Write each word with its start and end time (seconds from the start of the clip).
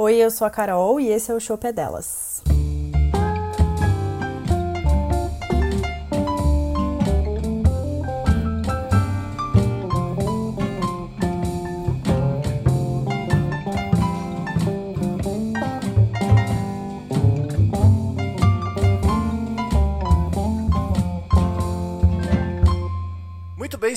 Oi, 0.00 0.14
eu 0.14 0.30
sou 0.30 0.46
a 0.46 0.50
Carol 0.50 1.00
e 1.00 1.08
esse 1.08 1.28
é 1.32 1.34
o 1.34 1.40
Chopp 1.40 1.66
é 1.66 1.72
Delas. 1.72 2.37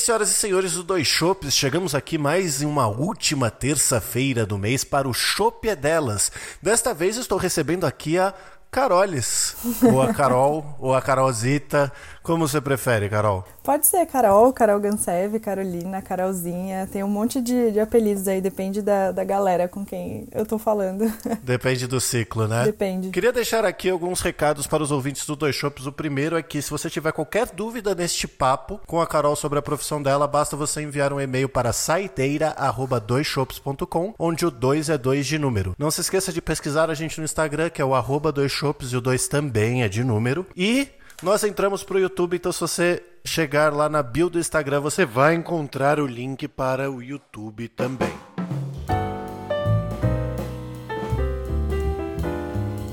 Senhoras 0.02 0.32
e 0.32 0.34
senhores 0.34 0.74
do 0.74 0.84
Dois 0.84 1.08
Chopes, 1.08 1.54
chegamos 1.54 1.94
aqui 1.94 2.18
mais 2.18 2.62
em 2.62 2.66
uma 2.66 2.88
última 2.88 3.52
terça-feira 3.52 4.46
do 4.46 4.58
mês 4.58 4.84
para 4.84 5.08
o 5.08 5.14
Chopp 5.14 5.70
é 5.70 5.76
Delas. 5.76 6.32
Desta 6.62 6.94
vez 6.94 7.18
estou 7.18 7.38
recebendo 7.38 7.86
aqui 7.86 8.18
a 8.18 8.34
Carolis, 8.72 9.56
ou 9.84 10.02
a 10.02 10.14
Carol, 10.14 10.76
ou 10.80 10.96
a 10.96 11.02
Carolzita, 11.02 11.92
como 12.24 12.48
você 12.48 12.62
prefere, 12.62 13.10
Carol? 13.10 13.44
Pode 13.64 13.88
ser 13.88 14.06
Carol, 14.06 14.54
Carol 14.54 14.80
Gansev, 14.80 15.40
Carolina, 15.40 16.02
Carolzinha. 16.02 16.88
Tem 16.92 17.04
um 17.04 17.08
monte 17.08 17.42
de, 17.42 17.72
de 17.72 17.80
apelidos 17.80 18.28
aí, 18.28 18.42
depende 18.42 18.82
da, 18.82 19.12
da 19.12 19.24
galera 19.24 19.68
com 19.68 19.86
quem 19.86 20.28
eu 20.32 20.44
tô 20.46 20.58
falando. 20.58 21.12
Depende 21.44 21.86
do 21.88 22.00
ciclo, 22.00 22.48
né? 22.48 22.64
Depende. 22.66 23.10
Queria 23.10 23.34
deixar 23.34 23.66
aqui 23.66 23.90
alguns 23.90 24.22
recados 24.22 24.68
para 24.68 24.84
os 24.84 24.92
ouvintes 24.92 25.26
do 25.26 25.36
Dois 25.36 25.56
Shops. 25.56 25.86
O 25.86 25.92
primeiro 25.92 26.38
é 26.38 26.44
que 26.44 26.62
se 26.62 26.70
você 26.70 26.90
tiver 26.90 27.12
qualquer 27.12 27.48
dúvida 27.48 27.94
neste 27.96 28.28
papo 28.28 28.80
com 28.86 29.02
a 29.02 29.08
Carol 29.08 29.36
sobre 29.36 29.60
a 29.60 29.62
profissão 29.62 30.02
dela, 30.02 30.28
basta 30.28 30.56
você 30.56 30.82
enviar 30.82 31.12
um 31.14 31.20
e-mail 31.20 31.50
para 31.50 31.74
saideira@doisshops.com, 31.74 34.14
onde 34.18 34.46
o 34.46 34.52
2 34.52 34.90
é 34.90 34.98
2 34.98 35.26
de 35.26 35.38
número. 35.40 35.76
Não 35.78 35.92
se 35.92 36.00
esqueça 36.02 36.32
de 36.32 36.42
pesquisar 36.42 36.90
a 36.90 36.94
gente 36.94 37.20
no 37.20 37.26
Instagram, 37.26 37.70
que 37.70 37.82
é 37.82 37.86
o 37.86 37.96
arroba 37.96 38.32
dois 38.32 38.52
shops, 38.52 38.94
e 38.94 38.98
o 38.98 39.02
2 39.02 39.28
também 39.28 39.84
é 39.84 39.90
de 39.90 40.04
número. 40.04 40.46
E 40.56 40.88
nós 41.22 41.44
entramos 41.44 41.84
pro 41.84 42.00
YouTube, 42.00 42.36
então 42.36 42.52
se 42.52 42.60
você 42.60 43.04
chegar 43.24 43.72
lá 43.72 43.88
na 43.88 44.02
bio 44.02 44.30
do 44.30 44.40
Instagram, 44.40 44.80
você 44.80 45.06
vai 45.06 45.36
encontrar 45.36 46.00
o 46.00 46.08
link 46.08 46.48
para 46.48 46.90
o 46.90 47.02
YouTube 47.02 47.68
também. 47.68 48.12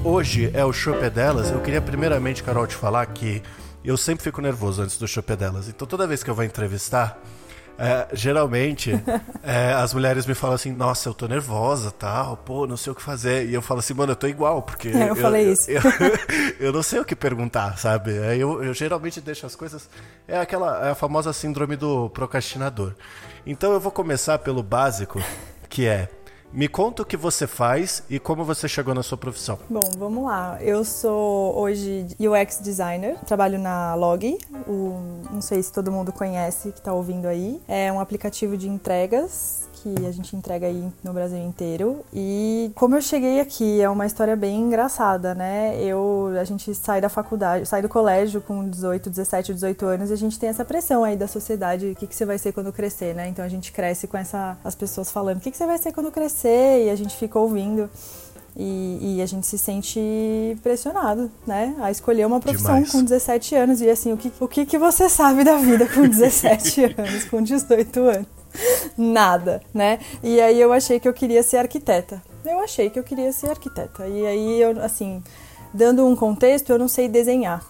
Hoje 0.05 0.51
é 0.55 0.65
o 0.65 0.73
Chopé 0.73 1.09
delas. 1.09 1.51
Eu 1.51 1.61
queria 1.61 1.81
primeiramente, 1.81 2.43
Carol, 2.43 2.67
te 2.67 2.75
falar 2.75 3.07
que 3.07 3.43
eu 3.83 3.97
sempre 3.97 4.25
fico 4.25 4.41
nervoso 4.43 4.83
antes 4.83 4.99
do 4.99 5.09
Chopé 5.09 5.35
delas. 5.35 5.69
Então 5.69 5.87
toda 5.87 6.07
vez 6.07 6.23
que 6.23 6.29
eu 6.29 6.35
vou 6.35 6.45
entrevistar, 6.45 7.19
é, 7.79 8.09
geralmente 8.13 8.91
é, 9.43 9.73
as 9.73 9.95
mulheres 9.95 10.27
me 10.27 10.35
falam 10.35 10.57
assim, 10.57 10.73
nossa, 10.73 11.09
eu 11.09 11.15
tô 11.15 11.29
nervosa, 11.29 11.93
tal, 11.93 12.37
pô, 12.37 12.67
não 12.67 12.77
sei 12.77 12.93
o 12.93 12.95
que 12.95 13.03
fazer. 13.03 13.49
E 13.49 13.55
eu 13.55 13.63
falo 13.63 13.79
assim, 13.79 13.95
mano, 13.95 14.13
eu 14.13 14.17
tô 14.17 14.27
igual, 14.27 14.61
porque. 14.63 14.89
É, 14.99 15.11
eu 15.11 15.17
falei 15.17 15.53
isso. 15.53 15.71
Eu, 15.71 15.81
eu, 16.59 16.73
não 16.73 16.83
sei 16.83 16.99
o 16.99 17.05
que 17.05 17.15
perguntar, 17.15 17.79
sabe? 17.79 18.19
Aí 18.19 18.41
Eu, 18.41 18.65
eu 18.65 18.75
geralmente 18.75 19.21
deixo 19.21 19.47
as 19.47 19.55
coisas. 19.55 19.89
É 20.27 20.37
aquela 20.39 20.89
é 20.89 20.91
a 20.91 20.95
famosa 20.95 21.33
síndrome 21.33 21.77
do 21.77 22.11
procrastinador. 22.11 22.95
Então 23.47 23.73
eu 23.73 23.79
vou 23.79 23.93
começar 23.93 24.39
pelo 24.41 24.63
básico, 24.63 25.23
que 25.69 25.87
é. 25.87 26.09
Me 26.53 26.67
conta 26.67 27.03
o 27.03 27.05
que 27.05 27.17
você 27.17 27.47
faz 27.47 28.03
e 28.09 28.19
como 28.19 28.45
você 28.45 28.67
chegou 28.67 28.95
na 28.95 29.03
sua 29.03 29.19
profissão. 29.19 29.59
Bom, 29.69 29.81
vamos 29.99 30.25
lá. 30.25 30.59
Eu 30.63 30.85
sou 30.85 31.57
hoje 31.59 32.07
UX 32.19 32.61
designer, 32.63 33.17
trabalho 33.27 33.59
na 33.59 33.95
Log, 33.95 34.39
o, 34.67 35.21
não 35.31 35.43
sei 35.43 35.63
se 35.63 35.73
todo 35.73 35.93
mundo 35.93 36.13
conhece 36.13 36.73
que 36.73 36.79
está 36.79 36.93
ouvindo 36.93 37.27
aí. 37.27 37.61
É 37.69 37.93
um 37.93 38.01
aplicativo 38.01 38.57
de 38.57 38.69
entregas 38.69 39.68
que 39.83 40.07
a 40.07 40.11
gente 40.11 40.35
entrega 40.35 40.67
aí 40.67 40.89
no 41.03 41.13
Brasil 41.13 41.39
inteiro. 41.39 42.05
E 42.13 42.71
como 42.75 42.97
eu 42.97 43.03
cheguei 43.03 43.41
aqui, 43.41 43.81
é 43.81 43.89
uma 43.89 44.07
história 44.07 44.37
bem 44.37 44.61
engraçada, 44.61 45.35
né? 45.35 45.83
Eu, 45.83 46.33
a 46.41 46.45
gente 46.45 46.75
sai 46.75 47.01
da 47.01 47.09
faculdade, 47.09 47.67
sai 47.67 47.83
do 47.83 47.89
colégio 47.89 48.41
com 48.41 48.69
18, 48.69 49.11
17, 49.11 49.55
18 49.55 49.87
anos 49.87 50.11
e 50.11 50.13
a 50.13 50.17
gente 50.17 50.39
tem 50.39 50.49
essa 50.49 50.65
pressão 50.65 51.05
aí 51.05 51.17
da 51.17 51.27
sociedade, 51.27 51.91
o 51.91 51.95
que, 51.95 52.07
que 52.07 52.15
você 52.15 52.25
vai 52.25 52.39
ser 52.39 52.53
quando 52.53 52.73
crescer, 52.73 53.15
né? 53.15 53.29
Então 53.29 53.45
a 53.45 53.49
gente 53.49 53.73
cresce 53.73 54.07
com 54.07 54.17
essa, 54.17 54.57
as 54.65 54.75
pessoas 54.75 55.11
falando, 55.11 55.39
o 55.39 55.41
que, 55.41 55.51
que 55.51 55.57
você 55.57 55.67
vai 55.67 55.79
ser 55.79 55.93
quando 55.93 56.11
crescer? 56.11 56.87
E 56.87 56.91
a 56.91 56.97
gente 56.97 57.17
fica 57.17 57.39
ouvindo. 57.39 57.89
E, 58.57 59.19
e, 59.19 59.23
a 59.23 59.27
gente 59.27 59.47
se 59.47 59.57
sente 59.57 60.01
pressionado, 60.65 61.31
né? 61.47 61.77
A 61.81 61.93
escolher 61.93 62.27
uma 62.27 62.41
profissão 62.41 62.75
Demais. 62.75 62.91
com 62.91 63.05
17 63.05 63.55
anos. 63.55 63.81
E 63.81 63.89
assim, 63.89 64.13
o 64.13 64.17
que, 64.17 64.33
o 64.41 64.49
que, 64.49 64.67
que 64.67 64.77
você 64.77 65.09
sabe 65.09 65.45
da 65.45 65.57
vida 65.59 65.87
com 65.87 66.09
17 66.09 66.85
anos, 66.99 67.25
com 67.27 67.41
18 67.41 68.01
anos? 68.01 68.38
Nada, 68.97 69.61
né? 69.73 69.99
E 70.23 70.41
aí 70.41 70.61
eu 70.61 70.73
achei 70.73 70.99
que 70.99 71.09
eu 71.09 71.13
queria 71.13 71.43
ser 71.43 71.59
arquiteta. 71.59 72.23
Eu 72.45 72.61
achei 72.61 72.91
que 72.91 72.99
eu 72.99 73.05
queria 73.05 73.33
ser 73.33 73.51
arquiteta. 73.51 74.07
E 74.07 74.27
aí 74.27 74.61
eu, 74.61 74.81
assim, 74.83 75.23
dando 75.73 76.07
um 76.07 76.17
contexto, 76.17 76.71
eu 76.71 76.79
não 76.79 76.89
sei 76.89 77.09
desenhar. 77.09 77.65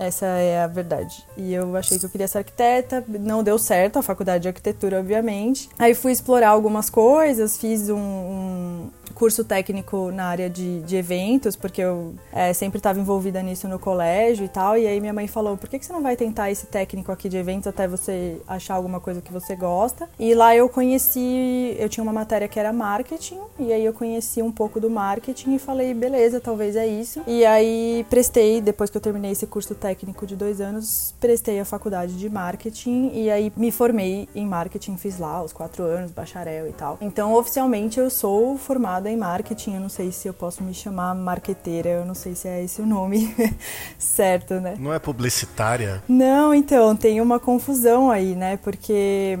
Essa 0.00 0.24
é 0.24 0.62
a 0.62 0.66
verdade. 0.66 1.26
E 1.36 1.52
eu 1.52 1.76
achei 1.76 1.98
que 1.98 2.06
eu 2.06 2.08
queria 2.08 2.26
ser 2.26 2.38
arquiteta, 2.38 3.04
não 3.06 3.44
deu 3.44 3.58
certo 3.58 3.98
a 3.98 4.02
faculdade 4.02 4.42
de 4.42 4.48
arquitetura, 4.48 4.98
obviamente. 4.98 5.68
Aí 5.78 5.94
fui 5.94 6.10
explorar 6.10 6.48
algumas 6.48 6.88
coisas, 6.88 7.58
fiz 7.58 7.90
um, 7.90 7.98
um 7.98 8.90
curso 9.14 9.44
técnico 9.44 10.10
na 10.10 10.24
área 10.24 10.48
de, 10.48 10.80
de 10.80 10.96
eventos, 10.96 11.54
porque 11.54 11.82
eu 11.82 12.14
é, 12.32 12.54
sempre 12.54 12.78
estava 12.78 12.98
envolvida 12.98 13.42
nisso 13.42 13.68
no 13.68 13.78
colégio 13.78 14.46
e 14.46 14.48
tal. 14.48 14.78
E 14.78 14.86
aí 14.86 14.98
minha 15.00 15.12
mãe 15.12 15.28
falou: 15.28 15.58
por 15.58 15.68
que, 15.68 15.78
que 15.78 15.84
você 15.84 15.92
não 15.92 16.02
vai 16.02 16.16
tentar 16.16 16.50
esse 16.50 16.66
técnico 16.66 17.12
aqui 17.12 17.28
de 17.28 17.36
eventos 17.36 17.66
até 17.66 17.86
você 17.86 18.40
achar 18.48 18.76
alguma 18.76 19.00
coisa 19.00 19.20
que 19.20 19.30
você 19.30 19.54
gosta? 19.54 20.08
E 20.18 20.32
lá 20.32 20.56
eu 20.56 20.66
conheci, 20.66 21.76
eu 21.78 21.90
tinha 21.90 22.02
uma 22.02 22.12
matéria 22.12 22.48
que 22.48 22.58
era 22.58 22.72
marketing, 22.72 23.38
e 23.58 23.70
aí 23.70 23.84
eu 23.84 23.92
conheci 23.92 24.40
um 24.40 24.50
pouco 24.50 24.80
do 24.80 24.88
marketing 24.88 25.56
e 25.56 25.58
falei: 25.58 25.92
beleza, 25.92 26.40
talvez 26.40 26.74
é 26.74 26.86
isso. 26.86 27.20
E 27.26 27.44
aí 27.44 28.06
prestei, 28.08 28.62
depois 28.62 28.88
que 28.88 28.96
eu 28.96 29.02
terminei 29.02 29.32
esse 29.32 29.46
curso 29.46 29.74
técnico 29.74 29.89
de 30.26 30.36
dois 30.36 30.60
anos, 30.60 31.14
prestei 31.20 31.60
a 31.60 31.64
faculdade 31.64 32.16
de 32.16 32.28
marketing 32.28 33.10
e 33.14 33.30
aí 33.30 33.52
me 33.56 33.70
formei 33.70 34.28
em 34.34 34.46
marketing, 34.46 34.96
fiz 34.96 35.18
lá 35.18 35.42
os 35.42 35.52
quatro 35.52 35.82
anos, 35.84 36.10
bacharel 36.10 36.68
e 36.68 36.72
tal. 36.72 36.98
Então, 37.00 37.34
oficialmente, 37.34 37.98
eu 37.98 38.10
sou 38.10 38.56
formada 38.58 39.10
em 39.10 39.16
marketing. 39.16 39.74
Eu 39.74 39.80
não 39.80 39.88
sei 39.88 40.12
se 40.12 40.28
eu 40.28 40.34
posso 40.34 40.62
me 40.62 40.74
chamar 40.74 41.14
marqueteira, 41.14 41.88
eu 41.88 42.04
não 42.04 42.14
sei 42.14 42.34
se 42.34 42.48
é 42.48 42.62
esse 42.62 42.80
o 42.80 42.86
nome 42.86 43.34
certo, 43.98 44.54
né? 44.54 44.76
Não 44.78 44.92
é 44.92 44.98
publicitária? 44.98 46.02
Não, 46.08 46.54
então, 46.54 46.94
tem 46.96 47.20
uma 47.20 47.38
confusão 47.38 48.10
aí, 48.10 48.34
né? 48.34 48.56
Porque 48.56 49.38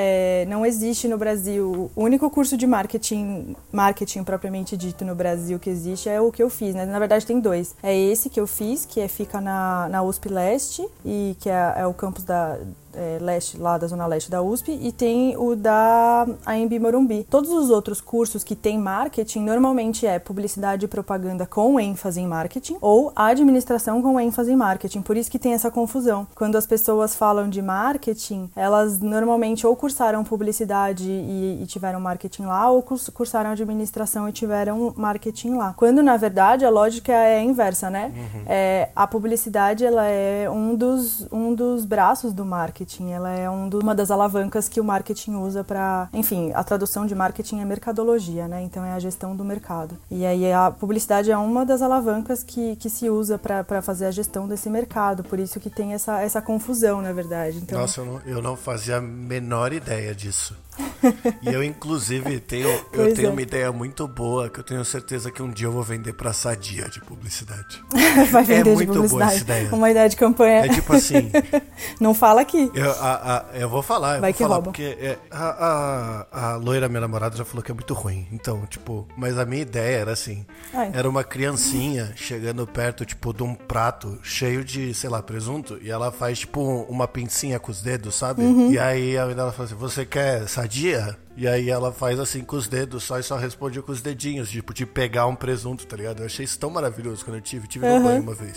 é, 0.00 0.46
não 0.46 0.64
existe 0.64 1.08
no 1.08 1.18
Brasil. 1.18 1.90
O 1.96 2.04
único 2.04 2.30
curso 2.30 2.56
de 2.56 2.68
marketing, 2.68 3.56
marketing 3.72 4.22
propriamente 4.22 4.76
dito 4.76 5.04
no 5.04 5.12
Brasil 5.12 5.58
que 5.58 5.68
existe 5.68 6.08
é 6.08 6.20
o 6.20 6.30
que 6.30 6.40
eu 6.40 6.48
fiz, 6.48 6.72
né? 6.72 6.86
Na 6.86 7.00
verdade, 7.00 7.26
tem 7.26 7.40
dois. 7.40 7.74
É 7.82 7.96
esse 7.96 8.30
que 8.30 8.38
eu 8.38 8.46
fiz, 8.46 8.86
que 8.86 9.00
é, 9.00 9.08
fica 9.08 9.40
na, 9.40 9.88
na 9.88 10.00
USP 10.04 10.28
Leste, 10.28 10.86
e 11.04 11.36
que 11.40 11.50
é, 11.50 11.74
é 11.78 11.86
o 11.86 11.92
campus 11.92 12.22
da 12.22 12.56
é, 12.98 13.18
leste, 13.20 13.56
lá 13.56 13.78
da 13.78 13.86
zona 13.86 14.06
leste 14.06 14.30
da 14.30 14.42
USP, 14.42 14.72
e 14.72 14.90
tem 14.90 15.36
o 15.36 15.54
da 15.54 16.26
AMB 16.44 16.78
Morumbi. 16.80 17.24
Todos 17.30 17.50
os 17.50 17.70
outros 17.70 18.00
cursos 18.00 18.42
que 18.42 18.56
tem 18.56 18.76
marketing 18.78 19.40
normalmente 19.40 20.06
é 20.06 20.18
publicidade 20.18 20.84
e 20.84 20.88
propaganda 20.88 21.46
com 21.46 21.78
ênfase 21.78 22.20
em 22.20 22.26
marketing 22.26 22.76
ou 22.80 23.12
administração 23.14 24.02
com 24.02 24.18
ênfase 24.18 24.52
em 24.52 24.56
marketing. 24.56 25.02
Por 25.02 25.16
isso 25.16 25.30
que 25.30 25.38
tem 25.38 25.52
essa 25.52 25.70
confusão. 25.70 26.26
Quando 26.34 26.56
as 26.56 26.66
pessoas 26.66 27.14
falam 27.14 27.48
de 27.48 27.62
marketing, 27.62 28.50
elas 28.56 28.98
normalmente 28.98 29.66
ou 29.66 29.76
cursaram 29.76 30.24
publicidade 30.24 31.08
e, 31.08 31.60
e 31.62 31.66
tiveram 31.66 32.00
marketing 32.00 32.46
lá, 32.46 32.68
ou 32.70 32.82
cursaram 32.82 33.50
administração 33.50 34.28
e 34.28 34.32
tiveram 34.32 34.92
marketing 34.96 35.54
lá. 35.54 35.72
Quando 35.76 36.02
na 36.02 36.16
verdade 36.16 36.64
a 36.64 36.70
lógica 36.70 37.12
é 37.12 37.38
a 37.38 37.42
inversa, 37.42 37.88
né? 37.88 38.12
Uhum. 38.14 38.42
É, 38.46 38.88
a 38.96 39.06
publicidade 39.06 39.84
ela 39.84 40.06
é 40.06 40.50
um 40.50 40.74
dos, 40.74 41.26
um 41.30 41.54
dos 41.54 41.84
braços 41.84 42.32
do 42.32 42.44
marketing 42.44 42.87
marketing. 42.88 43.10
Ela 43.10 43.30
é 43.30 43.50
um 43.50 43.68
do, 43.68 43.80
uma 43.80 43.94
das 43.94 44.10
alavancas 44.10 44.68
que 44.68 44.80
o 44.80 44.84
marketing 44.84 45.34
usa 45.34 45.62
para, 45.62 46.08
enfim, 46.12 46.50
a 46.54 46.64
tradução 46.64 47.06
de 47.06 47.14
marketing 47.14 47.60
é 47.60 47.64
mercadologia, 47.64 48.48
né? 48.48 48.62
Então 48.62 48.84
é 48.84 48.92
a 48.92 48.98
gestão 48.98 49.36
do 49.36 49.44
mercado. 49.44 49.96
E 50.10 50.24
aí 50.24 50.50
a 50.52 50.70
publicidade 50.70 51.30
é 51.30 51.36
uma 51.36 51.66
das 51.66 51.82
alavancas 51.82 52.42
que, 52.42 52.76
que 52.76 52.88
se 52.88 53.10
usa 53.10 53.38
para 53.38 53.82
fazer 53.82 54.06
a 54.06 54.10
gestão 54.10 54.48
desse 54.48 54.70
mercado. 54.70 55.22
Por 55.22 55.38
isso 55.38 55.60
que 55.60 55.68
tem 55.68 55.92
essa, 55.92 56.20
essa 56.20 56.40
confusão, 56.40 57.02
na 57.02 57.12
verdade. 57.12 57.58
Então... 57.58 57.78
Nossa, 57.78 58.00
eu 58.00 58.06
não, 58.06 58.20
eu 58.24 58.42
não 58.42 58.56
fazia 58.56 58.96
a 58.96 59.00
menor 59.00 59.72
ideia 59.72 60.14
disso. 60.14 60.56
e 61.42 61.52
eu, 61.52 61.62
inclusive, 61.62 62.40
tenho, 62.40 62.68
eu 62.92 63.14
tenho 63.14 63.28
é. 63.28 63.30
uma 63.30 63.42
ideia 63.42 63.72
muito 63.72 64.06
boa 64.06 64.48
que 64.48 64.60
eu 64.60 64.64
tenho 64.64 64.84
certeza 64.84 65.30
que 65.30 65.42
um 65.42 65.50
dia 65.50 65.66
eu 65.66 65.72
vou 65.72 65.82
vender 65.82 66.12
pra 66.12 66.32
Sadia 66.32 66.88
de 66.88 67.00
publicidade. 67.00 67.82
Vai 68.30 68.44
vender 68.44 68.70
é 68.70 68.74
muito 68.74 68.80
de 68.80 68.86
publicidade. 68.86 69.08
boa 69.08 69.24
essa 69.24 69.40
ideia. 69.40 69.74
Uma 69.74 69.90
ideia 69.90 70.08
de 70.08 70.16
campanha. 70.16 70.64
É 70.64 70.68
tipo 70.68 70.92
assim. 70.92 71.30
Não 72.00 72.14
fala 72.14 72.40
aqui. 72.40 72.70
Eu, 72.74 72.90
a, 72.92 73.36
a, 73.52 73.58
eu 73.58 73.68
vou 73.68 73.82
falar. 73.82 74.16
Eu 74.16 74.20
Vai 74.20 74.32
vou 74.32 74.36
que 74.36 74.42
falar 74.42 74.54
rouba. 74.56 74.70
Porque 74.70 74.96
é, 75.00 75.18
a, 75.30 76.26
a, 76.32 76.52
a 76.52 76.56
loira, 76.56 76.88
minha 76.88 77.00
namorada, 77.00 77.36
já 77.36 77.44
falou 77.44 77.62
que 77.62 77.70
é 77.70 77.74
muito 77.74 77.94
ruim. 77.94 78.26
Então, 78.32 78.66
tipo, 78.66 79.06
mas 79.16 79.38
a 79.38 79.44
minha 79.44 79.62
ideia 79.62 79.98
era 79.98 80.12
assim: 80.12 80.44
Ai. 80.72 80.90
era 80.92 81.08
uma 81.08 81.24
criancinha 81.24 82.12
chegando 82.16 82.66
perto, 82.66 83.04
tipo, 83.04 83.32
de 83.32 83.42
um 83.42 83.54
prato 83.54 84.18
cheio 84.22 84.64
de, 84.64 84.92
sei 84.94 85.10
lá, 85.10 85.22
presunto, 85.22 85.78
e 85.80 85.90
ela 85.90 86.10
faz, 86.10 86.40
tipo, 86.40 86.60
uma 86.88 87.06
pincinha 87.06 87.58
com 87.58 87.70
os 87.70 87.82
dedos, 87.82 88.14
sabe? 88.14 88.42
Uhum. 88.42 88.72
E 88.72 88.78
aí 88.78 89.16
a 89.16 89.26
menina 89.26 89.52
fala 89.52 89.66
assim: 89.66 89.74
você 89.74 90.04
quer 90.04 90.48
sadia? 90.48 90.87
idea 90.88 91.27
E 91.40 91.46
aí 91.46 91.70
ela 91.70 91.92
faz 91.92 92.18
assim 92.18 92.42
com 92.42 92.56
os 92.56 92.66
dedos 92.66 93.04
só 93.04 93.16
e 93.16 93.22
só 93.22 93.36
responde 93.36 93.80
com 93.80 93.92
os 93.92 94.02
dedinhos, 94.02 94.50
tipo, 94.50 94.74
de 94.74 94.84
pegar 94.84 95.28
um 95.28 95.36
presunto, 95.36 95.86
tá 95.86 95.96
ligado? 95.96 96.18
Eu 96.18 96.26
achei 96.26 96.44
isso 96.44 96.58
tão 96.58 96.68
maravilhoso 96.68 97.24
quando 97.24 97.36
eu 97.36 97.40
tive. 97.40 97.68
Tive 97.68 97.86
uhum. 97.86 97.98
no 97.98 98.04
banho 98.08 98.22
uma 98.22 98.34
vez. 98.34 98.56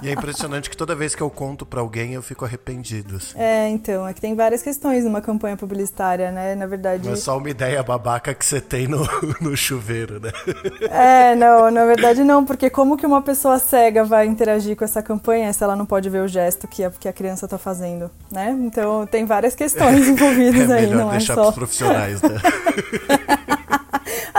e 0.00 0.08
é 0.08 0.12
impressionante 0.12 0.70
que 0.70 0.76
toda 0.76 0.94
vez 0.94 1.16
que 1.16 1.20
eu 1.20 1.28
conto 1.28 1.66
para 1.66 1.80
alguém 1.80 2.12
eu 2.12 2.22
fico 2.22 2.44
arrependido. 2.44 3.16
Assim. 3.16 3.36
É, 3.36 3.68
então, 3.68 4.06
é 4.06 4.14
que 4.14 4.20
tem 4.20 4.36
várias 4.36 4.62
questões 4.62 5.02
numa 5.02 5.20
campanha 5.20 5.56
publicitária, 5.56 6.30
né? 6.30 6.54
Na 6.54 6.64
verdade. 6.64 7.04
Não 7.04 7.14
é 7.14 7.16
só 7.16 7.36
uma 7.36 7.50
ideia 7.50 7.82
babaca 7.82 8.32
que 8.34 8.46
você 8.46 8.60
tem 8.60 8.86
no, 8.86 9.00
no 9.42 9.56
chuveiro, 9.56 10.20
né? 10.20 10.30
É, 10.82 11.34
não, 11.34 11.72
na 11.72 11.84
verdade 11.86 12.22
não, 12.22 12.44
porque 12.44 12.70
como 12.70 12.96
que 12.96 13.04
uma 13.04 13.20
pessoa 13.20 13.58
cega 13.58 14.04
vai 14.04 14.28
interagir 14.28 14.76
com 14.76 14.84
essa 14.84 15.02
campanha 15.02 15.52
se 15.52 15.64
ela 15.64 15.74
não 15.74 15.86
pode 15.86 16.08
ver 16.08 16.22
o 16.22 16.28
gesto 16.28 16.68
que 16.68 16.84
a, 16.84 16.90
que 16.92 17.08
a 17.08 17.12
criança 17.12 17.48
tá 17.48 17.58
fazendo, 17.58 18.08
né? 18.30 18.56
Então 18.60 19.04
tem 19.08 19.24
várias 19.24 19.56
questões 19.56 20.06
envolvidas 20.08 20.70
é 20.70 20.74
aí, 20.74 20.86
não 20.86 21.12
é 21.12 21.18
só. 21.18 21.50
Profissionais, 21.80 22.22
né? 22.22 22.40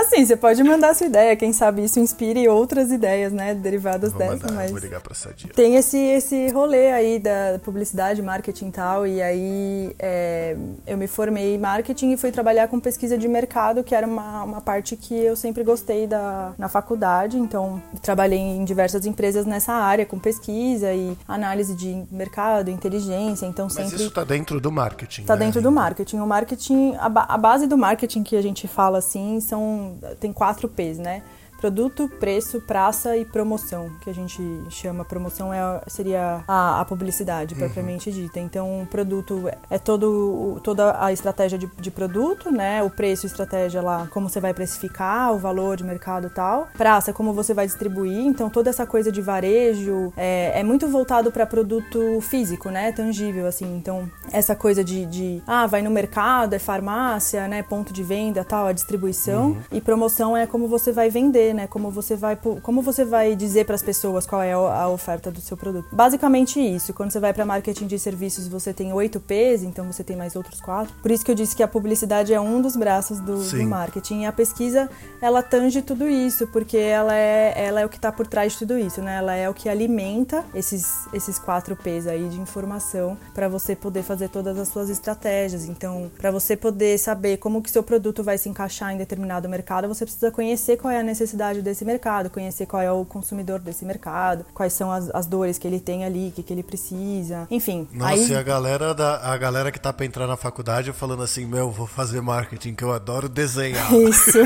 Assim, 0.02 0.26
você 0.26 0.36
pode 0.36 0.64
mandar 0.64 0.96
sua 0.96 1.08
ideia, 1.08 1.36
quem 1.36 1.54
sabe 1.54 1.84
isso 1.84 2.00
inspire 2.00 2.48
outras 2.48 2.92
ideias, 2.92 3.32
né, 3.32 3.54
derivadas 3.54 4.12
vou 4.12 4.20
dessa, 4.20 4.32
mandar, 4.34 4.52
mas 4.54 4.72
vou 4.72 4.80
ligar 4.80 5.00
pra 5.02 5.14
Sadia. 5.14 5.50
Tem 5.54 5.76
esse 5.76 5.98
esse 5.98 6.50
rolê 6.50 6.92
aí 6.92 7.20
da 7.20 7.60
publicidade, 7.64 8.22
marketing 8.22 8.68
e 8.68 8.72
tal, 8.72 9.08
e 9.08 9.22
aí 9.22 9.96
é, 10.00 10.56
eu 10.88 10.98
me 10.98 11.08
formei 11.08 11.56
em 11.56 11.58
marketing 11.58 12.12
e 12.12 12.18
fui 12.18 12.32
trabalhar 12.32 12.68
com 12.68 12.80
pesquisa 12.80 13.18
de 13.18 13.28
mercado, 13.28 13.84
que 13.84 13.94
era 13.94 14.08
uma, 14.08 14.44
uma 14.44 14.62
parte 14.62 14.96
que 14.96 15.14
eu 15.14 15.36
sempre 15.36 15.64
gostei 15.64 16.08
da, 16.08 16.54
na 16.58 16.68
faculdade, 16.68 17.38
então 17.38 17.82
trabalhei 18.02 18.40
em 18.40 18.66
diversas 18.66 19.06
empresas 19.06 19.46
nessa 19.46 19.74
área, 19.74 20.06
com 20.06 20.18
pesquisa 20.18 20.92
e 20.94 21.16
análise 21.28 21.76
de 21.76 22.04
mercado, 22.12 22.70
inteligência, 22.70 23.46
então 23.46 23.70
sempre... 23.70 23.92
Mas 23.92 24.02
isso 24.02 24.12
tá 24.12 24.24
dentro 24.24 24.60
do 24.60 24.72
marketing, 24.72 25.24
Tá 25.24 25.36
né? 25.36 25.46
dentro 25.46 25.62
do 25.62 25.72
marketing. 25.72 26.18
O 26.18 26.28
marketing, 26.28 26.96
a, 26.98 27.06
a 27.06 27.38
base 27.38 27.68
do 27.68 27.78
marketing 27.78 28.24
que 28.24 28.36
a 28.36 28.42
gente 28.42 28.68
fala 28.68 28.98
assim, 28.98 29.40
são 29.40 29.91
tem 30.20 30.32
quatro 30.32 30.68
P's, 30.68 30.98
né? 30.98 31.24
Produto, 31.62 32.10
preço, 32.20 32.60
praça 32.60 33.16
e 33.16 33.24
promoção, 33.24 33.92
que 34.02 34.10
a 34.10 34.14
gente 34.14 34.42
chama. 34.72 35.06
Promoção 35.06 35.54
é, 35.54 35.60
seria 35.86 36.44
a, 36.48 36.82
a 36.82 36.86
publicidade, 36.86 37.54
uhum. 37.54 37.60
propriamente 37.60 38.12
dita. 38.12 38.40
Então, 38.40 38.82
o 38.82 38.88
produto 38.88 39.48
é 39.70 39.78
todo, 39.78 40.60
toda 40.64 40.98
a 41.00 41.14
estratégia 41.14 41.60
de, 41.60 41.70
de, 41.80 41.92
produto, 41.92 42.52
né? 42.52 42.82
O 42.82 42.90
preço, 42.90 43.28
estratégia 43.28 43.80
lá, 43.80 44.08
como 44.12 44.28
você 44.28 44.40
vai 44.40 44.56
precificar, 44.56 45.32
o 45.34 45.38
valor 45.38 45.78
de 45.78 45.84
mercado 45.84 46.26
e 46.26 46.30
tal. 46.32 46.68
Praça, 46.76 47.14
como 47.14 47.32
você 47.32 47.54
vai 47.54 47.68
distribuir. 47.68 48.26
Então, 48.26 48.50
toda 48.50 48.72
essa 48.72 48.88
coisa 48.88 49.12
de 49.12 49.22
varejo 49.22 50.12
é, 50.18 50.60
é 50.60 50.64
muito 50.64 50.88
voltado 50.88 51.32
para 51.32 51.46
produto 51.46 52.20
físico, 52.22 52.70
né? 52.72 52.92
Tangível, 52.92 53.46
assim. 53.46 53.78
Então, 53.78 54.10
essa 54.32 54.56
coisa 54.56 54.84
de, 54.84 55.06
de, 55.06 55.44
ah, 55.46 55.68
vai 55.68 55.84
no 55.84 55.92
mercado, 55.92 56.56
é 56.56 56.60
farmácia, 56.60 57.48
né? 57.48 57.62
Ponto 57.62 57.94
de 57.94 58.02
venda, 58.02 58.44
tal, 58.44 58.66
a 58.66 58.72
distribuição. 58.72 59.50
Uhum. 59.50 59.58
E 59.72 59.80
promoção 59.80 60.36
é 60.36 60.48
como 60.48 60.68
você 60.68 60.92
vai 60.92 61.12
vender 61.12 61.51
né? 61.54 61.68
Como 61.68 61.90
você 61.90 62.16
vai, 62.16 62.38
como 62.62 62.82
você 62.82 63.06
vai 63.06 63.36
dizer 63.36 63.66
para 63.66 63.76
as 63.76 63.84
pessoas 63.84 64.26
qual 64.26 64.42
é 64.42 64.54
a 64.54 64.88
oferta 64.90 65.32
do 65.32 65.42
seu 65.42 65.58
produto. 65.58 65.88
Basicamente 65.92 66.60
isso. 66.60 66.94
Quando 66.94 67.12
você 67.12 67.20
vai 67.20 67.34
para 67.34 67.46
marketing 67.46 67.88
de 67.88 68.00
serviços, 68.00 68.48
você 68.48 68.74
tem 68.74 68.94
oito 68.94 69.20
P's, 69.20 69.64
então 69.64 69.86
você 69.86 70.04
tem 70.04 70.16
mais 70.16 70.36
outros 70.36 70.62
quatro. 70.62 70.94
Por 71.02 71.12
isso 71.12 71.24
que 71.24 71.32
eu 71.32 71.36
disse 71.36 71.56
que 71.56 71.64
a 71.64 71.68
publicidade 71.68 72.34
é 72.34 72.40
um 72.40 72.62
dos 72.62 72.76
braços 72.76 73.20
do, 73.20 73.38
do 73.38 73.64
marketing. 73.64 74.22
E 74.22 74.26
a 74.26 74.32
pesquisa, 74.32 74.90
ela 75.22 75.42
tange 75.42 75.82
tudo 75.82 76.08
isso, 76.08 76.48
porque 76.48 76.78
ela 76.78 77.16
é, 77.16 77.54
ela 77.56 77.82
é 77.82 77.86
o 77.86 77.90
que 77.90 77.98
está 77.98 78.12
por 78.12 78.28
trás 78.28 78.54
de 78.54 78.60
tudo 78.60 78.78
isso, 78.78 79.02
né? 79.02 79.18
Ela 79.18 79.36
é 79.36 79.50
o 79.50 79.54
que 79.54 79.70
alimenta 79.70 80.44
esses, 80.54 81.08
esses 81.14 81.38
quatro 81.38 81.76
P's 81.76 82.08
aí 82.08 82.28
de 82.30 82.40
informação 82.40 83.18
para 83.34 83.48
você 83.48 83.76
poder 83.76 84.04
fazer 84.04 84.30
todas 84.30 84.58
as 84.58 84.68
suas 84.68 84.90
estratégias. 84.90 85.66
Então, 85.66 86.12
para 86.18 86.32
você 86.32 86.56
poder 86.56 86.98
saber 86.98 87.38
como 87.38 87.62
que 87.62 87.72
seu 87.72 87.84
produto 87.84 88.24
vai 88.24 88.38
se 88.38 88.50
encaixar 88.50 88.94
em 88.94 88.98
determinado 88.98 89.50
mercado, 89.50 89.88
você 89.88 90.06
precisa 90.06 90.32
conhecer 90.32 90.78
qual 90.78 90.92
é 90.92 91.00
a 91.00 91.04
necessidade 91.04 91.41
necessidade 91.42 91.62
desse 91.62 91.84
mercado, 91.84 92.30
conhecer 92.30 92.66
qual 92.66 92.82
é 92.82 92.92
o 92.92 93.04
consumidor 93.04 93.60
desse 93.60 93.84
mercado, 93.84 94.46
quais 94.54 94.74
são 94.74 94.92
as, 94.92 95.10
as 95.14 95.26
dores 95.26 95.58
que 95.58 95.68
ele 95.68 95.80
tem 95.80 96.06
ali, 96.06 96.30
o 96.30 96.32
que, 96.32 96.44
que 96.44 96.54
ele 96.54 96.64
precisa, 96.64 97.48
enfim. 97.50 97.88
Nossa, 97.92 98.14
aí... 98.14 98.28
e 98.30 98.36
a 98.36 98.44
galera, 98.44 98.94
da, 98.94 99.34
a 99.34 99.38
galera 99.38 99.72
que 99.72 99.80
tá 99.80 99.92
pra 99.92 100.06
entrar 100.06 100.28
na 100.28 100.38
faculdade 100.38 100.94
falando 100.94 101.24
assim, 101.24 101.46
meu, 101.46 101.72
vou 101.72 101.88
fazer 101.88 102.22
marketing, 102.22 102.76
que 102.76 102.84
eu 102.84 102.92
adoro 102.92 103.28
desenhar. 103.28 103.92
Isso. 103.94 104.40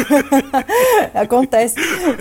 acontece 1.13 1.75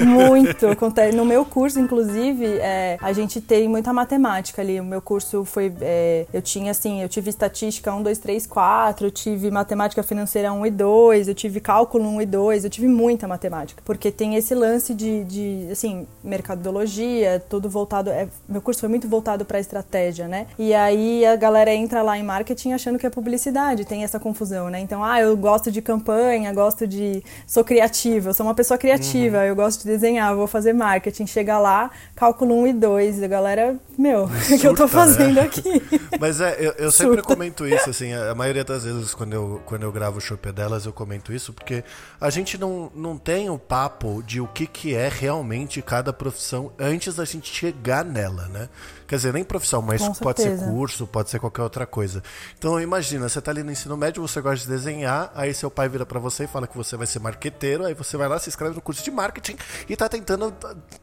muito. 0.04 0.66
Acontece. 0.66 1.16
No 1.16 1.24
meu 1.24 1.44
curso, 1.44 1.78
inclusive, 1.78 2.44
é, 2.58 2.98
a 3.00 3.12
gente 3.12 3.40
tem 3.40 3.68
muita 3.68 3.92
matemática 3.92 4.60
ali. 4.60 4.80
O 4.80 4.84
meu 4.84 5.00
curso 5.00 5.44
foi. 5.44 5.72
É, 5.80 6.26
eu 6.32 6.42
tinha 6.42 6.70
assim, 6.70 7.02
eu 7.02 7.08
tive 7.08 7.30
estatística 7.30 7.94
1, 7.94 8.02
2, 8.02 8.18
3, 8.18 8.46
4, 8.46 9.06
eu 9.06 9.10
tive 9.10 9.50
matemática 9.50 10.02
financeira 10.02 10.52
1 10.52 10.66
e 10.66 10.70
2, 10.70 11.28
eu 11.28 11.34
tive 11.34 11.60
cálculo 11.60 12.08
1 12.08 12.22
e 12.22 12.26
2, 12.26 12.64
eu 12.64 12.70
tive 12.70 12.88
muita 12.88 13.28
matemática. 13.28 13.82
Porque 13.84 14.10
tem 14.10 14.34
esse 14.34 14.54
lance 14.64 14.94
de, 14.94 15.24
de 15.24 15.68
assim, 15.70 16.06
mercadologia, 16.22 17.42
tudo 17.48 17.68
voltado. 17.68 18.10
É, 18.10 18.28
meu 18.48 18.62
curso 18.62 18.80
foi 18.80 18.88
muito 18.88 19.08
voltado 19.08 19.44
para 19.44 19.60
estratégia, 19.60 20.26
né? 20.26 20.46
E 20.58 20.72
aí 20.72 21.24
a 21.26 21.36
galera 21.36 21.74
entra 21.74 22.02
lá 22.02 22.16
em 22.16 22.22
marketing 22.22 22.72
achando 22.72 22.98
que 22.98 23.06
é 23.06 23.10
publicidade, 23.10 23.84
tem 23.84 24.04
essa 24.04 24.18
confusão, 24.18 24.70
né? 24.70 24.80
Então, 24.80 25.04
ah, 25.04 25.20
eu 25.20 25.36
gosto 25.36 25.70
de 25.70 25.82
campanha, 25.82 26.52
gosto 26.52 26.86
de. 26.86 27.22
sou 27.46 27.64
criativa, 27.64 28.30
eu 28.30 28.34
sou 28.34 28.46
uma 28.46 28.54
pessoa 28.54 28.78
criativa, 28.78 29.38
uhum. 29.38 29.44
eu 29.44 29.56
gosto 29.56 29.82
de 29.82 29.88
desenhar, 29.88 30.34
vou 30.34 30.46
fazer 30.46 30.72
marketing. 30.72 31.26
Chega 31.26 31.58
lá, 31.58 31.90
cálculo 32.14 32.54
1 32.62 32.66
e 32.68 32.72
2, 32.72 33.22
a 33.22 33.26
galera, 33.26 33.76
meu, 33.98 34.24
o 34.50 34.58
que 34.58 34.66
eu 34.66 34.74
tô 34.74 34.88
fazendo 34.88 35.34
né? 35.34 35.42
aqui? 35.42 35.82
Mas 36.18 36.40
é, 36.40 36.56
eu, 36.58 36.72
eu 36.72 36.92
sempre 36.92 37.22
comento 37.22 37.66
isso, 37.66 37.90
assim, 37.90 38.12
a 38.12 38.34
maioria 38.34 38.64
das 38.64 38.84
vezes 38.84 39.14
quando 39.14 39.32
eu, 39.32 39.60
quando 39.66 39.82
eu 39.82 39.92
gravo 39.92 40.18
o 40.18 40.20
show 40.20 40.38
delas, 40.52 40.86
eu 40.86 40.92
comento 40.92 41.32
isso, 41.32 41.52
porque 41.52 41.84
a 42.20 42.30
gente 42.30 42.58
não, 42.58 42.90
não 42.94 43.16
tem 43.16 43.50
o 43.50 43.58
papo 43.58 44.22
de 44.22 44.40
o 44.44 44.48
que, 44.48 44.66
que 44.66 44.94
é 44.94 45.08
realmente 45.08 45.80
cada 45.80 46.12
profissão 46.12 46.70
antes 46.78 47.16
da 47.16 47.24
gente 47.24 47.52
chegar 47.52 48.04
nela, 48.04 48.46
né? 48.48 48.68
Quer 49.06 49.16
dizer, 49.16 49.32
nem 49.32 49.44
profissão, 49.44 49.82
mas 49.82 50.00
Com 50.00 50.14
pode 50.14 50.42
certeza. 50.42 50.64
ser 50.64 50.70
curso, 50.70 51.06
pode 51.06 51.30
ser 51.30 51.38
qualquer 51.38 51.62
outra 51.62 51.86
coisa. 51.86 52.22
Então 52.58 52.80
imagina, 52.80 53.28
você 53.28 53.40
tá 53.40 53.50
ali 53.50 53.62
no 53.62 53.70
ensino 53.70 53.96
médio, 53.96 54.22
você 54.26 54.40
gosta 54.40 54.64
de 54.64 54.70
desenhar, 54.70 55.30
aí 55.34 55.52
seu 55.52 55.70
pai 55.70 55.88
vira 55.88 56.06
para 56.06 56.18
você 56.18 56.44
e 56.44 56.46
fala 56.46 56.66
que 56.66 56.76
você 56.76 56.96
vai 56.96 57.06
ser 57.06 57.18
marqueteiro, 57.18 57.84
aí 57.84 57.94
você 57.94 58.16
vai 58.16 58.28
lá, 58.28 58.38
se 58.38 58.48
inscreve 58.48 58.74
no 58.74 58.80
curso 58.80 59.02
de 59.02 59.10
marketing 59.10 59.56
e 59.88 59.96
tá 59.96 60.08
tentando 60.08 60.54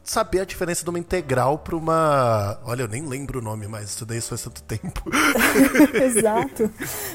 saber 0.02 0.40
a 0.40 0.44
diferença 0.44 0.84
de 0.84 0.90
uma 0.90 0.98
integral 0.98 1.58
para 1.58 1.76
uma. 1.76 2.58
Olha, 2.64 2.82
eu 2.82 2.88
nem 2.88 3.06
lembro 3.06 3.38
o 3.38 3.42
nome, 3.42 3.66
mas 3.68 3.90
estudei 3.90 4.18
isso 4.18 4.28
faz 4.30 4.42
tanto 4.42 4.62
tempo. 4.62 5.02
Exato. 5.94 6.70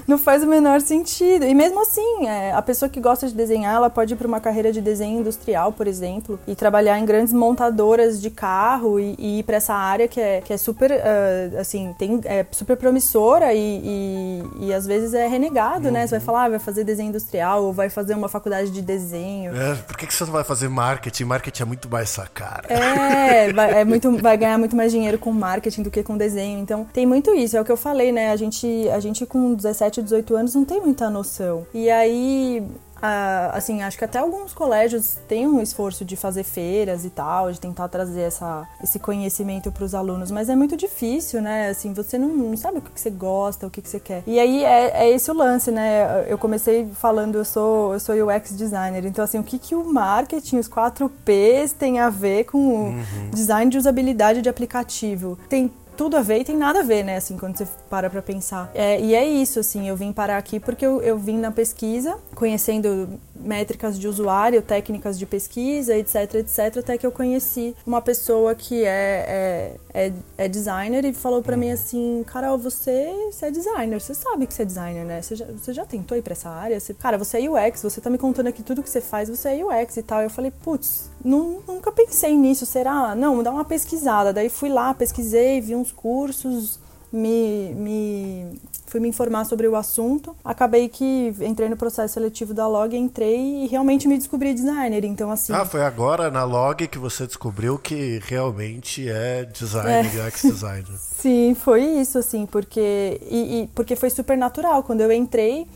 Não 0.08 0.18
faz 0.18 0.44
o 0.44 0.48
menor 0.48 0.82
sentido. 0.82 1.46
E 1.46 1.54
mesmo 1.54 1.82
assim, 1.82 2.28
é, 2.28 2.54
a 2.54 2.62
pessoa 2.62 2.90
que 2.90 3.00
gosta 3.00 3.28
de 3.28 3.34
desenhar, 3.34 3.76
ela 3.76 3.90
pode 3.90 4.14
ir 4.14 4.18
para 4.18 4.28
uma 4.28 4.40
carreira 4.40 4.72
de 4.72 4.82
desenho 4.82 5.20
industrial, 5.20 5.72
por 5.72 5.88
exemplo, 5.88 6.40
e 6.48 6.56
trabalhar 6.56 7.00
em 7.00 7.06
grandes 7.06 7.34
montadoras 7.34 8.22
de 8.22 8.30
carro 8.30 9.00
e, 9.00 9.16
e 9.18 9.40
ir 9.40 9.44
para 9.44 9.58
essa 9.58 9.74
área 9.74 10.08
que 10.08 10.20
é, 10.20 10.42
que 10.42 10.54
é 10.54 10.58
super 10.58 10.77
super, 10.78 10.92
uh, 10.92 11.60
assim, 11.60 11.96
tem, 11.98 12.22
é 12.26 12.46
super 12.52 12.78
promissora 12.78 13.52
e, 13.54 13.82
e, 13.84 14.68
e 14.68 14.74
às 14.74 14.86
vezes 14.86 15.14
é 15.14 15.28
renegado, 15.28 15.88
uhum. 15.88 15.94
né? 15.94 16.06
Você 16.06 16.12
vai 16.12 16.20
uhum. 16.20 16.26
falar, 16.26 16.44
ah, 16.44 16.50
vai 16.50 16.60
fazer 16.60 16.84
desenho 16.84 17.10
industrial 17.10 17.64
ou 17.64 17.74
vai 17.74 17.90
fazer 17.90 18.14
uma 18.14 18.30
faculdade 18.30 18.70
de 18.70 18.82
desenho. 18.82 19.56
É, 19.56 19.76
por 19.76 19.98
que, 19.98 20.06
que 20.06 20.14
você 20.14 20.24
não 20.24 20.32
vai 20.32 20.44
fazer 20.44 20.70
marketing? 20.70 21.24
Marketing 21.24 21.64
é 21.64 21.66
muito 21.66 21.90
mais 21.90 22.10
essa 22.10 22.28
cara. 22.28 22.72
É, 22.72 23.52
vai, 23.52 23.82
é 23.82 23.86
muito, 23.86 24.16
vai 24.18 24.38
ganhar 24.38 24.58
muito 24.58 24.76
mais 24.76 24.92
dinheiro 24.92 25.18
com 25.18 25.32
marketing 25.32 25.82
do 25.82 25.90
que 25.90 26.04
com 26.04 26.16
desenho. 26.16 26.60
Então, 26.60 26.86
tem 26.94 27.06
muito 27.06 27.34
isso, 27.34 27.58
é 27.58 27.62
o 27.62 27.66
que 27.66 27.72
eu 27.72 27.78
falei, 27.78 28.12
né? 28.12 28.32
A 28.32 28.36
gente, 28.36 28.88
a 28.90 29.00
gente 29.00 29.26
com 29.26 29.56
17, 29.56 30.04
18 30.04 30.36
anos 30.36 30.56
não 30.56 30.64
tem 30.64 30.80
muita 30.80 31.10
noção. 31.10 31.66
E 31.74 31.90
aí, 31.90 32.64
Uh, 32.98 33.54
assim, 33.54 33.82
acho 33.82 33.98
que 33.98 34.06
até 34.06 34.20
alguns 34.20 34.54
colégios 34.54 35.18
têm 35.28 35.48
um 35.48 35.62
esforço 35.62 36.04
de 36.04 36.16
fazer 36.16 36.44
feiras 36.44 37.06
e 37.06 37.10
tal, 37.10 37.52
de 37.52 37.60
tentar 37.60 37.88
trazer 37.88 38.22
essa, 38.22 38.68
esse 38.84 39.00
conhecimento 39.00 39.72
para 39.72 39.84
os 39.84 39.94
alunos, 39.94 40.32
mas 40.32 40.50
é 40.50 40.56
muito 40.56 40.76
difícil, 40.76 41.42
né? 41.42 41.70
Assim, 41.70 41.94
você 41.94 42.18
não, 42.18 42.30
não 42.30 42.58
sabe 42.58 42.80
o 42.80 42.82
que, 42.82 42.92
que, 42.92 43.00
você 43.00 43.10
gosta, 43.10 43.68
o 43.68 43.70
que, 43.70 43.82
que 43.82 43.90
você 43.90 44.00
quer. 44.00 44.24
E 44.26 44.40
aí 44.40 44.64
é, 44.64 45.06
é, 45.06 45.10
esse 45.10 45.30
o 45.30 45.34
lance, 45.34 45.72
né? 45.72 46.26
Eu 46.28 46.38
comecei 46.38 46.88
falando, 46.94 47.36
eu 47.36 47.46
sou, 47.46 47.94
eu 47.94 48.00
sou 48.00 48.16
UX 48.16 48.56
designer, 48.56 49.06
então 49.06 49.24
assim, 49.24 49.40
o 49.40 49.44
que, 49.44 49.60
que 49.60 49.76
o 49.76 49.84
marketing, 49.84 50.58
os 50.58 50.68
4 50.68 51.10
Ps 51.10 51.74
tem 51.74 52.00
a 52.00 52.10
ver 52.10 52.46
com 52.46 52.58
o 52.58 52.84
uhum. 52.90 53.30
design 53.32 53.70
de 53.70 53.78
usabilidade 53.78 54.42
de 54.42 54.50
aplicativo? 54.50 55.38
Tem 55.48 55.72
tudo 55.98 56.16
a 56.16 56.22
ver 56.22 56.40
e 56.40 56.44
tem 56.44 56.56
nada 56.56 56.80
a 56.80 56.84
ver, 56.84 57.04
né? 57.04 57.18
Assim, 57.18 57.38
quando 57.38 57.58
você 57.58 57.68
para 57.90 58.10
pra 58.10 58.22
pensar. 58.22 58.72
É, 58.74 59.02
e 59.02 59.16
é 59.16 59.28
isso, 59.28 59.60
assim, 59.60 59.90
eu 59.90 59.96
vim 59.96 60.14
parar 60.14 60.38
aqui 60.38 60.60
porque 60.60 60.86
eu, 60.86 61.02
eu 61.02 61.18
vim 61.18 61.38
na 61.38 61.52
pesquisa, 61.52 62.18
conhecendo 62.36 63.10
métricas 63.40 63.98
de 63.98 64.08
usuário, 64.08 64.62
técnicas 64.62 65.18
de 65.18 65.26
pesquisa, 65.26 65.96
etc, 65.96 66.36
etc, 66.36 66.78
até 66.78 66.98
que 66.98 67.06
eu 67.06 67.12
conheci 67.12 67.76
uma 67.86 68.02
pessoa 68.02 68.56
que 68.56 68.84
é, 68.84 69.78
é, 69.94 70.08
é, 70.08 70.14
é 70.38 70.48
designer 70.48 71.06
e 71.06 71.14
falou 71.14 71.42
para 71.42 71.58
mim 71.58 71.72
assim, 71.72 72.24
Carol, 72.28 72.58
você, 72.58 73.12
você 73.32 73.48
é 73.48 73.52
designer, 73.52 74.00
você 74.00 74.14
sabe 74.14 74.48
que 74.48 74.54
você 74.54 74.62
é 74.62 74.66
designer, 74.66 75.06
né? 75.06 75.22
Você 75.22 75.36
já, 75.36 75.46
você 75.46 75.74
já 75.74 75.86
tentou 75.86 76.18
ir 76.18 76.22
pra 76.22 76.34
essa 76.34 76.50
área? 76.50 76.80
Você, 76.80 76.94
cara, 76.94 77.18
você 77.18 77.40
é 77.40 77.50
UX, 77.50 77.84
você 77.84 78.02
tá 78.02 78.10
me 78.10 78.18
contando 78.18 78.48
aqui 78.48 78.64
tudo 78.64 78.84
que 78.84 78.90
você 78.90 79.02
faz, 79.02 79.30
você 79.30 79.50
é 79.50 79.66
UX 79.66 79.98
e 79.98 80.04
tal. 80.04 80.22
Eu 80.22 80.30
falei, 80.30 80.52
putz, 80.52 81.10
nunca 81.24 81.92
pensei 81.92 82.36
nisso, 82.36 82.66
será? 82.66 83.16
Não, 83.16 83.42
dá 83.44 83.52
uma 83.52 83.66
pesquisada. 83.66 84.34
Daí 84.34 84.50
fui 84.50 84.70
lá, 84.70 84.94
pesquisei, 84.94 85.62
vi 85.62 85.76
uns 85.76 85.92
cursos, 85.92 86.80
me, 87.18 87.74
me 87.74 88.60
fui 88.86 89.00
me 89.00 89.10
informar 89.10 89.46
sobre 89.46 89.68
o 89.68 89.76
assunto. 89.76 90.36
Acabei 90.44 90.88
que 90.88 91.34
entrei 91.42 91.68
no 91.68 91.76
processo 91.76 92.14
seletivo 92.14 92.54
da 92.54 92.68
Log, 92.68 92.96
entrei 92.96 93.64
e 93.64 93.68
realmente 93.68 94.08
me 94.08 94.18
descobri 94.18 94.54
designer. 94.54 95.04
Então, 95.04 95.32
assim. 95.32 95.54
Ah, 95.54 95.66
foi 95.66 95.84
agora 95.84 96.32
na 96.32 96.44
Log 96.44 96.88
que 96.88 96.98
você 96.98 97.28
descobriu 97.28 97.78
que 97.78 98.22
realmente 98.26 99.08
é 99.10 99.46
designer, 99.46 100.16
é. 100.16 100.28
UX 100.28 100.42
designer. 100.44 100.98
Sim, 100.98 101.56
foi 101.56 101.84
isso, 101.84 102.18
assim, 102.18 102.46
porque. 102.46 103.20
E, 103.30 103.62
e, 103.62 103.68
porque 103.76 103.96
foi 103.96 104.10
super 104.10 104.38
natural. 104.38 104.84
Quando 104.84 105.02
eu 105.02 105.12
entrei, 105.12 105.68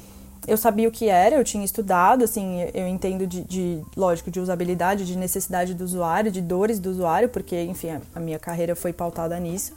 eu 0.48 0.57
sabia 0.57 0.88
o 0.88 0.91
que 0.91 1.10
era, 1.10 1.36
eu 1.36 1.43
tinha 1.43 1.65
estudado, 1.65 2.24
assim, 2.24 2.62
eu 2.74 2.88
entendo 2.88 3.27
de, 3.27 3.43
de, 3.43 3.81
lógico, 3.95 4.31
de 4.31 4.39
usabilidade, 4.39 5.05
de 5.05 5.17
necessidade 5.17 5.74
do 5.74 5.83
usuário, 5.83 6.31
de 6.31 6.41
dores 6.41 6.79
do 6.79 6.89
usuário, 6.89 7.29
porque, 7.29 7.62
enfim, 7.63 7.89
a, 7.89 8.01
a 8.15 8.19
minha 8.19 8.39
carreira 8.39 8.75
foi 8.75 8.93
pautada 8.93 9.38
nisso 9.39 9.74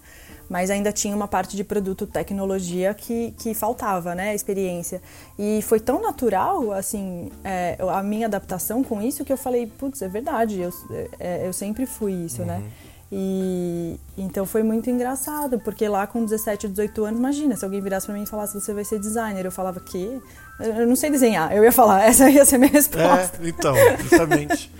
mas 0.49 0.71
ainda 0.71 0.93
tinha 0.93 1.15
uma 1.15 1.29
parte 1.29 1.57
de 1.57 1.65
produto 1.65 2.07
tecnologia 2.07 2.95
que, 2.95 3.33
que 3.39 3.55
faltava, 3.55 4.15
né, 4.15 4.35
experiência. 4.35 5.01
E 5.39 5.63
foi 5.63 5.81
tão 5.81 6.01
natural, 6.01 6.73
assim, 6.73 7.31
é, 7.43 7.77
a 7.93 8.03
minha 8.03 8.27
adaptação 8.27 8.83
com 8.83 9.01
isso 9.01 9.25
que 9.25 9.33
eu 9.33 9.37
falei, 9.37 9.67
putz, 9.67 10.03
é 10.03 10.09
verdade, 10.09 10.61
eu, 10.61 10.71
é, 11.19 11.47
eu 11.47 11.53
sempre 11.53 11.87
fui 11.87 12.13
isso, 12.13 12.45
né. 12.45 12.57
uhum. 12.57 12.61
né. 12.63 12.71
E 13.17 14.01
então 14.19 14.45
foi 14.45 14.65
muito 14.65 14.91
engraçado, 14.91 15.61
porque 15.61 15.87
lá 15.87 16.05
com 16.05 16.25
17, 16.25 16.67
18 16.67 17.05
anos, 17.05 17.21
imagina, 17.21 17.55
se 17.55 17.65
alguém 17.65 17.81
virasse 17.81 18.07
para 18.07 18.15
mim 18.15 18.25
e 18.25 18.27
falasse 18.27 18.55
você 18.55 18.75
vai 18.75 18.85
ser 18.85 18.99
designer, 18.99 19.45
eu 19.45 19.53
falava 19.53 19.79
que 19.79 20.21
eu 20.61 20.87
não 20.87 20.94
sei 20.94 21.11
desenhar. 21.11 21.52
Eu 21.54 21.64
ia 21.64 21.73
falar, 21.73 22.04
essa 22.06 22.30
ia 22.30 22.44
ser 22.44 22.56
a 22.56 22.58
minha 22.58 22.70
resposta. 22.70 23.38
É, 23.42 23.49
então, 23.49 23.75
justamente. 24.00 24.70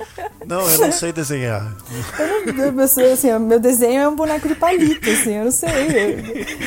não, 0.47 0.69
eu 0.69 0.79
não 0.79 0.93
sei 0.93 1.13
desenhar. 1.13 1.75
Eu 2.47 2.53
não, 2.53 2.83
eu, 2.83 3.13
assim, 3.13 3.37
meu 3.39 3.59
desenho 3.59 4.01
é 4.01 4.09
um 4.09 4.15
boneco 4.15 4.47
de 4.47 4.55
palito, 4.55 5.11
assim, 5.11 5.35
eu 5.35 5.45
não 5.45 5.51
sei. 5.51 5.69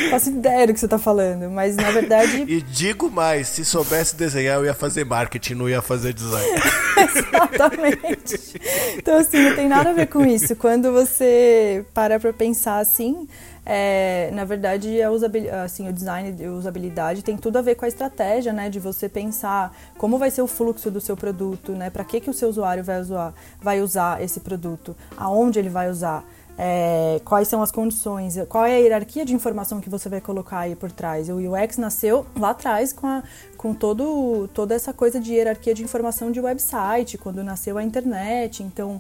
Eu 0.04 0.10
faço 0.10 0.30
ideia 0.30 0.68
do 0.68 0.74
que 0.74 0.80
você 0.80 0.86
está 0.86 1.00
falando, 1.00 1.50
mas 1.50 1.76
na 1.76 1.90
verdade. 1.92 2.44
E 2.48 2.62
digo 2.62 3.10
mais, 3.10 3.48
se 3.48 3.64
soubesse 3.64 4.16
desenhar, 4.16 4.58
eu 4.58 4.66
ia 4.66 4.74
fazer 4.74 5.06
marketing, 5.06 5.54
não 5.54 5.70
ia 5.70 5.82
fazer 5.82 6.14
design. 6.14 6.62
Exatamente. 6.98 8.62
Então, 8.98 9.18
assim, 9.18 9.42
não 9.42 9.56
tem 9.56 9.70
nada 9.70 9.92
a 9.92 9.94
ver 9.94 10.08
com 10.08 10.26
isso. 10.26 10.56
Quando 10.56 10.92
você 10.92 11.86
para 11.94 12.20
pra 12.20 12.34
pensar 12.34 12.80
assim 12.80 13.28
é, 13.70 14.30
na 14.32 14.46
verdade, 14.46 15.02
a 15.02 15.12
usabilidade, 15.12 15.58
assim, 15.58 15.90
o 15.90 15.94
design 15.94 16.32
de 16.32 16.48
usabilidade 16.48 17.22
tem 17.22 17.36
tudo 17.36 17.58
a 17.58 17.62
ver 17.62 17.76
com 17.76 17.84
a 17.84 17.88
estratégia, 17.90 18.54
né? 18.54 18.70
De 18.70 18.80
você 18.80 19.10
pensar 19.10 19.76
como 19.98 20.18
vai 20.18 20.32
ser 20.32 20.42
o 20.42 20.48
fluxo 20.48 20.90
do 20.90 21.02
seu 21.02 21.18
produto, 21.18 21.74
né? 21.74 21.90
Para 21.90 22.06
que, 22.06 22.22
que 22.22 22.30
o 22.30 22.34
seu 22.34 22.48
usuário 22.48 22.82
vai 22.82 23.02
usar, 23.02 23.34
vai 23.62 23.82
usar 23.82 24.24
esse 24.24 24.40
produto, 24.40 24.96
aonde 25.18 25.60
ele 25.60 25.68
vai 25.68 25.90
usar 25.90 26.24
é, 26.58 27.22
quais 27.24 27.48
são 27.48 27.62
as 27.62 27.72
condições, 27.72 28.36
qual 28.50 28.66
é 28.66 28.76
a 28.76 28.78
hierarquia 28.80 29.24
de 29.24 29.34
informação 29.34 29.80
que 29.80 29.90
você 29.90 30.10
vai 30.10 30.20
colocar 30.20 30.60
aí 30.60 30.76
por 30.76 30.92
trás. 30.92 31.30
O 31.30 31.36
UX 31.36 31.78
nasceu 31.78 32.26
lá 32.36 32.50
atrás 32.50 32.92
com, 32.92 33.06
a, 33.06 33.22
com 33.56 33.76
todo, 33.76 34.50
toda 34.54 34.74
essa 34.74 34.92
coisa 34.92 35.20
de 35.20 35.34
hierarquia 35.34 35.76
de 35.76 35.84
informação 35.84 36.32
de 36.32 36.40
website, 36.40 37.18
quando 37.18 37.44
nasceu 37.44 37.78
a 37.78 37.84
internet. 37.84 38.64
Então, 38.64 39.00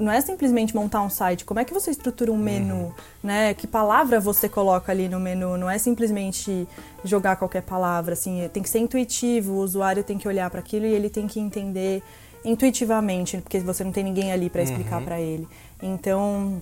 não 0.00 0.10
é 0.10 0.20
simplesmente 0.22 0.74
montar 0.74 1.02
um 1.02 1.10
site, 1.10 1.44
como 1.44 1.60
é 1.60 1.64
que 1.64 1.74
você 1.74 1.90
estrutura 1.90 2.32
um 2.32 2.38
menu, 2.38 2.74
uhum. 2.74 2.92
né? 3.22 3.52
Que 3.52 3.66
palavra 3.66 4.18
você 4.18 4.48
coloca 4.48 4.90
ali 4.90 5.10
no 5.10 5.20
menu? 5.20 5.58
Não 5.58 5.68
é 5.68 5.76
simplesmente 5.76 6.66
jogar 7.04 7.36
qualquer 7.36 7.62
palavra, 7.62 8.14
assim, 8.14 8.48
tem 8.50 8.62
que 8.62 8.70
ser 8.70 8.78
intuitivo, 8.78 9.52
o 9.52 9.58
usuário 9.58 10.02
tem 10.02 10.16
que 10.16 10.26
olhar 10.26 10.48
para 10.48 10.60
aquilo 10.60 10.86
e 10.86 10.94
ele 10.94 11.10
tem 11.10 11.26
que 11.26 11.38
entender 11.38 12.02
intuitivamente, 12.44 13.38
porque 13.38 13.58
você 13.60 13.84
não 13.84 13.92
tem 13.92 14.04
ninguém 14.04 14.32
ali 14.32 14.48
para 14.48 14.62
explicar 14.62 14.98
uhum. 14.98 15.04
para 15.04 15.20
ele. 15.20 15.46
Então, 15.82 16.60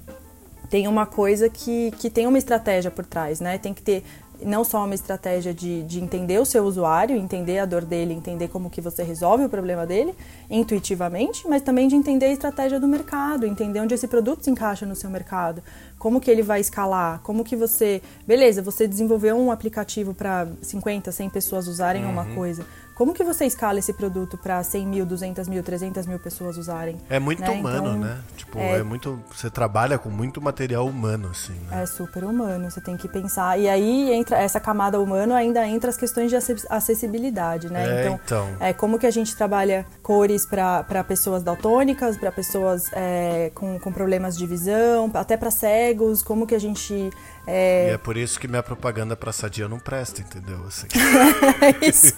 tem 0.69 0.89
uma 0.89 1.07
coisa 1.07 1.49
que, 1.49 1.91
que 1.93 2.11
tem 2.11 2.27
uma 2.27 2.39
estratégia 2.39 2.91
por 2.91 3.05
trás, 3.05 3.41
né? 3.41 3.59
Tem 3.59 3.73
que 3.73 3.83
ter 3.83 4.05
não 4.43 4.65
só 4.65 4.85
uma 4.85 4.95
estratégia 4.95 5.55
de, 5.55 5.83
de 5.85 6.01
entender 6.01 6.39
o 6.39 6.45
seu 6.45 6.65
usuário, 6.65 7.17
entender 7.17 7.59
a 7.59 7.65
dor 7.65 7.85
dele, 7.85 8.13
entender 8.13 8.49
como 8.49 8.69
que 8.69 8.81
você 8.81 9.03
resolve 9.03 9.45
o 9.45 9.49
problema 9.49 9.87
dele 9.87 10.15
intuitivamente, 10.51 11.49
mas 11.49 11.63
também 11.63 11.89
de 11.89 11.97
entender 11.97 12.27
a 12.27 12.33
estratégia 12.33 12.79
do 12.79 12.87
mercado, 12.87 13.47
entender 13.47 13.81
onde 13.81 13.95
esse 13.95 14.07
produto 14.07 14.45
se 14.45 14.51
encaixa 14.51 14.85
no 14.85 14.95
seu 14.95 15.09
mercado, 15.09 15.63
como 15.99 16.21
que 16.21 16.31
ele 16.31 16.43
vai 16.43 16.61
escalar, 16.61 17.21
como 17.23 17.45
que 17.45 17.57
você... 17.57 18.03
Beleza, 18.27 18.61
você 18.61 18.87
desenvolveu 18.87 19.37
um 19.37 19.51
aplicativo 19.51 20.13
para 20.13 20.47
50, 20.61 21.11
100 21.11 21.31
pessoas 21.31 21.67
usarem 21.67 22.05
uhum. 22.05 22.11
uma 22.11 22.27
coisa, 22.35 22.67
como 22.97 23.12
que 23.12 23.23
você 23.23 23.45
escala 23.45 23.79
esse 23.79 23.93
produto 23.93 24.38
para 24.38 24.62
100 24.62 24.87
mil, 24.87 25.05
200 25.05 25.47
mil, 25.49 25.62
300 25.62 26.07
mil 26.07 26.19
pessoas 26.19 26.57
usarem? 26.57 26.97
É 27.11 27.19
muito 27.19 27.43
né? 27.43 27.50
humano, 27.50 27.88
então, 27.88 27.99
né? 27.99 28.19
Tipo, 28.38 28.59
é... 28.59 28.79
é... 28.79 28.83
muito. 28.83 29.21
Você 29.31 29.50
trabalha 29.50 29.99
com 29.99 30.09
muito 30.09 30.41
material 30.41 30.87
humano, 30.87 31.29
assim. 31.31 31.53
Né? 31.69 31.83
É 31.83 31.85
super 31.85 32.25
humano, 32.25 32.71
você 32.71 32.81
tem 32.81 32.97
que 32.97 33.07
pensar. 33.07 33.61
E 33.61 33.69
aí 33.69 34.11
entra 34.15 34.38
essa 34.38 34.59
camada 34.59 34.99
humana, 34.99 35.37
ainda 35.37 35.67
entra 35.69 35.91
as 35.91 35.97
questões 35.99 36.31
de 36.31 36.37
acessibilidade, 36.71 37.71
né? 37.71 37.87
É, 37.87 38.00
então, 38.00 38.21
então, 38.25 38.49
é 38.61 38.73
como 38.73 38.99
que 38.99 39.07
a 39.07 39.11
gente 39.11 39.37
trabalha 39.37 39.85
cores 40.03 40.47
para 40.47 41.05
pessoas 41.05 41.43
daltônicas, 41.43 42.17
para 42.17 42.33
pessoas 42.33 42.91
é, 42.95 43.53
com, 43.55 43.79
com 43.79 43.93
problemas 43.93 44.38
de 44.38 44.47
visão, 44.47 45.11
até 45.12 45.37
para 45.37 45.50
cegos, 45.50 46.23
como 46.23 46.47
que 46.47 46.55
a 46.55 46.59
gente 46.59 47.11
é... 47.47 47.91
E 47.91 47.95
é 47.95 47.99
por 47.99 48.17
isso 48.17 48.41
que 48.41 48.49
minha 48.49 48.62
propaganda 48.62 49.17
pra 49.17 49.33
Sadia 49.33 49.69
não 49.69 49.79
presta, 49.79 50.21
entendeu? 50.21 50.59
Assim. 50.67 50.88
isso. 51.87 52.15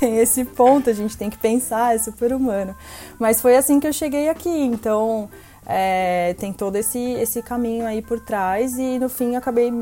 Tem 0.00 0.18
esse 0.18 0.44
ponto, 0.44 0.90
a 0.90 0.92
gente 0.92 1.16
tem 1.16 1.30
que 1.30 1.38
pensar, 1.38 1.94
é 1.94 1.98
super 1.98 2.32
humano. 2.32 2.74
Mas 3.18 3.40
foi 3.40 3.56
assim 3.56 3.78
que 3.78 3.86
eu 3.86 3.92
cheguei 3.92 4.28
aqui, 4.28 4.50
então 4.50 5.30
é, 5.66 6.34
tem 6.38 6.52
todo 6.52 6.76
esse, 6.76 6.98
esse 6.98 7.40
caminho 7.40 7.86
aí 7.86 8.02
por 8.02 8.18
trás 8.18 8.76
e 8.76 8.98
no 8.98 9.08
fim 9.08 9.36
acabei 9.36 9.72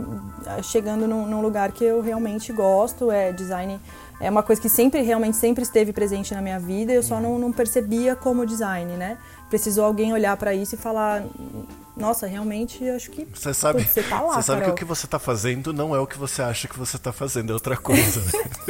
ah, 0.46 0.62
chegando 0.62 1.08
num, 1.08 1.26
num, 1.26 1.40
lugar 1.40 1.72
que 1.72 1.84
eu 1.84 2.00
realmente 2.02 2.52
gosto, 2.52 3.10
é 3.10 3.32
design 3.32 3.80
é 4.20 4.30
uma 4.30 4.42
coisa 4.42 4.62
que 4.62 4.68
sempre, 4.68 5.02
realmente 5.02 5.36
sempre 5.36 5.64
esteve 5.64 5.92
presente 5.92 6.32
na 6.32 6.40
minha 6.40 6.58
vida, 6.58 6.92
eu 6.92 7.02
só 7.02 7.18
não, 7.18 7.40
não 7.40 7.50
percebia 7.50 8.14
como 8.14 8.46
design, 8.46 8.92
né? 8.92 9.18
Precisou 9.50 9.84
alguém 9.84 10.12
olhar 10.12 10.36
para 10.36 10.54
isso 10.54 10.76
e 10.76 10.78
falar, 10.78 11.24
nossa, 11.94 12.26
realmente 12.26 12.88
acho 12.88 13.10
que 13.10 13.26
você 13.26 13.52
sabe, 13.52 13.84
você 13.84 14.02
tá 14.02 14.20
lá, 14.20 14.34
você 14.34 14.42
sabe 14.42 14.62
que 14.62 14.70
o 14.70 14.74
que 14.74 14.84
você 14.84 15.06
tá 15.06 15.18
fazendo 15.18 15.74
não 15.74 15.94
é 15.94 15.98
o 15.98 16.06
que 16.06 16.16
você 16.18 16.40
acha 16.40 16.66
que 16.66 16.78
você 16.78 16.96
tá 16.96 17.12
fazendo, 17.12 17.50
é 17.50 17.54
outra 17.54 17.76
coisa. 17.76 18.22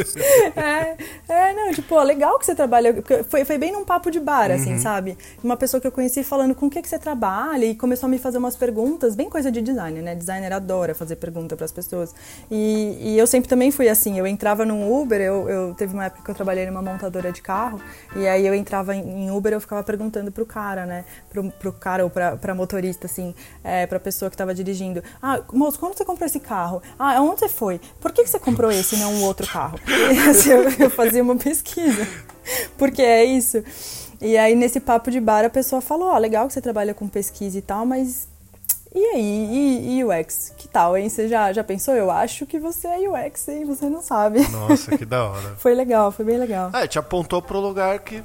é, 0.57 0.97
é, 1.29 1.53
não, 1.53 1.73
tipo, 1.73 1.95
ó, 1.95 2.03
legal 2.03 2.37
que 2.39 2.47
você 2.47 2.55
trabalha, 2.55 3.03
foi, 3.29 3.45
foi 3.45 3.59
bem 3.59 3.71
num 3.71 3.85
papo 3.85 4.11
de 4.11 4.19
bar, 4.19 4.51
assim, 4.51 4.73
uhum. 4.73 4.81
sabe? 4.81 5.17
Uma 5.43 5.57
pessoa 5.57 5.81
que 5.81 5.87
eu 5.87 5.93
conheci 5.93 6.25
falando 6.25 6.53
com 6.55 6.67
o 6.67 6.71
que 6.71 6.83
que 6.83 6.89
você 6.89 6.99
trabalha 6.99 7.65
e 7.65 7.77
começou 7.77 8.09
a 8.09 8.11
me 8.11 8.19
fazer 8.19 8.39
umas 8.39 8.57
perguntas, 8.57 9.15
bem 9.15 9.31
coisa 9.31 9.53
de 9.53 9.63
designer, 9.63 10.03
né? 10.03 10.17
Designer 10.17 10.53
adora 10.53 10.93
fazer 10.93 11.15
pergunta 11.15 11.55
para 11.55 11.65
as 11.65 11.73
pessoas. 11.73 12.13
E, 12.51 12.99
e, 13.01 13.19
eu 13.19 13.27
sempre 13.27 13.49
também 13.49 13.71
fui 13.71 13.89
assim, 13.89 14.19
eu 14.19 14.27
entrava 14.27 14.65
num 14.65 15.01
Uber, 15.01 15.21
eu, 15.21 15.49
eu 15.49 15.75
teve 15.75 15.95
uma 15.95 16.07
época 16.07 16.25
que 16.25 16.31
eu 16.31 16.35
trabalhei 16.35 16.67
numa 16.67 16.83
montadora 16.83 17.31
de 17.31 17.41
carro, 17.41 17.81
e 18.17 18.27
aí 18.27 18.45
eu 18.45 18.55
entrava 18.55 18.97
em, 18.97 19.27
em 19.27 19.31
Uber, 19.31 19.53
eu 19.53 19.61
ficava 19.61 19.85
perguntando 19.85 20.33
pro 20.33 20.45
cara, 20.45 20.85
né? 20.87 21.05
Pro, 21.31 21.51
pro 21.53 21.73
cara 21.73 22.03
ou 22.03 22.11
pra, 22.11 22.37
pra 22.37 22.53
motorista, 22.53 23.12
assim, 23.13 23.35
é, 23.63 23.87
para 23.87 23.99
a 23.99 24.01
pessoa 24.01 24.31
que 24.31 24.35
estava 24.35 24.55
dirigindo: 24.55 25.03
Ah, 25.21 25.41
moço, 25.53 25.79
quando 25.79 25.97
você 25.97 26.05
comprou 26.05 26.27
esse 26.27 26.41
carro? 26.41 26.83
Ah, 26.99 27.21
onde 27.21 27.41
você 27.41 27.49
foi? 27.49 27.81
Por 28.01 28.13
que, 28.13 28.25
que 28.25 28.31
você 28.31 28.39
comprou 28.39 28.71
esse 28.71 28.97
e 28.97 28.99
não 28.99 29.13
um 29.15 29.25
outro 29.25 29.47
carro? 29.47 29.79
E, 30.13 30.19
assim, 30.29 30.51
eu, 30.51 30.69
eu 30.79 30.91
fazia 30.91 31.23
uma 31.23 31.37
pesquisa, 31.37 32.07
porque 32.77 33.03
é 33.03 33.25
isso. 33.25 33.63
E 34.21 34.37
aí, 34.37 34.55
nesse 34.55 34.81
papo 34.81 35.11
de 35.11 35.21
bar, 35.21 35.45
a 35.45 35.51
pessoa 35.51 35.81
falou: 35.81 36.09
Ó, 36.09 36.15
oh, 36.15 36.19
legal 36.19 36.47
que 36.47 36.53
você 36.53 36.61
trabalha 36.61 36.95
com 36.95 37.09
pesquisa 37.09 37.59
e 37.59 37.63
tal, 37.63 37.85
mas 37.87 38.29
e 38.95 39.05
aí, 39.07 39.49
e, 39.51 39.99
e 39.99 40.05
UX? 40.05 40.53
Que 40.59 40.69
tal, 40.69 40.97
hein? 40.97 41.09
Você 41.09 41.27
já, 41.27 41.51
já 41.51 41.65
pensou? 41.65 41.95
Eu 41.95 42.11
acho 42.11 42.45
que 42.45 42.59
você 42.59 42.87
é 42.87 43.09
UX, 43.09 43.49
hein? 43.49 43.65
Você 43.65 43.89
não 43.89 44.03
sabe. 44.03 44.47
Nossa, 44.49 44.97
que 44.99 45.07
da 45.07 45.31
hora. 45.31 45.55
foi 45.57 45.75
legal, 45.75 46.13
foi 46.13 46.27
bem 46.27 46.37
legal. 46.37 46.71
É, 46.75 46.87
te 46.87 46.99
apontou 46.99 47.41
pro 47.41 47.59
lugar 47.59 47.99
que 48.01 48.23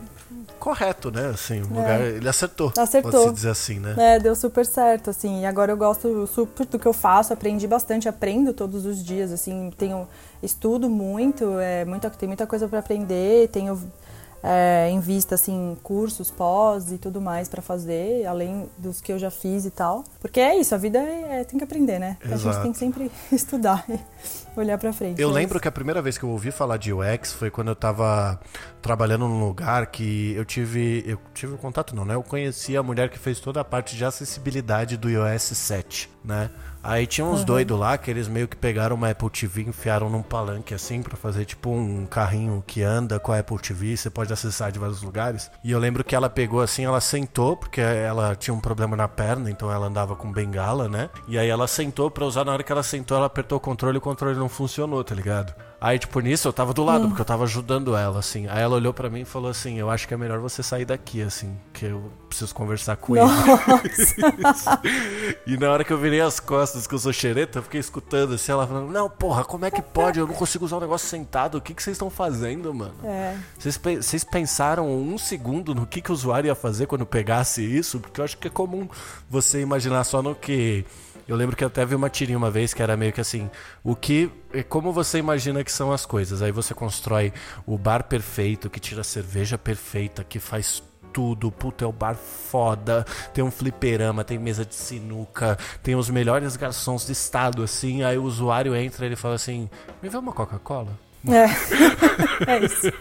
correto, 0.58 1.12
né? 1.12 1.28
Assim, 1.28 1.62
o 1.62 1.68
lugar, 1.68 2.02
é. 2.02 2.10
ele 2.10 2.28
acertou. 2.28 2.74
Acertou. 2.78 3.12
Pode-se 3.12 3.34
dizer 3.34 3.50
assim, 3.50 3.80
né? 3.80 3.96
É, 3.98 4.20
deu 4.20 4.36
super 4.36 4.66
certo, 4.66 5.10
assim. 5.10 5.42
E 5.42 5.46
agora 5.46 5.72
eu 5.72 5.78
gosto 5.78 6.28
super 6.28 6.66
do 6.66 6.78
que 6.80 6.88
eu 6.88 6.94
faço, 6.94 7.34
aprendi 7.34 7.68
bastante, 7.68 8.10
aprendo 8.10 8.54
todos 8.54 8.86
os 8.86 9.04
dias, 9.04 9.32
assim, 9.32 9.72
tenho 9.78 10.08
estudo 10.42 10.90
muito, 10.90 11.60
é, 11.60 11.86
muita, 11.86 12.10
tem 12.10 12.28
muita 12.28 12.46
coisa 12.46 12.68
para 12.68 12.80
aprender, 12.80 13.48
tenho 13.50 13.80
é, 14.44 14.90
em 14.90 15.00
vista 15.00 15.36
assim 15.36 15.78
cursos 15.84 16.30
pós 16.32 16.92
e 16.92 16.98
tudo 16.98 17.20
mais 17.22 17.48
para 17.48 17.62
fazer 17.62 18.26
além 18.26 18.70
dos 18.78 19.02
que 19.02 19.12
eu 19.12 19.20
já 19.20 19.32
fiz 19.32 19.66
e 19.66 19.72
tal. 19.72 20.04
Porque 20.20 20.40
é 20.40 20.56
isso 20.56 20.74
a 20.76 20.78
vida 20.78 21.00
é, 21.00 21.42
é 21.42 21.44
tem 21.44 21.58
que 21.58 21.64
aprender 21.64 22.00
né? 22.00 22.18
A 22.24 22.38
gente 22.38 22.62
tem 22.62 22.72
que 22.72 22.78
sempre 22.78 23.12
estudar 23.32 23.86
e 23.90 24.00
olhar 24.60 24.78
para 24.78 24.92
frente 24.92 25.22
eu 25.22 25.30
lembro 25.30 25.60
que 25.60 25.68
a 25.68 25.72
primeira 25.72 26.02
vez 26.02 26.18
que 26.18 26.24
eu 26.24 26.30
ouvi 26.30 26.52
falar 26.52 26.78
de 26.78 26.92
UX 26.94 27.34
foi 27.34 27.50
quando 27.50 27.68
eu 27.68 27.74
estava 27.74 28.40
trabalhando 28.82 29.28
num 29.28 29.46
lugar 29.46 29.88
que 29.88 30.34
eu 30.34 30.46
tive 30.46 31.04
eu 31.06 31.20
tive 31.34 31.54
um 31.54 31.58
contato 31.58 31.96
não 31.96 32.06
né? 32.06 32.16
Eu 32.16 32.24
conheci 32.24 32.76
a 32.78 32.84
mulher 32.84 33.10
que 33.10 33.20
fez 33.20 33.40
toda 33.40 33.62
a 33.62 33.64
parte 33.64 33.96
de 33.96 34.06
acessibilidade 34.06 34.98
do 34.98 35.10
iOS 35.10 35.44
7 35.44 36.10
né 36.28 36.52
Aí 36.84 37.06
tinha 37.06 37.26
uns 37.26 37.40
uhum. 37.40 37.46
doidos 37.46 37.78
lá 37.78 37.98
que 37.98 38.10
eles 38.10 38.30
meio 38.30 38.48
que 38.48 38.56
pegaram 38.56 38.96
uma 38.96 39.10
Apple 39.10 39.30
TV 39.30 39.64
e 39.64 39.70
enfiaram 39.70 40.10
num 40.10 40.22
palanque 40.22 40.74
assim 40.74 41.02
para 41.02 41.18
fazer 41.18 41.44
tipo 41.44 41.70
um 41.70 42.06
carrinho 42.06 42.64
que 42.66 42.82
anda 42.82 43.20
com 43.20 43.34
a 43.34 43.40
Apple 43.40 43.60
TV. 43.60 43.98
Você 43.98 44.10
pode 44.10 44.28
pode 44.28 44.34
acessar 44.34 44.72
de 44.72 44.78
vários 44.78 45.02
lugares. 45.02 45.50
E 45.64 45.72
eu 45.72 45.80
lembro 45.80 46.04
que 46.04 46.16
ela 46.16 46.30
pegou 46.30 46.62
assim, 46.62 46.84
ela 46.84 47.00
sentou, 47.00 47.56
porque 47.56 47.80
ela 47.80 48.36
tinha 48.36 48.54
um 48.54 48.60
problema 48.60 48.96
na 48.96 49.08
perna, 49.08 49.50
então 49.50 49.72
ela 49.72 49.88
andava 49.88 50.16
com 50.16 50.32
bengala, 50.32 50.90
né? 50.90 51.10
E 51.28 51.38
aí 51.38 51.48
ela 51.48 51.68
sentou 51.68 52.12
pra 52.12 52.26
usar, 52.26 52.44
na 52.44 52.52
hora 52.52 52.64
que 52.64 52.72
ela 52.72 52.84
sentou, 52.84 53.16
ela 53.16 53.28
apertou 53.28 53.58
o 53.58 53.62
controle 53.62 53.96
e 53.96 54.00
o 54.00 54.02
controle 54.02 54.38
não 54.38 54.50
funcionou, 54.50 55.04
tá 55.04 55.16
ligado? 55.16 55.54
Aí, 55.80 56.00
tipo, 56.00 56.20
nisso 56.20 56.48
eu 56.48 56.54
tava 56.54 56.74
do 56.74 56.84
lado, 56.84 57.06
hum. 57.06 57.10
porque 57.10 57.22
eu 57.22 57.26
tava 57.26 57.44
ajudando 57.44 57.96
ela, 57.96 58.20
assim. 58.20 58.48
Aí 58.48 58.64
ela 58.64 58.76
olhou 58.76 58.92
para 58.92 59.12
mim 59.12 59.22
e 59.22 59.26
falou 59.26 59.52
assim: 59.52 59.78
Eu 59.78 59.92
acho 59.92 60.08
que 60.08 60.14
é 60.14 60.18
melhor 60.18 60.40
você 60.40 60.64
sair 60.64 60.86
daqui, 60.86 61.22
assim, 61.22 61.56
que 61.72 61.86
eu 61.86 62.12
preciso 62.28 62.54
conversar 62.56 62.98
com 62.98 63.14
Nossa. 63.14 64.16
ele. 64.20 65.38
e 65.46 65.58
na 65.58 65.70
hora 65.70 65.84
que 65.84 65.94
eu 65.94 65.98
virei 66.00 66.20
as 66.20 66.40
costas, 66.40 66.88
que 66.88 66.96
eu 66.96 67.00
sou 67.00 67.14
xereta, 67.14 67.60
eu 67.60 67.64
fiquei 67.64 67.80
escutando 67.80 68.34
assim, 68.34 68.52
ela 68.52 68.66
falando: 68.66 68.92
Não, 68.92 69.08
porra, 69.08 69.46
como 69.46 69.66
é 69.66 69.72
que 69.72 69.82
pode? 69.82 70.20
Eu 70.20 70.26
não 70.26 70.34
consigo 70.34 70.66
usar 70.66 70.78
um 70.78 70.82
negócio 70.82 71.08
sentado. 71.08 71.60
O 71.60 71.62
que, 71.62 71.76
que 71.76 71.84
vocês 71.84 71.94
estão 71.94 72.10
fazendo, 72.10 72.74
mano? 72.74 72.96
É. 73.04 73.38
Vocês, 73.60 73.78
vocês 73.78 74.24
pensaram 74.24 74.92
um 74.92 75.16
segundo 75.18 75.76
no 75.76 75.86
que, 75.86 76.02
que 76.02 76.10
o 76.10 76.14
usuário 76.14 76.48
ia 76.48 76.56
fazer 76.56 76.88
quando 76.88 77.06
pegasse 77.06 77.62
isso? 77.64 78.00
Porque 78.00 78.20
eu 78.20 78.26
acho 78.26 78.38
que 78.40 78.48
é 78.48 78.52
comum 78.52 78.90
você 79.30 79.62
imaginar 79.62 80.04
só 80.06 80.24
no 80.24 80.34
que 80.34 80.86
eu 81.28 81.36
lembro 81.36 81.56
que 81.56 81.64
eu 81.64 81.68
até 81.68 81.86
vi 81.86 81.96
uma 81.96 82.10
tirinha 82.10 82.38
uma 82.38 82.50
vez 82.50 82.74
que 82.74 82.82
era 82.82 82.96
meio 82.96 83.12
que 83.12 83.22
assim, 83.22 83.50
o 83.84 83.96
que, 83.96 84.32
como 84.70 84.92
você 84.94 85.18
imagina 85.18 85.64
que 85.64 85.72
são 85.72 85.92
as 85.92 86.06
coisas? 86.06 86.42
Aí 86.42 86.52
você 86.52 86.74
constrói 86.74 87.34
o 87.66 87.78
bar 87.78 88.04
perfeito, 88.04 88.70
que 88.70 88.80
tira 88.80 89.02
a 89.02 89.04
cerveja 89.04 89.58
perfeita, 89.58 90.24
que 90.24 90.40
faz 90.40 90.82
tudo, 91.12 91.52
puta, 91.52 91.84
é 91.84 91.88
o 91.88 91.92
bar 91.92 92.16
foda, 92.16 93.06
tem 93.34 93.44
um 93.44 93.50
fliperama, 93.50 94.24
tem 94.24 94.38
mesa 94.38 94.64
de 94.64 94.76
sinuca, 94.76 95.58
tem 95.82 95.96
os 95.96 96.10
melhores 96.10 96.56
garçons 96.56 97.06
do 97.06 97.12
estado, 97.12 97.64
assim, 97.64 98.04
aí 98.04 98.18
o 98.18 98.24
usuário 98.24 98.76
entra 98.76 99.04
e 99.04 99.10
ele 99.10 99.16
fala 99.16 99.36
assim, 99.36 99.70
me 100.02 100.10
vê 100.10 100.18
uma 100.18 100.32
Coca-Cola? 100.32 101.07
É, 101.28 101.46
é 102.52 102.66
isso. 102.66 102.92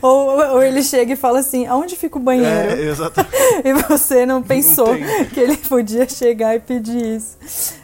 Ou, 0.00 0.52
ou, 0.52 0.62
ele 0.62 0.82
chega 0.82 1.12
e 1.12 1.16
fala 1.16 1.40
assim: 1.40 1.66
aonde 1.66 1.96
fica 1.96 2.18
o 2.18 2.20
banheiro? 2.20 2.70
É, 2.70 2.80
exatamente. 2.82 3.36
e 3.64 3.72
você 3.74 4.24
não 4.24 4.42
pensou 4.42 4.96
não 4.96 5.24
que 5.26 5.40
ele 5.40 5.56
podia 5.56 6.08
chegar 6.08 6.54
e 6.54 6.60
pedir 6.60 7.16
isso. 7.16 7.36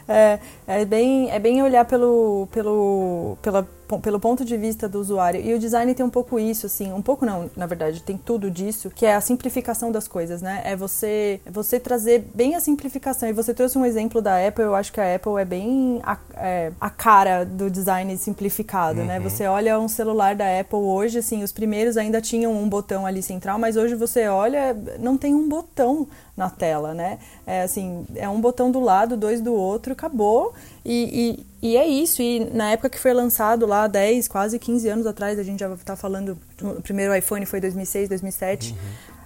É, 0.08 0.38
é, 0.66 0.84
bem, 0.84 1.30
é 1.30 1.38
bem 1.38 1.62
olhar 1.62 1.84
pelo, 1.84 2.48
pelo, 2.52 3.36
pela 3.42 3.66
pelo 4.00 4.20
ponto 4.20 4.44
de 4.44 4.56
vista 4.56 4.88
do 4.88 5.00
usuário. 5.00 5.40
E 5.40 5.54
o 5.54 5.58
design 5.58 5.94
tem 5.94 6.04
um 6.04 6.10
pouco 6.10 6.38
isso, 6.38 6.66
assim, 6.66 6.92
um 6.92 7.02
pouco 7.02 7.24
não, 7.24 7.50
na 7.56 7.66
verdade, 7.66 8.02
tem 8.02 8.16
tudo 8.16 8.50
disso, 8.50 8.90
que 8.90 9.06
é 9.06 9.14
a 9.14 9.20
simplificação 9.20 9.90
das 9.90 10.06
coisas, 10.08 10.42
né? 10.42 10.62
É 10.64 10.76
você, 10.76 11.40
é 11.44 11.50
você 11.50 11.78
trazer 11.78 12.24
bem 12.34 12.54
a 12.54 12.60
simplificação. 12.60 13.28
E 13.28 13.32
você 13.32 13.54
trouxe 13.54 13.78
um 13.78 13.84
exemplo 13.84 14.20
da 14.20 14.46
Apple, 14.46 14.64
eu 14.64 14.74
acho 14.74 14.92
que 14.92 15.00
a 15.00 15.14
Apple 15.14 15.40
é 15.40 15.44
bem 15.44 16.00
a, 16.02 16.18
é, 16.36 16.72
a 16.80 16.90
cara 16.90 17.44
do 17.44 17.70
design 17.70 18.16
simplificado, 18.16 18.96
né? 18.96 19.18
uhum. 19.18 19.22
né? 19.24 19.30
Você 19.30 19.46
olha 19.46 19.78
um 19.78 19.88
celular 19.88 20.34
da 20.34 20.60
Apple 20.60 20.78
hoje, 20.78 21.18
assim, 21.18 21.42
os 21.42 21.52
primeiros 21.52 21.96
ainda 21.96 22.20
tinham 22.20 22.52
um 22.52 22.68
botão 22.68 23.06
ali 23.06 23.22
central, 23.22 23.58
mas 23.58 23.76
hoje 23.76 23.94
você 23.94 24.28
olha, 24.28 24.76
não 24.98 25.16
tem 25.16 25.34
um 25.34 25.48
botão 25.48 26.06
na 26.36 26.48
tela, 26.48 26.94
né? 26.94 27.18
É 27.46 27.62
assim, 27.62 28.06
é 28.14 28.28
um 28.28 28.40
botão 28.40 28.70
do 28.70 28.80
lado, 28.80 29.16
dois 29.16 29.40
do 29.40 29.52
outro, 29.52 29.92
acabou. 29.92 30.54
E, 30.84 31.38
e, 31.62 31.70
e, 31.70 31.76
é 31.76 31.86
isso. 31.86 32.20
E 32.22 32.40
na 32.52 32.70
época 32.72 32.90
que 32.90 32.98
foi 32.98 33.12
lançado 33.12 33.66
lá, 33.66 33.86
10, 33.86 34.28
quase 34.28 34.58
15 34.58 34.88
anos 34.88 35.06
atrás, 35.06 35.38
a 35.38 35.42
gente 35.42 35.60
já 35.60 35.72
está 35.72 35.94
falando, 35.96 36.36
o 36.60 36.82
primeiro 36.82 37.14
iPhone 37.14 37.46
foi 37.46 37.60
2006, 37.60 38.08
2007. 38.08 38.72
Uhum. 38.72 38.78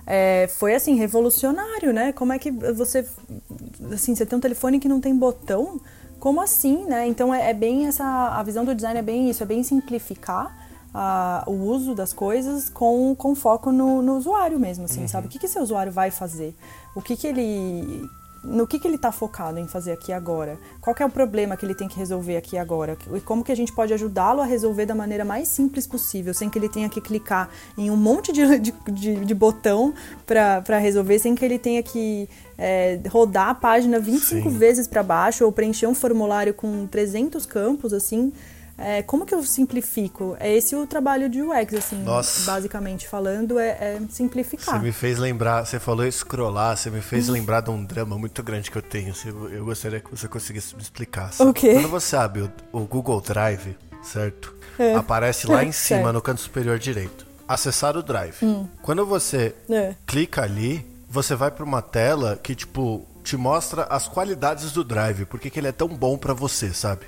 É, 0.06 0.46
foi 0.48 0.74
assim, 0.74 0.94
revolucionário, 0.94 1.92
né? 1.92 2.12
Como 2.12 2.32
é 2.32 2.38
que 2.38 2.50
você. 2.50 3.04
Assim, 3.92 4.14
você 4.14 4.24
tem 4.24 4.36
um 4.36 4.40
telefone 4.40 4.78
que 4.78 4.88
não 4.88 5.00
tem 5.00 5.16
botão? 5.16 5.80
Como 6.20 6.40
assim, 6.40 6.84
né? 6.84 7.06
Então 7.06 7.34
é, 7.34 7.50
é 7.50 7.54
bem 7.54 7.86
essa. 7.86 8.04
A 8.04 8.42
visão 8.42 8.64
do 8.64 8.74
design 8.74 8.98
é 8.98 9.02
bem 9.02 9.28
isso, 9.28 9.42
é 9.42 9.46
bem 9.46 9.62
simplificar 9.62 10.66
a, 10.94 11.44
o 11.46 11.52
uso 11.52 11.94
das 11.94 12.12
coisas 12.12 12.70
com, 12.70 13.14
com 13.16 13.34
foco 13.34 13.72
no, 13.72 14.00
no 14.00 14.16
usuário 14.16 14.58
mesmo, 14.58 14.84
assim, 14.84 15.02
uhum. 15.02 15.08
sabe? 15.08 15.26
O 15.26 15.30
que, 15.30 15.38
que 15.38 15.46
esse 15.46 15.58
usuário 15.58 15.92
vai 15.92 16.10
fazer? 16.10 16.54
O 16.94 17.02
que, 17.02 17.16
que 17.16 17.26
ele 17.26 18.08
no 18.46 18.66
que, 18.66 18.78
que 18.78 18.86
ele 18.86 18.94
está 18.94 19.10
focado 19.10 19.58
em 19.58 19.66
fazer 19.66 19.92
aqui 19.92 20.12
agora? 20.12 20.58
Qual 20.80 20.94
é 20.98 21.04
o 21.04 21.10
problema 21.10 21.56
que 21.56 21.66
ele 21.66 21.74
tem 21.74 21.88
que 21.88 21.98
resolver 21.98 22.36
aqui 22.36 22.56
agora? 22.56 22.96
E 23.12 23.20
como 23.20 23.42
que 23.42 23.50
a 23.50 23.54
gente 23.54 23.72
pode 23.72 23.92
ajudá-lo 23.92 24.40
a 24.40 24.44
resolver 24.44 24.86
da 24.86 24.94
maneira 24.94 25.24
mais 25.24 25.48
simples 25.48 25.86
possível, 25.86 26.32
sem 26.32 26.48
que 26.48 26.58
ele 26.58 26.68
tenha 26.68 26.88
que 26.88 27.00
clicar 27.00 27.50
em 27.76 27.90
um 27.90 27.96
monte 27.96 28.32
de, 28.32 28.58
de, 28.58 28.74
de, 28.88 29.16
de 29.16 29.34
botão 29.34 29.92
para 30.24 30.78
resolver, 30.78 31.18
sem 31.18 31.34
que 31.34 31.44
ele 31.44 31.58
tenha 31.58 31.82
que 31.82 32.28
é, 32.56 33.00
rodar 33.08 33.48
a 33.48 33.54
página 33.54 33.98
25 33.98 34.50
Sim. 34.50 34.56
vezes 34.56 34.86
para 34.86 35.02
baixo 35.02 35.44
ou 35.44 35.52
preencher 35.52 35.86
um 35.86 35.94
formulário 35.94 36.54
com 36.54 36.86
300 36.86 37.44
campos, 37.46 37.92
assim. 37.92 38.32
É, 38.78 39.02
como 39.02 39.24
que 39.24 39.34
eu 39.34 39.42
simplifico? 39.42 40.36
É 40.38 40.54
esse 40.54 40.76
o 40.76 40.86
trabalho 40.86 41.28
de 41.28 41.42
UX, 41.42 41.74
assim, 41.74 42.02
Nossa. 42.02 42.50
basicamente 42.50 43.08
falando, 43.08 43.58
é, 43.58 43.68
é, 43.68 44.00
simplificar. 44.10 44.78
Você 44.78 44.84
me 44.84 44.92
fez 44.92 45.18
lembrar, 45.18 45.64
você 45.64 45.78
falou 45.78 46.10
scrollar, 46.10 46.76
você 46.76 46.90
me 46.90 47.00
fez 47.00 47.28
lembrar 47.28 47.62
de 47.62 47.70
um 47.70 47.82
drama 47.82 48.18
muito 48.18 48.42
grande 48.42 48.70
que 48.70 48.76
eu 48.76 48.82
tenho. 48.82 49.14
Eu 49.50 49.64
gostaria 49.64 50.00
que 50.00 50.10
você 50.10 50.28
conseguisse 50.28 50.74
me 50.76 50.82
explicar. 50.82 51.30
Quando 51.36 51.88
você 51.88 52.16
abre 52.16 52.42
o, 52.42 52.52
o 52.72 52.80
Google 52.80 53.20
Drive, 53.20 53.76
certo? 54.02 54.54
É. 54.78 54.94
Aparece 54.94 55.46
lá 55.46 55.64
em 55.64 55.72
cima, 55.72 56.12
no 56.12 56.20
canto 56.20 56.40
superior 56.40 56.78
direito. 56.78 57.26
Acessar 57.48 57.96
o 57.96 58.02
Drive. 58.02 58.42
Hum. 58.42 58.66
Quando 58.82 59.06
você 59.06 59.54
é. 59.70 59.94
clica 60.06 60.42
ali, 60.42 60.86
você 61.08 61.34
vai 61.34 61.50
para 61.50 61.64
uma 61.64 61.80
tela 61.80 62.38
que, 62.42 62.54
tipo, 62.54 63.06
te 63.22 63.36
mostra 63.36 63.84
as 63.84 64.06
qualidades 64.06 64.72
do 64.72 64.84
Drive, 64.84 65.24
porque 65.24 65.48
que 65.48 65.58
ele 65.58 65.68
é 65.68 65.72
tão 65.72 65.88
bom 65.88 66.18
para 66.18 66.34
você, 66.34 66.72
sabe? 66.72 67.06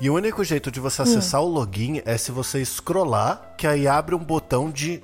E 0.00 0.08
o 0.08 0.14
único 0.14 0.44
jeito 0.44 0.70
de 0.70 0.80
você 0.80 1.02
acessar 1.02 1.42
hum. 1.42 1.46
o 1.46 1.48
login 1.48 2.02
é 2.04 2.16
se 2.16 2.30
você 2.30 2.64
scrollar, 2.64 3.54
que 3.56 3.66
aí 3.66 3.86
abre 3.86 4.14
um 4.14 4.18
botão 4.18 4.70
de 4.70 5.02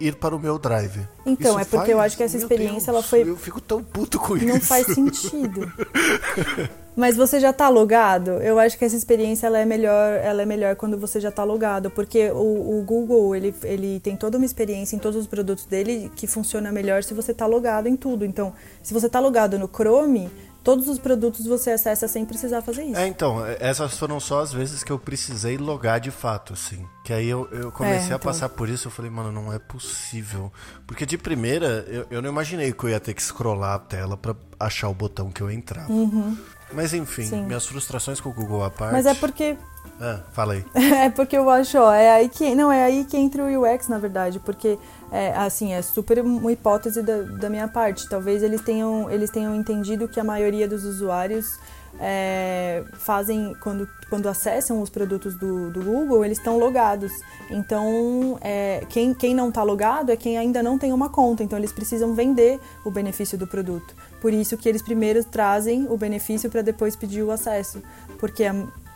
ir 0.00 0.16
para 0.16 0.34
o 0.34 0.38
meu 0.38 0.58
drive. 0.58 1.06
Então, 1.24 1.52
isso 1.52 1.60
é 1.60 1.64
porque 1.64 1.76
faz... 1.76 1.88
eu 1.90 2.00
acho 2.00 2.16
que 2.16 2.22
essa 2.22 2.36
experiência 2.36 2.74
Deus, 2.74 2.88
ela 2.88 3.02
foi. 3.02 3.22
Eu 3.22 3.36
fico 3.36 3.60
tão 3.60 3.82
puto 3.82 4.18
com 4.18 4.36
isso. 4.36 4.46
Não 4.46 4.60
faz 4.60 4.86
sentido. 4.86 5.72
Mas 6.94 7.16
você 7.16 7.40
já 7.40 7.50
está 7.50 7.70
logado? 7.70 8.32
Eu 8.42 8.58
acho 8.58 8.76
que 8.76 8.84
essa 8.84 8.96
experiência 8.96 9.46
ela 9.46 9.58
é 9.58 9.64
melhor, 9.64 10.12
ela 10.22 10.42
é 10.42 10.46
melhor 10.46 10.76
quando 10.76 10.98
você 10.98 11.18
já 11.20 11.30
está 11.30 11.42
logado, 11.42 11.90
porque 11.90 12.30
o, 12.30 12.80
o, 12.80 12.82
Google 12.84 13.34
ele, 13.34 13.54
ele 13.62 13.98
tem 14.00 14.14
toda 14.14 14.36
uma 14.36 14.44
experiência 14.44 14.94
em 14.94 14.98
todos 14.98 15.18
os 15.18 15.26
produtos 15.26 15.64
dele 15.64 16.12
que 16.14 16.26
funciona 16.26 16.70
melhor 16.70 17.02
se 17.02 17.14
você 17.14 17.32
está 17.32 17.46
logado 17.46 17.86
em 17.86 17.96
tudo. 17.96 18.26
Então, 18.26 18.52
se 18.82 18.92
você 18.92 19.06
está 19.06 19.18
logado 19.20 19.58
no 19.58 19.68
Chrome, 19.68 20.30
todos 20.62 20.88
os 20.88 20.98
produtos 20.98 21.46
você 21.46 21.70
acessa 21.70 22.06
sem 22.08 22.24
precisar 22.24 22.62
fazer 22.62 22.84
isso. 22.84 22.96
É, 22.96 23.06
então, 23.06 23.44
essas 23.58 23.98
foram 23.98 24.18
só 24.20 24.40
as 24.40 24.52
vezes 24.52 24.82
que 24.82 24.90
eu 24.90 24.98
precisei 24.98 25.56
logar 25.56 26.00
de 26.00 26.10
fato, 26.10 26.52
assim. 26.52 26.86
Que 27.04 27.12
aí 27.12 27.28
eu, 27.28 27.48
eu 27.52 27.72
comecei 27.72 28.00
é, 28.00 28.04
então. 28.04 28.16
a 28.16 28.18
passar 28.18 28.48
por 28.48 28.68
isso, 28.68 28.86
eu 28.88 28.92
falei, 28.92 29.10
mano, 29.10 29.32
não 29.32 29.52
é 29.52 29.58
possível. 29.58 30.52
Porque 30.86 31.04
de 31.04 31.18
primeira, 31.18 31.84
eu, 31.88 32.06
eu 32.10 32.22
não 32.22 32.30
imaginei 32.30 32.72
que 32.72 32.84
eu 32.84 32.90
ia 32.90 33.00
ter 33.00 33.14
que 33.14 33.22
scrollar 33.22 33.74
a 33.74 33.78
tela 33.78 34.16
para 34.16 34.36
achar 34.58 34.88
o 34.88 34.94
botão 34.94 35.30
que 35.30 35.40
eu 35.40 35.50
entrava. 35.50 35.92
Uhum. 35.92 36.36
Mas 36.74 36.94
enfim, 36.94 37.24
Sim. 37.24 37.42
minhas 37.46 37.66
frustrações 37.66 38.20
com 38.20 38.30
o 38.30 38.32
Google 38.32 38.64
à 38.64 38.70
parte. 38.70 38.92
Mas 38.92 39.06
é 39.06 39.14
porque 39.14 39.56
ah, 40.00 40.20
fala 40.32 40.54
aí. 40.54 40.64
é 40.74 41.10
porque 41.10 41.36
eu 41.36 41.48
acho, 41.48 41.78
ó, 41.78 41.92
é 41.92 42.10
aí 42.10 42.28
que. 42.28 42.54
Não, 42.54 42.72
é 42.72 42.82
aí 42.82 43.04
que 43.04 43.16
entra 43.16 43.44
o 43.44 43.62
UX, 43.62 43.88
na 43.88 43.98
verdade, 43.98 44.40
porque 44.40 44.78
é, 45.10 45.32
assim, 45.36 45.72
é 45.72 45.80
super 45.80 46.20
uma 46.20 46.50
hipótese 46.50 47.02
da, 47.02 47.22
da 47.22 47.48
minha 47.48 47.68
parte. 47.68 48.08
Talvez 48.08 48.42
eles 48.42 48.60
tenham, 48.60 49.10
eles 49.10 49.30
tenham 49.30 49.54
entendido 49.54 50.08
que 50.08 50.18
a 50.18 50.24
maioria 50.24 50.66
dos 50.66 50.84
usuários 50.84 51.58
é, 52.00 52.84
fazem, 52.94 53.54
quando, 53.60 53.88
quando 54.08 54.28
acessam 54.28 54.80
os 54.80 54.90
produtos 54.90 55.34
do, 55.34 55.70
do 55.70 55.82
Google, 55.82 56.24
eles 56.24 56.38
estão 56.38 56.58
logados. 56.58 57.12
Então, 57.50 58.38
é, 58.40 58.84
quem, 58.88 59.14
quem 59.14 59.34
não 59.34 59.48
está 59.48 59.62
logado 59.62 60.10
é 60.10 60.16
quem 60.16 60.38
ainda 60.38 60.62
não 60.62 60.78
tem 60.78 60.92
uma 60.92 61.08
conta. 61.08 61.42
Então, 61.42 61.58
eles 61.58 61.72
precisam 61.72 62.14
vender 62.14 62.60
o 62.84 62.90
benefício 62.90 63.36
do 63.36 63.46
produto. 63.46 63.94
Por 64.20 64.32
isso 64.32 64.56
que 64.56 64.68
eles 64.68 64.82
primeiro 64.82 65.22
trazem 65.24 65.86
o 65.90 65.96
benefício 65.96 66.50
para 66.50 66.62
depois 66.62 66.96
pedir 66.96 67.22
o 67.22 67.30
acesso. 67.30 67.82
Porque 68.18 68.44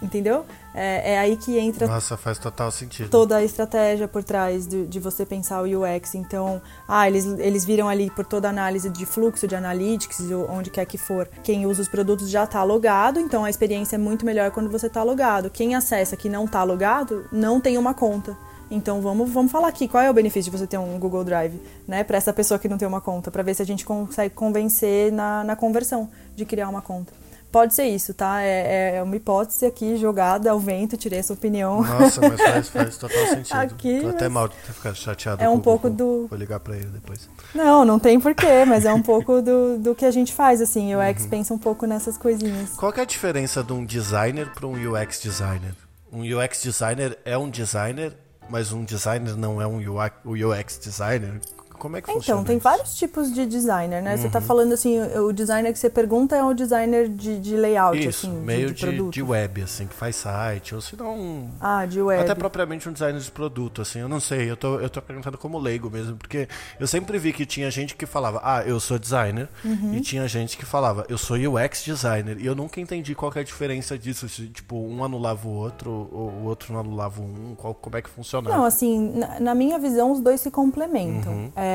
Entendeu? 0.00 0.44
É, 0.74 1.14
é, 1.14 1.18
aí 1.18 1.36
que 1.38 1.58
entra. 1.58 1.86
Nossa, 1.86 2.18
faz 2.18 2.38
total 2.38 2.70
sentido. 2.70 3.08
Toda 3.08 3.36
a 3.36 3.42
estratégia 3.42 4.06
por 4.06 4.22
trás 4.22 4.66
de, 4.66 4.86
de, 4.86 5.00
você 5.00 5.24
pensar 5.24 5.62
o 5.62 5.64
UX. 5.64 6.14
Então, 6.14 6.60
ah, 6.86 7.08
eles, 7.08 7.24
eles 7.38 7.64
viram 7.64 7.88
ali 7.88 8.10
por 8.10 8.26
toda 8.26 8.46
a 8.46 8.50
análise 8.50 8.90
de 8.90 9.06
fluxo, 9.06 9.48
de 9.48 9.56
analytics, 9.56 10.20
onde 10.50 10.68
quer 10.68 10.84
que 10.84 10.98
for. 10.98 11.26
Quem 11.42 11.64
usa 11.64 11.80
os 11.80 11.88
produtos 11.88 12.28
já 12.28 12.44
está 12.44 12.62
logado, 12.62 13.18
então 13.18 13.44
a 13.44 13.48
experiência 13.48 13.96
é 13.96 13.98
muito 13.98 14.26
melhor 14.26 14.50
quando 14.50 14.70
você 14.70 14.86
está 14.86 15.02
logado. 15.02 15.48
Quem 15.48 15.74
acessa 15.74 16.14
que 16.14 16.28
não 16.28 16.44
está 16.44 16.62
logado, 16.62 17.24
não 17.32 17.58
tem 17.58 17.78
uma 17.78 17.94
conta. 17.94 18.36
Então 18.70 19.00
vamos, 19.00 19.30
vamos 19.30 19.50
falar 19.50 19.68
aqui 19.68 19.86
qual 19.86 20.02
é 20.02 20.10
o 20.10 20.14
benefício 20.14 20.50
de 20.50 20.58
você 20.58 20.66
ter 20.66 20.76
um 20.76 20.98
Google 20.98 21.24
Drive, 21.24 21.60
né, 21.86 22.02
para 22.02 22.16
essa 22.16 22.32
pessoa 22.32 22.58
que 22.58 22.68
não 22.68 22.76
tem 22.76 22.86
uma 22.86 23.00
conta, 23.00 23.30
para 23.30 23.42
ver 23.42 23.54
se 23.54 23.62
a 23.62 23.66
gente 23.66 23.84
consegue 23.84 24.34
convencer 24.34 25.12
na, 25.12 25.44
na 25.44 25.56
conversão 25.56 26.10
de 26.34 26.44
criar 26.44 26.68
uma 26.68 26.82
conta. 26.82 27.12
Pode 27.56 27.74
ser 27.74 27.86
isso, 27.86 28.12
tá? 28.12 28.42
É, 28.42 28.96
é 28.96 29.02
uma 29.02 29.16
hipótese 29.16 29.64
aqui 29.64 29.96
jogada 29.96 30.50
ao 30.50 30.60
vento, 30.60 30.94
tirei 30.94 31.20
essa 31.20 31.32
opinião. 31.32 31.82
Nossa, 31.82 32.20
mas 32.20 32.38
faz, 32.38 32.68
faz 32.68 32.96
total 33.00 33.26
sentido. 33.28 33.56
Aqui, 33.56 34.00
Tô 34.02 34.08
até 34.10 34.28
mal 34.28 34.46
de 34.46 34.56
ter 34.56 34.74
ficado 34.74 34.94
chateado. 34.94 35.42
É 35.42 35.48
um 35.48 35.58
pouco 35.58 35.88
do. 35.88 36.26
Vou 36.28 36.38
ligar 36.38 36.60
pra 36.60 36.76
ele 36.76 36.88
depois. 36.88 37.30
Não, 37.54 37.82
não 37.82 37.98
tem 37.98 38.20
porquê, 38.20 38.66
mas 38.66 38.84
é 38.84 38.92
um 38.92 39.00
pouco 39.02 39.40
do, 39.40 39.78
do 39.78 39.94
que 39.94 40.04
a 40.04 40.10
gente 40.10 40.34
faz, 40.34 40.60
assim. 40.60 40.94
O 40.94 40.98
UX 40.98 41.22
uhum. 41.22 41.30
pensa 41.30 41.54
um 41.54 41.58
pouco 41.58 41.86
nessas 41.86 42.18
coisinhas. 42.18 42.72
Qual 42.76 42.92
é 42.94 43.00
a 43.00 43.06
diferença 43.06 43.64
de 43.64 43.72
um 43.72 43.86
designer 43.86 44.50
para 44.52 44.66
um 44.66 44.74
UX 44.74 45.18
designer? 45.22 45.74
Um 46.12 46.20
UX 46.20 46.62
designer 46.62 47.18
é 47.24 47.38
um 47.38 47.48
designer 47.48 48.12
mas 48.48 48.72
um 48.72 48.84
designer 48.84 49.36
não 49.36 49.60
é 49.60 49.66
um 49.66 49.78
UX 50.24 50.78
designer? 50.78 51.40
Como 51.76 51.96
é 51.96 52.00
que 52.00 52.10
então, 52.10 52.20
funciona? 52.20 52.40
Então, 52.40 52.46
tem 52.46 52.56
isso? 52.56 52.64
vários 52.64 52.96
tipos 52.96 53.32
de 53.32 53.46
designer, 53.46 54.02
né? 54.02 54.12
Uhum. 54.12 54.18
Você 54.18 54.26
está 54.26 54.40
falando 54.40 54.72
assim, 54.72 55.00
o 55.18 55.32
designer 55.32 55.72
que 55.72 55.78
você 55.78 55.90
pergunta 55.90 56.36
é 56.36 56.42
o 56.42 56.54
designer 56.54 57.08
de, 57.08 57.38
de 57.38 57.56
layout, 57.56 57.98
isso, 57.98 58.26
assim, 58.26 58.36
meio 58.36 58.68
de, 58.68 58.74
de, 58.74 58.86
produto. 58.86 59.14
de 59.14 59.22
web, 59.22 59.62
assim, 59.62 59.86
que 59.86 59.94
faz 59.94 60.16
site, 60.16 60.74
ou 60.74 60.80
se 60.80 60.96
não... 60.96 61.50
Ah, 61.60 61.86
de 61.86 62.00
web. 62.00 62.22
Até 62.22 62.34
propriamente 62.34 62.88
um 62.88 62.92
designer 62.92 63.20
de 63.20 63.30
produto, 63.30 63.82
assim, 63.82 64.00
eu 64.00 64.08
não 64.08 64.20
sei, 64.20 64.50
eu 64.50 64.56
tô, 64.56 64.78
eu 64.80 64.88
tô 64.88 65.00
perguntando 65.02 65.38
como 65.38 65.58
leigo 65.58 65.90
mesmo, 65.90 66.16
porque 66.16 66.48
eu 66.78 66.86
sempre 66.86 67.18
vi 67.18 67.32
que 67.32 67.44
tinha 67.46 67.70
gente 67.70 67.94
que 67.94 68.06
falava, 68.06 68.40
ah, 68.42 68.62
eu 68.64 68.80
sou 68.80 68.98
designer, 68.98 69.48
uhum. 69.64 69.94
e 69.94 70.00
tinha 70.00 70.26
gente 70.26 70.56
que 70.56 70.64
falava, 70.64 71.04
eu 71.08 71.18
sou 71.18 71.36
UX 71.36 71.84
designer, 71.84 72.38
e 72.40 72.46
eu 72.46 72.54
nunca 72.54 72.80
entendi 72.80 73.14
qual 73.14 73.32
é 73.34 73.40
a 73.40 73.44
diferença 73.44 73.98
disso, 73.98 74.28
se, 74.28 74.46
tipo, 74.48 74.76
um 74.76 75.04
anulava 75.04 75.46
o 75.46 75.52
outro, 75.52 76.08
ou 76.12 76.30
o 76.30 76.44
outro 76.44 76.72
não 76.72 76.80
anulava 76.80 77.20
um, 77.20 77.54
qual, 77.56 77.74
como 77.74 77.96
é 77.96 78.02
que 78.02 78.08
funcionava? 78.08 78.56
Não, 78.56 78.64
assim, 78.64 79.12
na, 79.14 79.40
na 79.40 79.54
minha 79.54 79.78
visão, 79.78 80.12
os 80.12 80.20
dois 80.20 80.40
se 80.40 80.50
complementam. 80.50 81.32
Uhum. 81.32 81.52
É, 81.54 81.65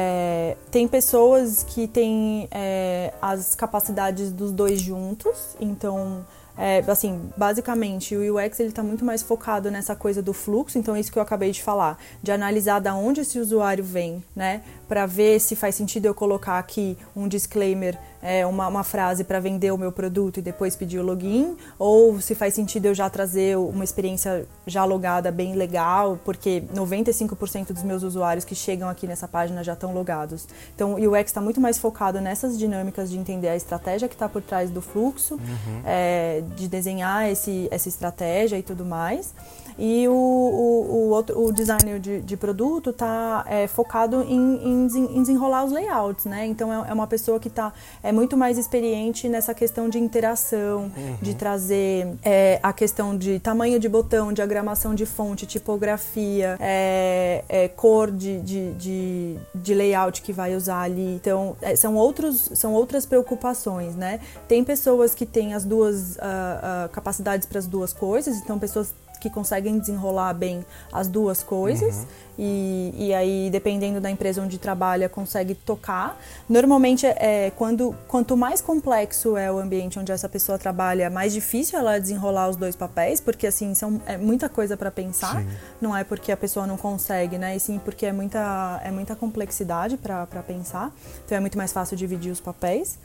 tem 0.70 0.88
pessoas 0.88 1.64
que 1.64 1.88
têm 1.88 2.48
é, 2.52 3.14
as 3.22 3.56
capacidades 3.56 4.32
dos 4.32 4.52
dois 4.52 4.82
juntos, 4.82 5.56
então 5.60 6.26
é, 6.58 6.84
assim, 6.88 7.30
basicamente, 7.38 8.16
o 8.16 8.38
UX 8.38 8.60
ele 8.60 8.70
está 8.70 8.84
muito 8.84 9.06
mais 9.06 9.22
focado 9.22 9.72
nessa 9.72 9.96
coisa 9.96 10.22
do 10.22 10.34
fluxo, 10.34 10.78
então 10.78 10.96
isso 10.96 11.12
que 11.12 11.18
eu 11.18 11.24
acabei 11.24 11.52
de 11.52 11.64
falar, 11.64 11.98
de 12.22 12.32
analisar 12.32 12.80
da 12.80 12.94
onde 12.94 13.22
esse 13.22 13.40
usuário 13.40 13.84
vem, 13.84 14.24
né, 14.36 14.62
para 14.88 15.06
ver 15.06 15.40
se 15.40 15.56
faz 15.56 15.76
sentido 15.76 16.06
eu 16.06 16.14
colocar 16.14 16.60
aqui 16.60 16.98
um 17.16 17.28
disclaimer 17.28 17.98
é, 18.22 18.46
uma, 18.46 18.68
uma 18.68 18.84
frase 18.84 19.24
para 19.24 19.40
vender 19.40 19.72
o 19.72 19.78
meu 19.78 19.92
produto 19.92 20.38
e 20.38 20.42
depois 20.42 20.76
pedir 20.76 21.00
o 21.00 21.04
login, 21.04 21.56
ou 21.78 22.20
se 22.22 22.36
faz 22.36 22.54
sentido 22.54 22.86
eu 22.86 22.94
já 22.94 23.10
trazer 23.10 23.58
uma 23.58 23.84
experiência 23.84 24.46
já 24.66 24.86
logada 24.86 25.32
bem 25.32 25.56
legal, 25.56 26.20
porque 26.24 26.64
95% 26.74 27.74
dos 27.74 27.84
meus 27.84 28.04
usuários 28.04 28.46
que 28.46 28.56
chegam 28.56 28.90
aqui 28.90 29.08
nessa 29.08 29.28
página 29.28 29.64
já 29.64 29.74
estão 29.74 29.94
logados. 29.94 30.48
Então 30.76 30.94
o 30.94 31.12
UX 31.12 31.26
está 31.26 31.42
muito 31.42 31.60
mais 31.60 31.78
focado 31.78 32.20
nessas 32.22 32.58
dinâmicas 32.58 33.10
de 33.10 33.18
entender 33.18 33.50
a 33.50 33.56
estratégia 33.56 34.08
que 34.08 34.16
está 34.16 34.30
por 34.30 34.42
trás 34.42 34.70
do 34.70 34.82
fluxo, 34.82 35.36
uhum. 35.36 35.82
é, 35.86 36.44
de 36.56 36.68
desenhar 36.68 37.30
esse, 37.30 37.68
essa 37.72 37.90
estratégia 37.90 38.58
e 38.58 38.64
tudo 38.64 38.86
mais. 38.86 39.34
E 39.78 40.08
o, 40.08 40.14
o, 40.14 40.96
o, 40.96 41.10
outro, 41.10 41.40
o 41.40 41.52
designer 41.52 42.00
de, 42.00 42.22
de 42.22 42.38
produto 42.38 42.90
está 42.90 43.46
é, 43.48 43.68
focado 43.68 44.22
em, 44.24 44.88
em, 44.88 45.22
desenrolar 45.22 45.66
os 45.66 45.72
layouts, 45.72 46.26
né? 46.26 46.46
Então 46.46 46.72
é, 46.72 46.90
é 46.90 46.94
uma 46.94 47.08
pessoa 47.08 47.40
que 47.40 47.48
está 47.48 47.74
é 48.04 48.12
muito 48.12 48.38
mais 48.38 48.58
experiente 48.58 49.28
nessa 49.30 49.54
questão 49.54 49.90
de 49.90 50.00
interação, 50.00 50.92
uhum. 50.96 51.18
de 51.22 51.34
trazer 51.36 52.08
é, 52.24 52.60
a 52.62 52.74
questão 52.74 53.18
de 53.18 53.40
tamanho 53.40 53.80
de 53.80 53.90
botão, 53.90 54.34
diagramação 54.34 54.94
de 54.94 55.06
fonte, 55.06 55.46
tipografia, 55.46 56.58
é, 56.60 57.44
é, 57.48 57.68
cor 57.68 58.12
de, 58.12 58.40
de, 58.42 58.74
de, 58.74 59.36
de, 59.54 59.74
layout 59.74 60.22
que 60.22 60.34
vai 60.34 60.56
usar 60.56 60.82
ali. 60.82 61.16
Então 61.16 61.56
é, 61.62 61.76
são, 61.76 61.96
outros, 61.96 62.52
são 62.54 62.74
outras 62.74 63.06
preocupações, 63.06 63.96
né? 63.96 64.20
Tem 64.48 64.64
pessoas 64.64 65.16
que 65.16 65.26
têm 65.26 65.54
as 65.54 65.64
duas 65.64 66.16
uh, 66.16 66.86
uh, 66.86 66.90
capacidades 66.90 67.48
para 67.48 67.60
as 67.60 67.68
duas 67.68 67.94
coisas, 67.94 68.38
então 68.38 68.58
pessoas 68.60 68.94
que 69.22 69.30
conseguem 69.30 69.78
desenrolar 69.78 70.34
bem 70.34 70.66
as 70.92 71.08
duas 71.08 71.44
coisas. 71.44 71.96
Uhum. 71.96 72.06
E, 72.40 72.94
e 72.98 73.14
aí, 73.14 73.50
dependendo 73.52 74.02
da 74.02 74.10
empresa 74.10 74.42
onde 74.42 74.58
trabalha, 74.58 75.08
consegue 75.08 75.54
tocar. 75.54 76.20
Normalmente, 76.50 77.06
é, 77.06 77.52
quando, 77.56 77.96
quanto 78.08 78.36
mais 78.36 78.62
complexo 78.62 79.38
é 79.38 79.52
o 79.52 79.60
ambiente 79.60 80.00
onde 80.00 80.12
essa 80.12 80.28
pessoa 80.28 80.58
trabalha, 80.58 81.08
mais 81.10 81.34
difícil 81.34 81.78
ela 81.78 82.00
desenrolar 82.00 82.50
os 82.50 82.56
dois 82.56 82.76
papéis, 82.76 83.22
porque 83.22 83.46
assim, 83.46 83.76
são, 83.76 84.02
é 84.08 84.18
muita 84.18 84.50
coisa 84.50 84.76
para 84.76 84.90
pensar. 84.90 85.40
Sim. 85.40 85.48
Não 85.80 85.96
é 85.96 86.04
porque 86.04 86.32
a 86.32 86.38
pessoa 86.38 86.66
não 86.66 86.78
consegue, 86.78 87.38
né? 87.38 87.56
E 87.56 87.60
sim 87.60 87.80
porque 87.84 88.08
é 88.08 88.12
muita, 88.12 88.82
é 88.84 88.90
muita 88.90 89.16
complexidade 89.16 89.98
para 89.98 90.26
pensar. 90.48 90.92
Então, 91.24 91.38
é 91.38 91.42
muito 91.42 91.58
mais 91.58 91.72
fácil 91.72 91.96
dividir 91.96 92.32
os 92.32 92.40
papéis. 92.40 92.98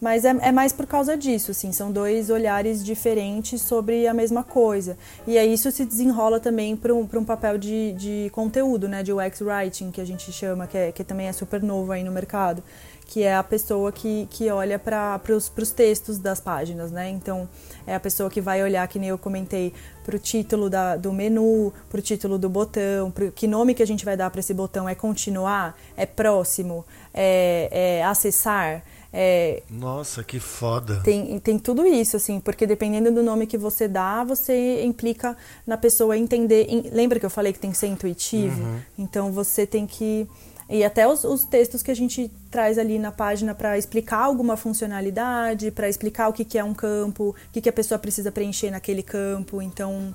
Mas 0.00 0.24
é, 0.24 0.36
é, 0.40 0.52
mais 0.52 0.72
por 0.72 0.86
causa 0.86 1.16
disso, 1.16 1.52
assim, 1.52 1.72
são 1.72 1.90
dois 1.90 2.28
olhares 2.28 2.84
diferentes 2.84 3.62
sobre 3.62 4.06
a 4.06 4.12
mesma 4.12 4.42
coisa. 4.42 4.98
E 5.26 5.38
aí 5.38 5.52
isso 5.52 5.70
se 5.70 5.84
desenrola 5.84 6.40
também 6.40 6.76
para 6.76 6.92
um, 6.92 7.08
um 7.10 7.24
papel 7.24 7.56
de, 7.56 7.92
de 7.92 8.30
conteúdo, 8.32 8.88
né, 8.88 9.02
de 9.02 9.12
UX 9.12 9.40
Writing, 9.40 9.90
que 9.90 10.00
a 10.00 10.04
gente 10.04 10.30
chama, 10.32 10.66
que, 10.66 10.76
é, 10.76 10.92
que 10.92 11.04
também 11.04 11.28
é 11.28 11.32
super 11.32 11.62
novo 11.62 11.92
aí 11.92 12.04
no 12.04 12.12
mercado, 12.12 12.62
que 13.06 13.22
é 13.22 13.34
a 13.34 13.42
pessoa 13.42 13.92
que, 13.92 14.26
que 14.30 14.50
olha 14.50 14.78
para 14.78 15.20
os 15.28 15.70
textos 15.70 16.18
das 16.18 16.40
páginas, 16.40 16.90
né? 16.90 17.08
Então, 17.10 17.48
é 17.86 17.94
a 17.94 18.00
pessoa 18.00 18.30
que 18.30 18.40
vai 18.40 18.62
olhar, 18.62 18.86
que 18.88 18.98
nem 18.98 19.10
eu 19.10 19.18
comentei, 19.18 19.72
para 20.04 20.16
o 20.16 20.18
título 20.18 20.68
da, 20.70 20.96
do 20.96 21.12
menu, 21.12 21.72
para 21.88 21.98
o 21.98 22.02
título 22.02 22.38
do 22.38 22.48
botão, 22.48 23.10
pro, 23.10 23.30
que 23.30 23.46
nome 23.46 23.74
que 23.74 23.82
a 23.82 23.86
gente 23.86 24.04
vai 24.04 24.16
dar 24.16 24.30
para 24.30 24.40
esse 24.40 24.52
botão, 24.54 24.88
é 24.88 24.94
continuar, 24.94 25.78
é 25.96 26.06
próximo, 26.06 26.84
é, 27.12 27.68
é 27.98 28.04
acessar, 28.04 28.82
é, 29.16 29.62
Nossa, 29.70 30.24
que 30.24 30.40
foda. 30.40 31.00
Tem, 31.04 31.38
tem 31.38 31.56
tudo 31.56 31.86
isso, 31.86 32.16
assim, 32.16 32.40
porque 32.40 32.66
dependendo 32.66 33.12
do 33.12 33.22
nome 33.22 33.46
que 33.46 33.56
você 33.56 33.86
dá, 33.86 34.24
você 34.24 34.82
implica 34.84 35.36
na 35.64 35.76
pessoa 35.76 36.18
entender. 36.18 36.66
Em, 36.68 36.90
lembra 36.90 37.20
que 37.20 37.24
eu 37.24 37.30
falei 37.30 37.52
que 37.52 37.60
tem 37.60 37.70
que 37.70 37.78
ser 37.78 37.86
intuitivo? 37.86 38.60
Uhum. 38.60 38.80
Então 38.98 39.30
você 39.30 39.64
tem 39.64 39.86
que. 39.86 40.28
E 40.68 40.82
até 40.82 41.06
os, 41.06 41.22
os, 41.22 41.44
textos 41.44 41.80
que 41.80 41.92
a 41.92 41.94
gente 41.94 42.28
traz 42.50 42.76
ali 42.76 42.98
na 42.98 43.12
página 43.12 43.54
para 43.54 43.78
explicar 43.78 44.24
alguma 44.24 44.56
funcionalidade, 44.56 45.70
para 45.70 45.88
explicar 45.88 46.28
o 46.28 46.32
que, 46.32 46.44
que 46.44 46.58
é 46.58 46.64
um 46.64 46.74
campo, 46.74 47.28
o 47.28 47.52
que, 47.52 47.60
que 47.60 47.68
a 47.68 47.72
pessoa 47.72 47.98
precisa 47.98 48.32
preencher 48.32 48.70
naquele 48.70 49.02
campo. 49.02 49.62
Então, 49.62 50.12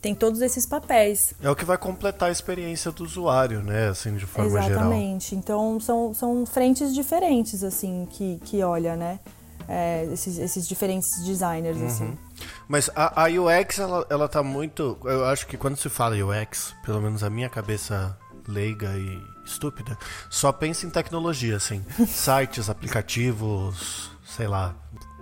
tem 0.00 0.14
todos 0.14 0.40
esses 0.40 0.64
papéis. 0.64 1.34
É 1.42 1.50
o 1.50 1.54
que 1.54 1.64
vai 1.64 1.76
completar 1.76 2.28
a 2.28 2.32
experiência 2.32 2.90
do 2.90 3.04
usuário, 3.04 3.62
né, 3.62 3.88
assim, 3.88 4.16
de 4.16 4.26
forma 4.26 4.48
Exatamente. 4.48 4.68
geral. 4.68 4.92
Exatamente. 4.92 5.34
Então, 5.36 5.80
são, 5.80 6.14
são 6.14 6.46
frentes 6.46 6.94
diferentes, 6.94 7.62
assim, 7.62 8.08
que, 8.10 8.40
que 8.44 8.62
olha, 8.62 8.96
né, 8.96 9.20
é, 9.68 10.08
esses, 10.12 10.38
esses 10.38 10.66
diferentes 10.66 11.22
designers, 11.24 11.78
uhum. 11.78 11.86
assim. 11.86 12.18
Mas 12.66 12.90
a, 12.94 13.24
a 13.24 13.28
UX, 13.28 13.78
ela, 13.78 14.06
ela 14.08 14.28
tá 14.28 14.42
muito... 14.42 14.98
Eu 15.04 15.26
acho 15.26 15.46
que 15.46 15.56
quando 15.56 15.76
se 15.76 15.88
fala 15.88 16.16
UX, 16.16 16.74
pelo 16.84 17.00
menos 17.00 17.22
a 17.22 17.28
minha 17.28 17.48
cabeça 17.48 18.16
leiga 18.48 18.96
e 18.96 19.22
estúpida, 19.44 19.98
só 20.30 20.50
pensa 20.50 20.86
em 20.86 20.90
tecnologia, 20.90 21.56
assim. 21.56 21.84
Sites, 22.08 22.70
aplicativos, 22.70 24.10
sei 24.24 24.48
lá, 24.48 24.74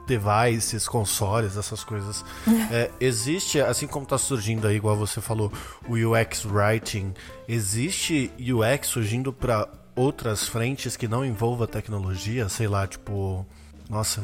devices, 0.09 0.89
consoles, 0.89 1.57
essas 1.57 1.85
coisas. 1.85 2.25
É, 2.71 2.91
existe, 3.01 3.61
assim 3.61 3.87
como 3.87 4.03
está 4.03 4.19
surgindo 4.19 4.67
aí, 4.67 4.77
igual 4.77 4.95
você 4.95 5.21
falou, 5.23 5.51
o 5.89 5.95
UX 5.95 6.45
Writing, 6.45 7.15
existe 7.49 8.31
UX 8.39 8.89
surgindo 8.89 9.33
para 9.33 9.67
outras 9.95 10.47
frentes 10.47 10.97
que 10.97 11.09
não 11.09 11.25
envolva 11.25 11.67
tecnologia, 11.67 12.49
sei 12.49 12.69
lá, 12.69 12.87
tipo, 12.87 13.47
nossa, 13.89 14.23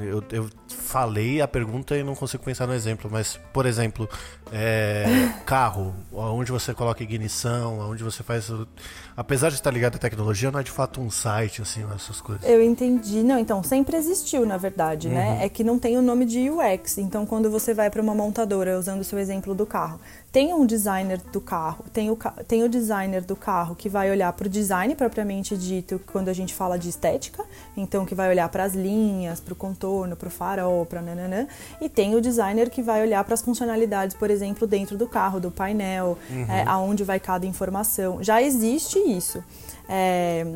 eu, 0.00 0.22
eu 0.30 0.50
falei 0.68 1.40
a 1.40 1.48
pergunta 1.48 1.96
e 1.96 2.02
não 2.02 2.14
consigo 2.14 2.42
pensar 2.42 2.66
no 2.66 2.74
exemplo, 2.74 3.10
mas, 3.10 3.38
por 3.52 3.66
exemplo, 3.66 4.08
é, 4.52 5.04
carro, 5.44 5.94
onde 6.12 6.50
você 6.50 6.72
coloca 6.72 7.02
ignição, 7.02 7.78
onde 7.90 8.02
você 8.02 8.22
faz. 8.22 8.50
Apesar 9.16 9.48
de 9.48 9.56
estar 9.56 9.70
ligado 9.70 9.96
à 9.96 9.98
tecnologia, 9.98 10.50
não 10.50 10.60
é 10.60 10.62
de 10.62 10.70
fato 10.70 11.00
um 11.00 11.10
site, 11.10 11.60
assim, 11.60 11.84
essas 11.94 12.20
coisas. 12.20 12.48
Eu 12.48 12.62
entendi. 12.62 13.22
Não, 13.22 13.38
então, 13.38 13.62
sempre 13.62 13.96
existiu, 13.96 14.46
na 14.46 14.56
verdade, 14.56 15.08
né? 15.08 15.28
uhum. 15.28 15.38
né? 15.38 15.44
É 15.44 15.48
que 15.48 15.62
não 15.62 15.78
tem 15.78 15.98
o 15.98 16.02
nome 16.02 16.24
de 16.24 16.50
UX. 16.50 16.98
Então, 16.98 17.26
quando 17.26 17.50
você 17.50 17.74
vai 17.74 17.90
para 17.90 18.00
uma 18.00 18.14
montadora, 18.14 18.78
usando 18.78 19.00
o 19.00 19.04
seu 19.04 19.18
exemplo 19.18 19.54
do 19.54 19.66
carro, 19.66 20.00
tem 20.30 20.52
um 20.52 20.66
designer 20.66 21.18
do 21.32 21.40
carro, 21.40 21.84
tem 21.92 22.10
o, 22.10 22.18
tem 22.46 22.62
o 22.62 22.68
designer 22.68 23.22
do 23.22 23.34
carro 23.34 23.74
que 23.74 23.88
vai 23.88 24.10
olhar 24.10 24.30
para 24.34 24.46
o 24.46 24.50
design 24.50 24.94
propriamente 24.94 25.56
dito, 25.56 25.98
quando 26.12 26.28
a 26.28 26.34
gente 26.34 26.54
fala 26.54 26.78
de 26.78 26.88
estética, 26.88 27.44
então 27.76 28.04
que 28.04 28.14
vai 28.14 28.28
olhar 28.28 28.48
para 28.50 28.64
as 28.64 28.74
linhas, 28.74 29.40
para 29.40 29.54
o 29.54 29.56
contorno, 29.56 30.14
para 30.16 30.28
o 30.28 30.30
farol, 30.30 30.84
para 30.84 31.00
nananã, 31.00 31.46
e 31.80 31.88
tem 31.88 32.14
o 32.14 32.20
designer 32.20 32.68
que 32.68 32.82
vai 32.82 33.02
olhar 33.02 33.24
para 33.24 33.34
as 33.34 33.40
funcionalidades, 33.40 34.14
por 34.14 34.30
exemplo, 34.30 34.66
dentro 34.66 34.98
do 34.98 35.08
carro, 35.08 35.40
do 35.40 35.50
painel, 35.50 36.18
uhum. 36.28 36.44
é, 36.44 36.62
aonde 36.66 37.04
vai 37.04 37.18
cada 37.18 37.46
informação. 37.46 38.22
Já 38.22 38.42
existe 38.42 38.98
isso. 38.98 39.42
É, 39.88 40.46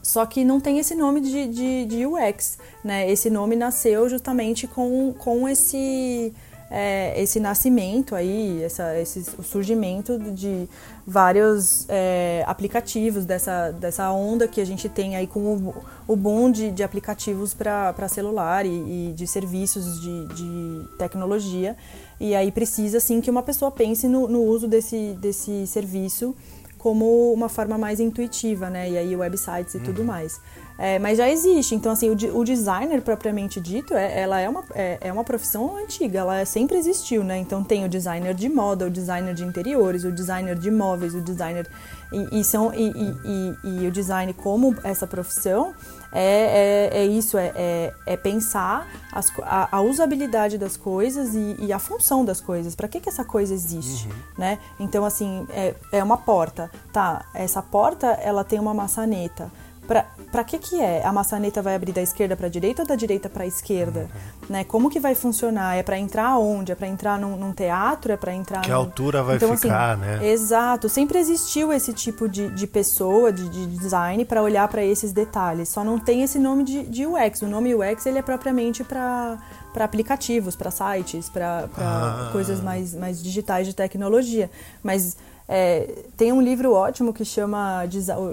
só 0.00 0.24
que 0.24 0.44
não 0.44 0.60
tem 0.60 0.78
esse 0.78 0.94
nome 0.94 1.20
de, 1.20 1.48
de, 1.48 1.84
de 1.86 2.06
UX, 2.06 2.58
né? 2.84 3.10
Esse 3.10 3.28
nome 3.28 3.56
nasceu 3.56 4.08
justamente 4.08 4.68
com, 4.68 5.12
com 5.12 5.48
esse 5.48 6.32
é, 6.70 7.20
esse 7.20 7.38
nascimento 7.38 8.14
aí, 8.14 8.62
essa, 8.62 8.98
esse, 8.98 9.24
o 9.38 9.42
surgimento 9.42 10.18
de 10.18 10.68
vários 11.06 11.86
é, 11.88 12.42
aplicativos 12.46 13.24
dessa, 13.24 13.70
dessa 13.70 14.10
onda 14.10 14.48
que 14.48 14.60
a 14.60 14.64
gente 14.64 14.88
tem 14.88 15.14
aí 15.14 15.26
com 15.26 15.40
o, 15.40 15.74
o 16.08 16.16
boom 16.16 16.50
de, 16.50 16.72
de 16.72 16.82
aplicativos 16.82 17.54
para 17.54 18.08
celular 18.08 18.66
e, 18.66 19.10
e, 19.10 19.12
de 19.14 19.26
serviços 19.26 20.00
de, 20.00 20.26
de, 20.34 20.88
tecnologia. 20.98 21.76
E 22.18 22.34
aí 22.34 22.50
precisa 22.50 22.98
sim 22.98 23.20
que 23.20 23.30
uma 23.30 23.42
pessoa 23.42 23.70
pense 23.70 24.08
no, 24.08 24.26
no 24.26 24.42
uso 24.42 24.66
desse, 24.66 25.16
desse 25.20 25.66
serviço 25.66 26.34
como 26.78 27.32
uma 27.32 27.48
forma 27.48 27.78
mais 27.78 28.00
intuitiva, 28.00 28.70
né? 28.70 28.90
E 28.90 28.98
aí 28.98 29.16
websites 29.16 29.74
e 29.74 29.78
uhum. 29.78 29.84
tudo 29.84 30.04
mais. 30.04 30.40
É, 30.78 30.98
mas 30.98 31.16
já 31.16 31.28
existe, 31.28 31.74
então 31.74 31.92
assim, 31.92 32.10
o, 32.10 32.38
o 32.38 32.44
designer 32.44 33.00
propriamente 33.00 33.58
dito, 33.60 33.94
é, 33.94 34.20
ela 34.20 34.38
é 34.38 34.48
uma, 34.48 34.62
é, 34.74 34.98
é, 35.00 35.12
uma 35.12 35.24
profissão 35.24 35.76
antiga, 35.76 36.18
ela 36.18 36.44
sempre 36.44 36.76
existiu, 36.76 37.24
né? 37.24 37.38
Então 37.38 37.64
tem 37.64 37.84
o 37.84 37.88
designer 37.88 38.34
de 38.34 38.48
moda, 38.48 38.86
o 38.86 38.90
designer 38.90 39.34
de 39.34 39.42
interiores, 39.42 40.04
o 40.04 40.12
designer 40.12 40.56
de 40.58 40.70
móveis, 40.70 41.14
o 41.14 41.20
designer... 41.20 41.66
E, 42.12 42.40
e 42.40 42.44
são, 42.44 42.72
e, 42.72 42.88
e, 42.88 43.82
e, 43.82 43.88
o 43.88 43.90
design 43.90 44.32
como 44.32 44.76
essa 44.84 45.08
profissão 45.08 45.74
é, 46.12 46.90
é, 46.92 46.98
é 47.00 47.04
isso, 47.04 47.36
é, 47.36 47.52
é, 47.56 47.92
é 48.06 48.16
pensar 48.16 48.86
as, 49.12 49.32
a, 49.42 49.76
a, 49.76 49.80
usabilidade 49.80 50.56
das 50.56 50.76
coisas 50.76 51.34
e, 51.34 51.56
e, 51.58 51.72
a 51.72 51.80
função 51.80 52.24
das 52.24 52.40
coisas. 52.40 52.76
Para 52.76 52.86
que, 52.86 53.00
que 53.00 53.08
essa 53.08 53.24
coisa 53.24 53.52
existe, 53.52 54.06
uhum. 54.06 54.14
né? 54.38 54.58
Então, 54.78 55.04
assim, 55.04 55.46
é, 55.50 55.74
é 55.90 56.02
uma 56.02 56.16
porta. 56.16 56.70
Tá, 56.92 57.24
essa 57.34 57.60
porta, 57.60 58.06
ela 58.06 58.44
tem 58.44 58.60
uma 58.60 58.72
maçaneta. 58.72 59.50
Para 59.86 60.44
que 60.44 60.58
que 60.58 60.80
é? 60.80 61.04
A 61.04 61.12
maçaneta 61.12 61.62
vai 61.62 61.74
abrir 61.74 61.92
da 61.92 62.02
esquerda 62.02 62.36
para 62.36 62.46
a 62.46 62.50
direita 62.50 62.82
ou 62.82 62.88
da 62.88 62.96
direita 62.96 63.28
para 63.28 63.44
a 63.44 63.46
esquerda? 63.46 64.00
Uhum. 64.00 64.46
Né? 64.50 64.64
Como 64.64 64.90
que 64.90 64.98
vai 64.98 65.14
funcionar? 65.14 65.76
É 65.76 65.82
para 65.82 65.98
entrar 65.98 66.38
onde? 66.38 66.72
É 66.72 66.74
para 66.74 66.88
entrar 66.88 67.18
num, 67.18 67.36
num, 67.36 67.52
teatro? 67.52 68.12
É 68.12 68.16
para 68.16 68.34
entrar 68.34 68.60
Que 68.60 68.70
num... 68.70 68.76
altura 68.76 69.22
vai 69.22 69.36
então, 69.36 69.56
ficar, 69.56 69.92
assim, 69.92 70.00
né? 70.00 70.26
Exato. 70.28 70.88
Sempre 70.88 71.18
existiu 71.18 71.72
esse 71.72 71.92
tipo 71.92 72.28
de, 72.28 72.48
de 72.50 72.66
pessoa, 72.66 73.32
de, 73.32 73.48
de 73.48 73.66
design, 73.66 74.24
para 74.24 74.42
olhar 74.42 74.66
para 74.68 74.84
esses 74.84 75.12
detalhes. 75.12 75.68
Só 75.68 75.84
não 75.84 75.98
tem 75.98 76.22
esse 76.22 76.38
nome 76.38 76.64
de, 76.64 76.82
de 76.84 77.06
UX. 77.06 77.42
O 77.42 77.46
nome 77.46 77.74
UX 77.74 78.06
ele 78.06 78.18
é 78.18 78.22
propriamente 78.22 78.82
para 78.84 79.38
para 79.76 79.84
aplicativos, 79.84 80.56
para 80.56 80.70
sites, 80.70 81.28
para 81.28 81.68
ah. 81.76 82.30
coisas 82.32 82.62
mais, 82.62 82.94
mais 82.94 83.22
digitais 83.22 83.66
de 83.66 83.74
tecnologia. 83.74 84.50
Mas 84.82 85.18
é, 85.48 86.04
tem 86.16 86.32
um 86.32 86.42
livro 86.42 86.72
ótimo 86.72 87.12
que 87.12 87.24
chama 87.24 87.84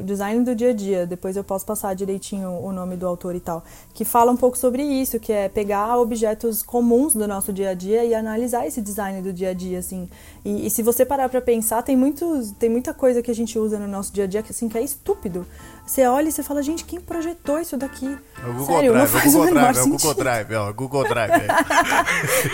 Design 0.03 0.43
do 0.43 0.55
Dia 0.55 0.71
a 0.71 0.73
Dia, 0.73 1.05
depois 1.05 1.35
eu 1.35 1.43
posso 1.43 1.63
passar 1.65 1.93
direitinho 1.93 2.49
o 2.49 2.71
nome 2.71 2.95
do 2.95 3.07
autor 3.07 3.35
e 3.35 3.39
tal, 3.39 3.63
que 3.93 4.03
fala 4.03 4.31
um 4.31 4.37
pouco 4.37 4.57
sobre 4.57 4.81
isso, 4.81 5.19
que 5.19 5.31
é 5.31 5.47
pegar 5.47 5.97
objetos 5.97 6.63
comuns 6.63 7.13
do 7.13 7.27
nosso 7.27 7.53
dia 7.53 7.69
a 7.69 7.73
dia 7.75 8.03
e 8.03 8.15
analisar 8.15 8.65
esse 8.65 8.81
design 8.81 9.21
do 9.21 9.31
dia 9.31 9.51
a 9.51 9.53
dia, 9.53 9.77
assim. 9.77 10.09
E, 10.43 10.65
e 10.65 10.69
se 10.71 10.81
você 10.81 11.05
parar 11.05 11.29
para 11.29 11.39
pensar, 11.39 11.83
tem, 11.83 11.95
muitos, 11.95 12.51
tem 12.51 12.69
muita 12.69 12.93
coisa 12.93 13.21
que 13.21 13.29
a 13.29 13.35
gente 13.35 13.59
usa 13.59 13.77
no 13.77 13.87
nosso 13.87 14.11
dia 14.11 14.23
a 14.23 14.27
dia 14.27 14.41
que, 14.41 14.51
assim, 14.51 14.67
que 14.67 14.77
é 14.77 14.81
estúpido. 14.81 15.45
Você 15.85 16.07
olha 16.07 16.29
e 16.29 16.31
você 16.31 16.41
fala, 16.41 16.63
gente, 16.63 16.83
quem 16.83 16.99
projetou 16.99 17.59
isso 17.59 17.77
daqui? 17.77 18.17
É 18.41 18.47
o 18.47 18.53
Google 18.53 18.65
Sério, 18.65 18.93
Drive, 18.93 19.13
é 19.13 19.27
o 19.27 19.31
Google 19.31 19.53
Drive, 19.53 19.77
é 19.77 19.81
o 19.81 19.87
Google 19.87 20.13
Drive, 20.15 20.51
é 20.51 20.59
o 20.59 20.73
Google 20.73 21.03
Drive. 21.03 21.31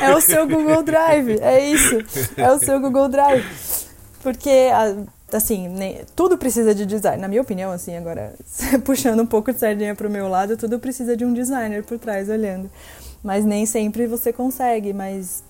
É. 0.01 0.03
é 0.11 0.15
o 0.15 0.21
seu 0.21 0.47
Google 0.47 0.83
Drive, 0.83 1.39
é 1.39 1.65
isso. 1.65 1.95
É 2.35 2.51
o 2.51 2.59
seu 2.59 2.79
Google 2.81 3.07
Drive. 3.07 3.88
Porque, 4.21 4.69
assim, 5.31 5.73
tudo 6.15 6.37
precisa 6.37 6.75
de 6.75 6.85
design. 6.85 7.21
Na 7.21 7.27
minha 7.27 7.41
opinião, 7.41 7.71
assim, 7.71 7.95
agora, 7.95 8.33
puxando 8.83 9.21
um 9.21 9.25
pouco 9.25 9.51
de 9.53 9.59
sardinha 9.59 9.95
pro 9.95 10.09
meu 10.09 10.27
lado, 10.27 10.57
tudo 10.57 10.79
precisa 10.79 11.15
de 11.15 11.25
um 11.25 11.33
designer 11.33 11.83
por 11.83 11.97
trás 11.97 12.29
olhando. 12.29 12.69
Mas 13.23 13.45
nem 13.45 13.65
sempre 13.65 14.07
você 14.07 14.31
consegue, 14.31 14.93
mas 14.93 15.43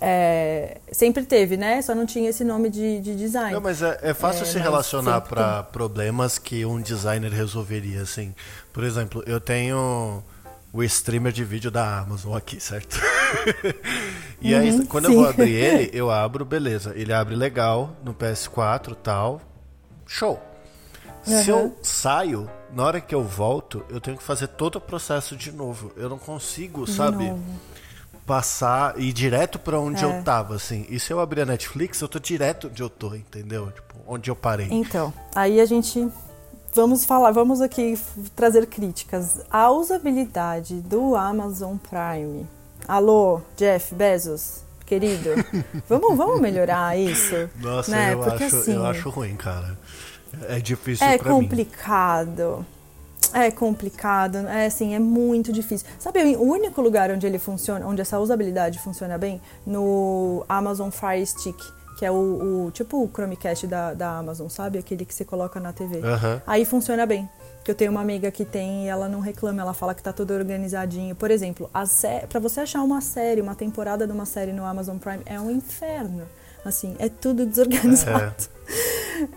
é, 0.00 0.78
sempre 0.92 1.24
teve, 1.24 1.56
né? 1.56 1.80
Só 1.80 1.94
não 1.94 2.04
tinha 2.04 2.28
esse 2.28 2.44
nome 2.44 2.68
de, 2.68 3.00
de 3.00 3.14
design. 3.14 3.52
Não, 3.52 3.60
mas 3.60 3.82
é, 3.82 3.98
é 4.02 4.14
fácil 4.14 4.42
é, 4.42 4.46
se 4.46 4.58
relacionar 4.58 5.22
para 5.22 5.62
problemas 5.62 6.38
que 6.38 6.64
um 6.66 6.80
designer 6.80 7.32
resolveria, 7.32 8.02
assim. 8.02 8.34
Por 8.72 8.84
exemplo, 8.84 9.22
eu 9.26 9.40
tenho 9.40 10.22
o 10.72 10.82
streamer 10.82 11.32
de 11.32 11.44
vídeo 11.44 11.70
da 11.70 12.00
Amazon 12.00 12.36
aqui, 12.36 12.60
certo? 12.60 13.00
e 14.40 14.54
aí, 14.54 14.70
uhum, 14.70 14.86
quando 14.86 15.06
sim. 15.06 15.12
eu 15.12 15.20
vou 15.20 15.28
abrir 15.28 15.52
ele, 15.52 15.90
eu 15.96 16.10
abro, 16.10 16.44
beleza. 16.44 16.92
Ele 16.94 17.12
abre 17.12 17.34
legal 17.34 17.96
no 18.04 18.14
PS4 18.14 18.94
tal. 18.94 19.40
Show. 20.06 20.40
Uhum. 21.26 21.42
Se 21.42 21.48
eu 21.48 21.76
saio, 21.82 22.48
na 22.72 22.84
hora 22.84 23.00
que 23.00 23.14
eu 23.14 23.24
volto, 23.24 23.84
eu 23.88 24.00
tenho 24.00 24.16
que 24.16 24.22
fazer 24.22 24.48
todo 24.48 24.76
o 24.76 24.80
processo 24.80 25.36
de 25.36 25.50
novo. 25.50 25.92
Eu 25.96 26.08
não 26.08 26.18
consigo, 26.18 26.84
de 26.84 26.92
sabe? 26.92 27.28
Novo. 27.28 27.42
Passar 28.24 28.98
e 28.98 29.08
ir 29.08 29.12
direto 29.12 29.58
para 29.58 29.78
onde 29.78 30.04
é. 30.04 30.06
eu 30.06 30.22
tava, 30.22 30.56
assim. 30.56 30.84
E 30.88 30.98
se 30.98 31.12
eu 31.12 31.20
abrir 31.20 31.42
a 31.42 31.46
Netflix, 31.46 32.00
eu 32.00 32.08
tô 32.08 32.18
direto 32.18 32.66
onde 32.66 32.82
eu 32.82 32.90
tô, 32.90 33.14
entendeu? 33.14 33.70
Tipo, 33.70 33.94
onde 34.06 34.30
eu 34.30 34.36
parei. 34.36 34.68
Então, 34.70 35.14
aí 35.34 35.60
a 35.60 35.64
gente 35.64 36.08
vamos 36.76 37.06
falar, 37.06 37.30
vamos 37.30 37.62
aqui 37.62 37.98
trazer 38.36 38.66
críticas. 38.66 39.40
A 39.50 39.70
usabilidade 39.70 40.74
do 40.82 41.16
Amazon 41.16 41.76
Prime. 41.76 42.46
Alô, 42.86 43.40
Jeff 43.56 43.94
Bezos, 43.94 44.60
querido, 44.84 45.30
vamos, 45.88 46.16
vamos 46.16 46.38
melhorar 46.38 46.96
isso? 46.96 47.48
Nossa, 47.56 47.90
né? 47.90 48.12
eu, 48.12 48.18
Porque, 48.20 48.44
acho, 48.44 48.56
assim, 48.56 48.74
eu 48.74 48.86
acho 48.86 49.08
ruim, 49.08 49.34
cara. 49.36 49.76
É 50.48 50.60
difícil 50.60 51.06
É 51.06 51.18
complicado. 51.18 52.58
Mim. 52.58 52.66
É 53.32 53.50
complicado, 53.50 54.36
é 54.46 54.66
assim, 54.66 54.94
é 54.94 54.98
muito 54.98 55.52
difícil. 55.52 55.86
Sabe, 55.98 56.36
o 56.36 56.42
único 56.42 56.80
lugar 56.80 57.10
onde 57.10 57.26
ele 57.26 57.38
funciona, 57.38 57.84
onde 57.86 58.00
essa 58.00 58.20
usabilidade 58.20 58.78
funciona 58.78 59.18
bem, 59.18 59.40
no 59.66 60.44
Amazon 60.48 60.90
Fire 60.90 61.26
Stick 61.26 61.58
que 61.96 62.04
é 62.04 62.10
o, 62.10 62.66
o, 62.66 62.70
tipo 62.70 63.02
o 63.02 63.08
Chromecast 63.08 63.66
da, 63.66 63.94
da 63.94 64.18
Amazon, 64.18 64.48
sabe? 64.48 64.78
Aquele 64.78 65.04
que 65.04 65.14
você 65.14 65.24
coloca 65.24 65.58
na 65.58 65.72
TV. 65.72 65.96
Uhum. 65.96 66.40
Aí 66.46 66.64
funciona 66.64 67.06
bem. 67.06 67.28
Que 67.64 67.70
eu 67.70 67.74
tenho 67.74 67.90
uma 67.90 68.00
amiga 68.00 68.30
que 68.30 68.44
tem 68.44 68.84
e 68.84 68.88
ela 68.88 69.08
não 69.08 69.18
reclama, 69.18 69.60
ela 69.60 69.74
fala 69.74 69.94
que 69.94 70.02
tá 70.02 70.12
tudo 70.12 70.32
organizadinho. 70.34 71.16
Por 71.16 71.30
exemplo, 71.30 71.68
para 72.28 72.38
você 72.38 72.60
achar 72.60 72.82
uma 72.82 73.00
série, 73.00 73.40
uma 73.40 73.54
temporada 73.54 74.06
de 74.06 74.12
uma 74.12 74.26
série 74.26 74.52
no 74.52 74.64
Amazon 74.64 74.98
Prime 74.98 75.22
é 75.26 75.40
um 75.40 75.50
inferno. 75.50 76.22
Assim, 76.64 76.94
é 76.98 77.08
tudo 77.08 77.46
desorganizado. 77.46 78.34
É. 78.52 78.55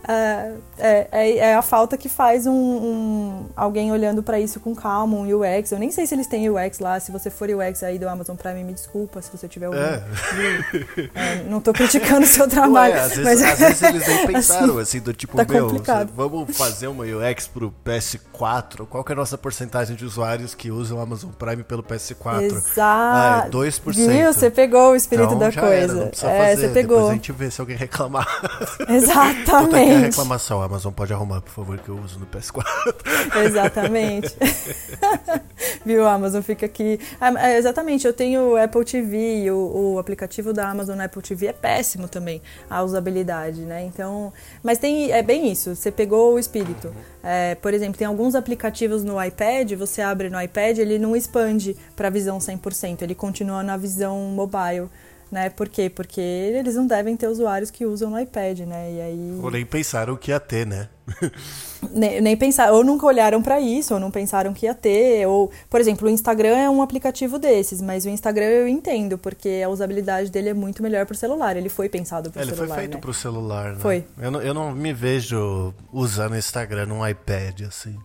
É, 0.08 0.52
é, 0.78 1.08
é, 1.12 1.38
é, 1.38 1.56
a 1.56 1.62
falta 1.62 1.98
que 1.98 2.10
faz 2.10 2.46
um, 2.46 2.52
um 2.52 3.46
alguém 3.56 3.92
olhando 3.92 4.22
para 4.24 4.39
isso 4.39 4.60
com 4.60 4.76
calma, 4.76 5.15
um 5.15 5.24
UX. 5.24 5.72
Eu 5.72 5.80
nem 5.80 5.92
sei 5.92 6.06
se 6.06 6.15
eles 6.15 6.28
têm 6.28 6.50
UX 6.50 6.80
lá. 6.80 7.00
Se 7.00 7.12
você 7.12 7.30
for 7.30 7.50
UX 7.50 7.84
aí 7.84 8.00
do 8.00 8.08
Amazon 8.08 8.36
Prime, 8.36 8.63
me 8.63 8.74
desculpa 8.74 9.22
se 9.22 9.30
você 9.32 9.48
tiver 9.48 9.68
ouvindo. 9.68 9.84
É. 9.84 11.10
é 11.15 11.44
não 11.50 11.62
tô 11.62 11.72
criticando 11.72 12.24
o 12.24 12.28
seu 12.28 12.48
trabalho. 12.48 12.94
Ué, 12.94 13.00
às, 13.00 13.15
vezes, 13.15 13.24
mas, 13.24 13.42
às 13.42 13.60
vezes 13.60 13.82
eles 13.82 14.08
nem 14.08 14.28
pensaram 14.28 14.78
assim, 14.78 14.98
assim 14.98 15.00
do 15.00 15.13
tipo, 15.13 15.38
tá 15.38 15.46
meu, 15.48 15.70
vamos 16.15 16.58
fazer 16.58 16.88
uma 16.88 17.04
UX 17.04 17.48
pro 17.48 17.74
PS4. 17.86 18.88
Qual 18.88 19.04
que 19.04 19.12
é 19.12 19.13
a 19.13 19.18
nossa 19.18 19.38
porcentagem 19.38 19.96
de 19.96 20.06
usuários 20.06 20.54
que 20.54 20.72
usam 20.72 20.98
o 20.98 21.02
Amazon 21.02 21.32
Prime 21.32 21.63
pelo 21.63 21.84
PS4? 21.84 22.44
Exato. 22.44 22.80
Ah, 22.80 23.44
é 23.46 23.50
2%. 23.50 23.94
Viu? 23.94 24.34
Você 24.34 24.50
pegou 24.50 24.92
o 24.92 24.96
espírito 24.96 25.34
então, 25.34 25.39
da 25.39 25.52
coisa. 25.52 26.12
Era, 26.22 26.32
é, 26.32 26.50
fazer. 26.50 26.68
Você 26.68 26.74
pegou. 26.74 26.98
Depois 26.98 27.12
a 27.12 27.13
gente 27.13 27.32
vê 27.32 27.52
se 27.52 27.62
alguém 27.62 27.78
reclamar. 27.78 28.28
Exatamente. 29.27 29.86
Puta, 29.86 29.97
a 29.97 29.99
reclamação, 29.99 30.62
a 30.62 30.65
Amazon 30.65 30.93
pode 30.93 31.13
arrumar, 31.13 31.41
por 31.41 31.51
favor, 31.51 31.77
que 31.77 31.89
eu 31.89 31.97
uso 31.97 32.19
no 32.19 32.25
PS4. 32.25 32.63
Exatamente. 33.45 34.36
Viu, 35.86 36.08
Amazon 36.08 36.41
fica 36.41 36.65
aqui. 36.65 36.99
É, 37.39 37.58
exatamente, 37.58 38.05
eu 38.05 38.13
tenho 38.13 38.53
o 38.53 38.58
Apple 38.58 38.84
TV, 38.86 39.51
o, 39.51 39.93
o 39.93 39.99
aplicativo 39.99 40.53
da 40.53 40.69
Amazon 40.69 40.97
no 40.97 41.03
Apple 41.03 41.21
TV 41.21 41.47
é 41.47 41.53
péssimo 41.53 42.08
também, 42.08 42.41
a 42.69 42.84
usabilidade, 42.84 43.62
né? 43.62 43.84
Então, 43.84 44.32
mas 44.63 44.77
tem, 44.77 45.12
é 45.12 45.21
bem 45.21 45.51
isso, 45.51 45.75
você 45.75 45.91
pegou 45.91 46.36
o 46.36 46.39
espírito. 46.39 46.93
É, 47.23 47.55
por 47.55 47.73
exemplo, 47.73 47.97
tem 47.97 48.08
alguns 48.08 48.36
aplicativos 48.36 49.03
no 49.03 49.21
iPad, 49.23 49.73
você 49.73 50.01
abre 50.01 50.29
no 50.29 50.41
iPad, 50.41 50.77
ele 50.77 50.97
não 50.97 51.15
expande 51.15 51.75
para 51.95 52.10
visão 52.10 52.38
100%, 52.38 53.01
ele 53.01 53.15
continua 53.15 53.63
na 53.63 53.77
visão 53.77 54.17
mobile 54.17 54.89
né? 55.32 55.50
Por 55.50 55.70
quê? 55.70 55.89
Porque 55.89 56.22
eles 56.22 56.76
não 56.76 56.88
devem 56.88 57.15
ter 57.15 57.28
usuários 57.28 57.70
que 57.72 57.86
usam 57.86 58.10
no 58.10 58.20
iPad, 58.20 58.60
né? 58.62 58.94
E 58.94 59.02
aí... 59.02 59.39
Ou 59.42 59.52
nem 59.52 59.65
pensaram 59.65 60.15
que 60.15 60.32
ia 60.32 60.39
ter, 60.39 60.65
né? 60.65 60.89
nem, 61.92 62.22
nem 62.22 62.38
pensaram, 62.38 62.76
ou 62.76 62.84
nunca 62.84 63.06
olharam 63.06 63.42
para 63.42 63.60
isso, 63.60 63.94
ou 63.94 64.00
não 64.00 64.12
pensaram 64.12 64.54
que 64.54 64.65
ia 64.65 64.74
ter, 64.74 65.26
ou, 65.28 65.52
por 65.70 65.80
exemplo, 65.80 66.08
o 66.08 66.12
Instagram 66.12 66.58
é 66.58 66.70
um 66.70 66.82
aplicativo 66.82 67.39
desses, 67.39 67.82
mas 67.82 68.06
o 68.06 68.10
Instagram 68.10 68.46
eu 68.46 68.68
entendo, 68.68 69.18
porque 69.18 69.62
a 69.63 69.70
usabilidade 69.70 70.30
dele 70.30 70.50
é 70.50 70.54
muito 70.54 70.84
melhor 70.84 71.06
para 71.06 71.13
o 71.13 71.18
celular, 71.18 71.58
ele 71.58 71.70
foi 71.70 71.89
pensado 71.89 72.32
para 72.32 72.44
celular, 72.44 72.62
Ele 72.62 72.68
foi 72.68 72.78
feito 72.78 72.96
né? 72.96 73.02
para 73.02 73.10
o 73.10 73.13
celular, 73.13 73.74
né? 73.74 73.80
Foi. 73.80 74.06
Eu 74.22 74.32
não, 74.32 74.42
eu 74.42 74.54
não 74.54 74.72
me 74.72 74.94
vejo 74.94 75.74
usando 75.92 76.34
o 76.34 76.38
Instagram 76.38 76.88
num 76.88 77.08
iPad, 77.08 77.62
assim. 77.68 77.98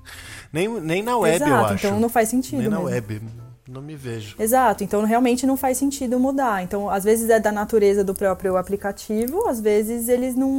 Nem, 0.52 0.68
nem 0.80 1.02
na 1.02 1.16
web, 1.16 1.36
Exato, 1.36 1.50
eu 1.50 1.64
acho. 1.64 1.86
então 1.86 2.00
não 2.00 2.08
faz 2.08 2.28
sentido 2.28 2.58
Nem 2.58 2.70
mesmo. 2.70 2.84
na 2.84 2.90
web 2.90 3.20
não 3.68 3.80
me 3.80 3.96
vejo. 3.96 4.36
Exato, 4.38 4.84
então 4.84 5.04
realmente 5.04 5.46
não 5.46 5.56
faz 5.56 5.78
sentido 5.78 6.18
mudar. 6.18 6.62
Então, 6.62 6.90
às 6.90 7.04
vezes 7.04 7.30
é 7.30 7.40
da 7.40 7.50
natureza 7.50 8.04
do 8.04 8.14
próprio 8.14 8.56
aplicativo, 8.56 9.48
às 9.48 9.60
vezes 9.60 10.08
eles 10.08 10.34
não, 10.34 10.50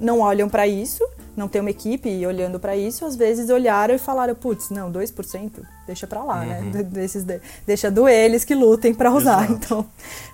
não 0.00 0.20
olham 0.20 0.48
para 0.48 0.66
isso, 0.66 1.04
não 1.36 1.48
tem 1.48 1.60
uma 1.60 1.70
equipe 1.70 2.26
olhando 2.26 2.58
para 2.58 2.76
isso, 2.76 3.04
às 3.04 3.16
vezes 3.16 3.50
olharam 3.50 3.94
e 3.94 3.98
falaram, 3.98 4.34
putz, 4.34 4.70
não, 4.70 4.90
2%, 4.90 5.50
deixa 5.86 6.06
para 6.06 6.22
lá, 6.22 6.44
né? 6.44 6.60
uhum. 6.60 6.70
né? 6.72 6.82
Desses, 6.82 7.24
deixa 7.66 7.90
do 7.90 8.08
eles 8.08 8.44
que 8.44 8.54
lutem 8.54 8.94
para 8.94 9.10
usar. 9.10 9.44
Exato. 9.44 9.52
Então, 9.52 9.86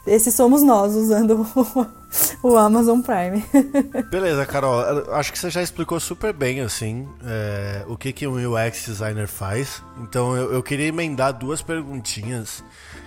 esses 0.06 0.34
somos 0.34 0.62
nós 0.62 0.94
usando 0.94 1.46
o, 2.42 2.48
o 2.50 2.56
Amazon 2.56 3.00
Prime. 3.00 3.44
Beleza, 4.10 4.44
Carol, 4.46 4.80
acho 5.12 5.32
que 5.32 5.38
você 5.38 5.50
já 5.50 5.62
explicou 5.62 5.98
super 6.00 6.32
bem, 6.32 6.60
assim, 6.60 7.08
é, 7.24 7.84
o 7.88 7.96
que, 7.96 8.12
que 8.12 8.26
um 8.26 8.34
UX 8.34 8.86
designer 8.86 9.26
faz. 9.26 9.82
Então, 10.00 10.36
eu, 10.36 10.52
eu 10.52 10.62
queria 10.62 10.86
emendar 10.86 11.32
duas 11.32 11.62
perguntinhas 11.62 12.62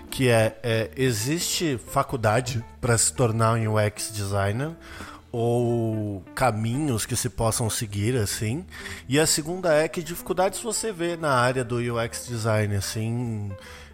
que 0.10 0.28
é, 0.28 0.58
é 0.64 0.90
existe 0.98 1.80
faculdade 1.92 2.64
para 2.82 2.98
se 2.98 3.14
tornar 3.14 3.54
um 3.54 3.76
UX 3.76 4.12
designer 4.12 4.72
ou 5.32 6.24
caminhos 6.34 7.06
que 7.06 7.16
se 7.16 7.30
possam 7.30 7.70
seguir, 7.70 8.16
assim. 8.16 8.66
E 9.08 9.20
a 9.20 9.28
segunda 9.28 9.74
é 9.74 9.88
que 9.88 10.02
dificuldades 10.02 10.60
você 10.60 10.92
vê 10.92 11.16
na 11.16 11.32
área 11.32 11.64
do 11.64 11.78
UX 11.78 12.28
design, 12.28 12.76
assim, 12.76 13.52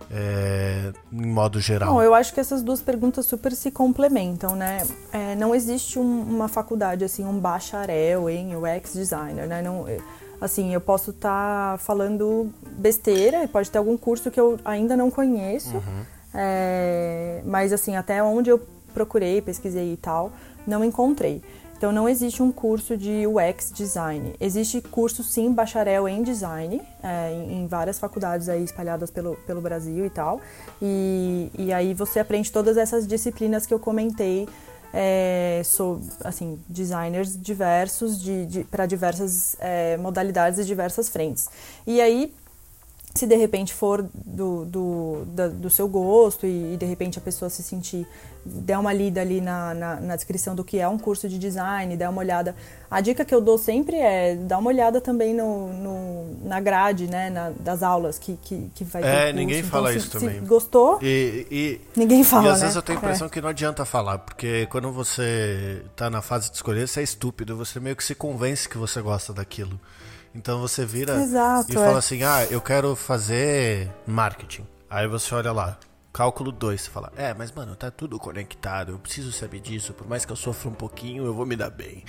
é, 0.10 0.94
em 1.12 1.28
modo 1.28 1.60
geral. 1.60 1.94
Bom, 1.94 2.02
eu 2.02 2.14
acho 2.14 2.34
que 2.34 2.40
essas 2.40 2.64
duas 2.64 2.82
perguntas 2.82 3.26
super 3.26 3.52
se 3.54 3.70
complementam, 3.70 4.56
né? 4.56 4.86
É, 5.12 5.36
não 5.36 5.54
existe 5.54 6.00
um, 6.00 6.22
uma 6.22 6.48
faculdade, 6.48 7.04
assim, 7.04 7.26
um 7.26 7.38
bacharel 7.38 8.30
em 8.30 8.56
UX 8.56 8.94
designer, 8.94 9.48
né? 9.48 9.62
Não, 9.62 9.86
assim, 10.40 10.74
eu 10.74 10.82
posso 10.82 11.12
estar 11.12 11.74
tá 11.74 11.78
falando 11.78 12.50
besteira 12.78 13.44
e 13.44 13.48
pode 13.48 13.70
ter 13.70 13.78
algum 13.78 13.98
curso 13.98 14.32
que 14.32 14.40
eu 14.40 14.60
ainda 14.64 14.96
não 14.96 15.12
conheço, 15.12 15.76
uhum. 15.76 16.06
é, 16.34 17.42
mas 17.46 17.74
assim, 17.74 17.96
até 17.96 18.22
onde 18.24 18.50
eu 18.50 18.75
procurei, 18.96 19.42
pesquisei 19.42 19.94
e 19.94 19.98
tal, 19.98 20.32
não 20.66 20.84
encontrei. 20.84 21.44
Então 21.78 21.92
não 21.92 22.08
existe 22.08 22.42
um 22.42 22.52
curso 22.52 22.96
de 22.96 23.28
UX 23.28 23.72
design. 23.72 24.34
Existe 24.40 24.82
curso 24.82 25.22
sim 25.24 25.52
bacharel 25.52 26.08
em 26.08 26.24
design 26.24 26.82
é, 27.04 27.32
em, 27.34 27.68
várias 27.68 28.00
faculdades 28.00 28.48
aí 28.48 28.64
espalhadas 28.64 29.12
pelo, 29.12 29.36
pelo 29.46 29.60
Brasil 29.62 30.06
e 30.06 30.10
tal. 30.10 30.40
E, 30.82 31.52
e 31.58 31.74
aí 31.74 31.94
você 31.94 32.20
aprende 32.20 32.50
todas 32.52 32.78
essas 32.78 33.06
disciplinas 33.06 33.66
que 33.66 33.74
eu 33.74 33.80
comentei 33.80 34.48
é, 34.98 35.62
sou 35.66 36.00
assim 36.24 36.58
designers 36.70 37.38
diversos 37.38 38.18
de, 38.18 38.46
de 38.46 38.64
para 38.64 38.86
diversas 38.86 39.58
é, 39.60 39.98
modalidades 39.98 40.58
e 40.58 40.64
diversas 40.64 41.10
frentes. 41.10 41.50
E 41.86 42.00
aí 42.00 42.34
se 43.16 43.26
de 43.26 43.36
repente 43.36 43.74
for 43.74 44.06
do, 44.14 44.66
do, 44.66 45.26
da, 45.28 45.48
do 45.48 45.70
seu 45.70 45.88
gosto 45.88 46.46
e, 46.46 46.74
e, 46.74 46.78
de 46.78 46.86
repente 46.86 47.18
a 47.18 47.22
pessoa 47.22 47.50
se 47.50 47.64
sentir, 47.64 48.06
der 48.46 48.78
uma 48.78 48.92
lida 48.92 49.22
ali 49.22 49.40
na, 49.40 49.74
na, 49.74 49.96
na, 50.02 50.16
descrição 50.18 50.54
do 50.54 50.66
que 50.66 50.80
é 50.80 50.88
um 50.88 50.98
curso 50.98 51.30
de 51.30 51.40
design, 51.40 51.96
der 51.96 52.10
uma 52.10 52.20
olhada. 52.20 52.54
A 52.92 53.00
dica 53.00 53.24
que 53.24 53.34
eu 53.34 53.40
dou 53.40 53.58
sempre 53.58 53.96
é 53.96 54.36
dar 54.36 54.58
uma 54.58 54.70
olhada 54.70 55.00
também 55.00 55.34
no, 55.34 55.72
no 55.72 56.38
na 56.44 56.60
grade, 56.60 57.08
né, 57.08 57.30
na, 57.30 57.52
das 57.52 57.82
aulas 57.82 58.20
que, 58.20 58.38
que, 58.44 58.70
que 58.76 58.84
vai 58.84 59.02
ter. 59.02 59.08
É, 59.08 59.34
ninguém 59.34 59.60
então, 59.60 59.72
fala 59.72 59.92
se, 59.94 59.98
isso 59.98 60.12
também. 60.12 60.42
Se 60.42 60.46
gostou? 60.46 61.00
E, 61.02 61.48
e 61.50 61.82
ninguém 61.96 62.22
fala. 62.22 62.48
E 62.48 62.50
às 62.50 62.56
né? 62.56 62.62
vezes 62.64 62.76
eu 62.76 62.82
tenho 62.82 63.00
a 63.00 63.02
impressão 63.02 63.28
é. 63.28 63.30
que 63.30 63.40
não 63.40 63.50
adianta 63.50 63.86
falar, 63.86 64.20
porque 64.20 64.68
quando 64.70 64.92
você 64.92 65.82
está 65.90 66.10
na 66.10 66.22
fase 66.22 66.50
de 66.50 66.58
escolher, 66.58 66.86
você 66.86 67.00
é 67.00 67.04
estúpido, 67.04 67.56
você 67.56 67.80
meio 67.80 67.96
que 67.96 68.04
se 68.04 68.14
convence 68.14 68.68
que 68.68 68.78
você 68.78 69.02
gosta 69.02 69.32
daquilo. 69.32 69.80
Então 70.36 70.60
você 70.60 70.86
vira 70.86 71.16
Exato, 71.16 71.72
e 71.72 71.74
fala 71.74 71.96
é. 71.96 71.98
assim: 71.98 72.24
ah, 72.24 72.46
eu 72.52 72.60
quero 72.60 72.96
fazer 72.96 73.90
marketing. 74.06 74.68
Aí 74.90 75.08
você 75.08 75.34
olha 75.34 75.52
lá, 75.54 75.80
cálculo 76.12 76.52
2, 76.52 76.82
você 76.82 76.90
fala: 76.90 77.12
é, 77.16 77.34
mas 77.34 77.52
mano, 77.54 77.76
tá 77.76 77.90
tudo 77.90 78.20
conectado, 78.20 78.92
eu 78.92 79.00
preciso 79.00 79.32
saber 79.32 79.62
disso, 79.62 79.94
por 79.94 80.08
mais 80.08 80.26
que 80.26 80.32
eu 80.32 80.36
sofra 80.36 80.70
um 80.70 80.74
pouquinho, 80.74 81.26
eu 81.26 81.34
vou 81.34 81.46
me 81.46 81.56
dar 81.56 81.70
bem. 81.70 82.04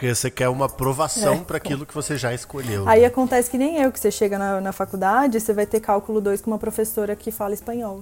Porque 0.00 0.14
você 0.14 0.30
quer 0.30 0.48
uma 0.48 0.64
aprovação 0.64 1.34
é. 1.34 1.40
para 1.40 1.58
aquilo 1.58 1.84
que 1.84 1.94
você 1.94 2.16
já 2.16 2.32
escolheu. 2.32 2.88
Aí 2.88 3.02
né? 3.02 3.06
acontece 3.06 3.50
que 3.50 3.58
nem 3.58 3.76
eu, 3.82 3.92
que 3.92 4.00
você 4.00 4.10
chega 4.10 4.38
na, 4.38 4.58
na 4.58 4.72
faculdade, 4.72 5.38
você 5.38 5.52
vai 5.52 5.66
ter 5.66 5.78
cálculo 5.78 6.22
2 6.22 6.40
com 6.40 6.50
uma 6.50 6.58
professora 6.58 7.14
que 7.14 7.30
fala 7.30 7.52
espanhol. 7.52 8.00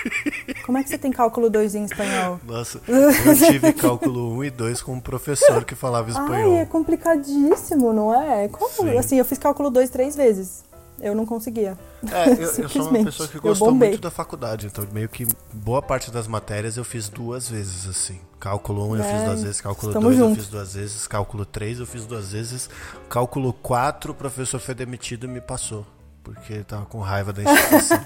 Como 0.64 0.78
é 0.78 0.82
que 0.82 0.88
você 0.88 0.96
tem 0.96 1.12
cálculo 1.12 1.50
2 1.50 1.74
em 1.74 1.84
espanhol? 1.84 2.40
Nossa, 2.42 2.80
eu 2.88 3.36
tive 3.36 3.74
cálculo 3.74 4.32
1 4.32 4.34
um 4.34 4.44
e 4.44 4.50
2 4.50 4.80
com 4.80 4.94
um 4.94 5.00
professor 5.00 5.62
que 5.62 5.74
falava 5.74 6.08
espanhol. 6.08 6.54
Ai, 6.54 6.60
é 6.60 6.64
complicadíssimo, 6.64 7.92
não 7.92 8.14
é? 8.14 8.48
Como? 8.48 8.70
Sim. 8.70 8.96
Assim, 8.96 9.18
eu 9.18 9.24
fiz 9.26 9.36
cálculo 9.36 9.68
2 9.68 9.90
três 9.90 10.16
vezes 10.16 10.64
eu 11.00 11.14
não 11.14 11.26
conseguia. 11.26 11.76
É, 12.10 12.32
eu, 12.32 12.36
eu 12.64 12.68
sou 12.68 12.88
uma 12.88 13.04
pessoa 13.04 13.28
que 13.28 13.38
gostou 13.38 13.74
muito 13.74 14.00
da 14.00 14.10
faculdade, 14.10 14.66
então 14.66 14.86
meio 14.92 15.08
que 15.08 15.26
boa 15.52 15.82
parte 15.82 16.10
das 16.10 16.26
matérias 16.26 16.76
eu 16.76 16.84
fiz 16.84 17.08
duas 17.08 17.48
vezes, 17.48 17.88
assim. 17.88 18.18
Cálculo 18.38 18.86
1 18.86 18.88
um, 18.88 18.96
eu 18.96 19.04
fiz 19.04 19.22
duas 19.22 19.42
vezes, 19.42 19.60
cálculo 19.60 19.92
2 19.92 20.18
eu 20.18 20.34
fiz 20.34 20.48
duas 20.48 20.74
vezes, 20.74 21.06
cálculo 21.06 21.44
3 21.44 21.80
eu 21.80 21.86
fiz 21.86 22.06
duas 22.06 22.32
vezes, 22.32 22.70
cálculo 23.08 23.52
4 23.52 24.12
o 24.12 24.14
professor 24.14 24.60
foi 24.60 24.74
demitido 24.74 25.24
e 25.24 25.28
me 25.28 25.40
passou. 25.40 25.86
Porque 26.26 26.64
tava 26.64 26.84
com 26.86 26.98
raiva 26.98 27.32
da 27.32 27.44
instituição. 27.44 27.98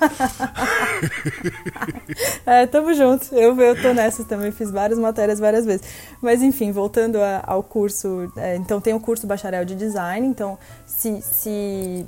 é, 2.44 2.66
tamo 2.66 2.92
junto. 2.92 3.34
Eu, 3.34 3.58
eu 3.58 3.80
tô 3.80 3.94
nessa 3.94 4.22
também, 4.24 4.52
fiz 4.52 4.70
várias 4.70 4.98
matérias 4.98 5.38
várias 5.38 5.64
vezes. 5.64 5.86
Mas 6.20 6.42
enfim, 6.42 6.70
voltando 6.70 7.16
a, 7.16 7.42
ao 7.46 7.62
curso, 7.62 8.30
é, 8.36 8.56
então 8.56 8.78
tem 8.78 8.92
o 8.92 9.00
curso 9.00 9.26
bacharel 9.26 9.64
de 9.64 9.74
design, 9.74 10.26
então 10.26 10.58
se, 10.84 11.22
se 11.22 12.06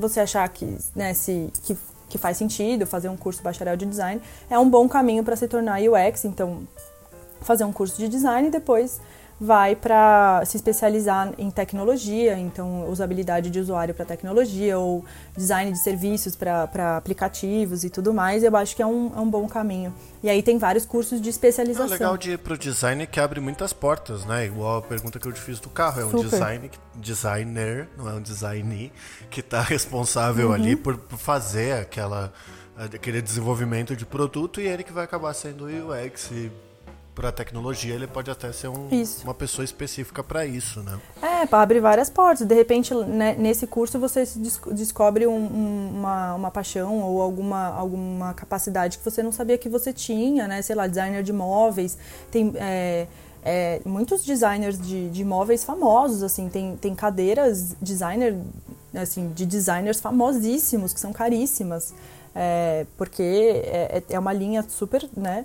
você 0.00 0.20
achar 0.20 0.48
que, 0.48 0.76
né, 0.94 1.14
se, 1.14 1.50
que, 1.62 1.76
que 2.08 2.18
faz 2.18 2.36
sentido 2.36 2.86
fazer 2.86 3.08
um 3.08 3.16
curso 3.16 3.42
bacharel 3.42 3.76
de 3.76 3.86
design, 3.86 4.20
é 4.48 4.58
um 4.58 4.68
bom 4.68 4.88
caminho 4.88 5.22
para 5.22 5.36
se 5.36 5.46
tornar 5.46 5.80
UX. 5.80 6.24
Então, 6.24 6.66
fazer 7.40 7.64
um 7.64 7.72
curso 7.72 7.96
de 7.96 8.08
design 8.08 8.48
e 8.48 8.50
depois 8.50 9.00
vai 9.40 9.74
para 9.74 10.42
se 10.44 10.58
especializar 10.58 11.32
em 11.38 11.50
tecnologia, 11.50 12.38
então 12.38 12.86
usabilidade 12.90 13.48
de 13.48 13.58
usuário 13.58 13.94
para 13.94 14.04
tecnologia 14.04 14.78
ou 14.78 15.02
design 15.34 15.72
de 15.72 15.78
serviços 15.78 16.36
para 16.36 16.98
aplicativos 16.98 17.82
e 17.82 17.88
tudo 17.88 18.12
mais. 18.12 18.44
Eu 18.44 18.54
acho 18.54 18.76
que 18.76 18.82
é 18.82 18.86
um, 18.86 19.10
é 19.16 19.18
um 19.18 19.30
bom 19.30 19.48
caminho. 19.48 19.94
E 20.22 20.28
aí 20.28 20.42
tem 20.42 20.58
vários 20.58 20.84
cursos 20.84 21.22
de 21.22 21.30
especialização. 21.30 21.86
O 21.86 21.90
legal 21.90 22.16
de 22.18 22.32
ir 22.32 22.38
para 22.38 22.52
o 22.52 22.58
design 22.58 23.02
é 23.02 23.06
que 23.06 23.18
abre 23.18 23.40
muitas 23.40 23.72
portas, 23.72 24.26
né? 24.26 24.44
Igual 24.44 24.78
a 24.78 24.82
pergunta 24.82 25.18
que 25.18 25.26
eu 25.26 25.32
te 25.32 25.40
fiz 25.40 25.58
do 25.58 25.70
carro. 25.70 26.02
É 26.02 26.04
um 26.04 26.22
design, 26.22 26.70
designer, 26.96 27.88
não 27.96 28.10
é 28.10 28.12
um 28.12 28.20
designer, 28.20 28.92
que 29.30 29.40
está 29.40 29.62
responsável 29.64 30.48
uhum. 30.48 30.54
ali 30.54 30.76
por, 30.76 30.98
por 30.98 31.18
fazer 31.18 31.80
aquela 31.80 32.30
aquele 32.76 33.20
desenvolvimento 33.20 33.94
de 33.94 34.06
produto 34.06 34.58
e 34.58 34.66
ele 34.66 34.82
que 34.82 34.92
vai 34.92 35.04
acabar 35.04 35.34
sendo 35.34 35.66
UX 35.66 36.30
e 36.30 36.50
para 37.20 37.30
tecnologia, 37.30 37.94
ele 37.94 38.06
pode 38.06 38.30
até 38.30 38.50
ser 38.50 38.68
um, 38.68 38.88
uma 39.24 39.34
pessoa 39.34 39.62
específica 39.62 40.24
para 40.24 40.46
isso, 40.46 40.80
né? 40.80 40.98
É, 41.20 41.46
abre 41.54 41.78
várias 41.78 42.08
portas. 42.08 42.46
De 42.46 42.54
repente, 42.54 42.94
né, 42.94 43.36
nesse 43.38 43.66
curso 43.66 43.98
você 43.98 44.24
descobre 44.72 45.26
um, 45.26 45.36
um, 45.36 45.90
uma, 45.98 46.34
uma 46.34 46.50
paixão 46.50 47.02
ou 47.02 47.20
alguma, 47.20 47.66
alguma 47.74 48.32
capacidade 48.32 48.96
que 48.96 49.04
você 49.04 49.22
não 49.22 49.32
sabia 49.32 49.58
que 49.58 49.68
você 49.68 49.92
tinha, 49.92 50.48
né? 50.48 50.62
Sei 50.62 50.74
lá, 50.74 50.86
designer 50.86 51.22
de 51.22 51.30
móveis. 51.30 51.98
Tem 52.30 52.54
é, 52.56 53.06
é, 53.44 53.82
muitos 53.84 54.24
designers 54.24 54.80
de, 54.80 55.10
de 55.10 55.22
móveis 55.22 55.62
famosos, 55.62 56.22
assim, 56.22 56.48
tem, 56.48 56.74
tem 56.76 56.94
cadeiras 56.94 57.76
designer, 57.82 58.34
assim, 58.94 59.30
de 59.34 59.44
designers 59.44 60.00
famosíssimos, 60.00 60.94
que 60.94 61.00
são 61.00 61.12
caríssimas. 61.12 61.92
É, 62.34 62.86
porque 62.96 63.22
é, 63.22 64.02
é 64.08 64.18
uma 64.18 64.32
linha 64.32 64.64
super, 64.66 65.06
né? 65.14 65.44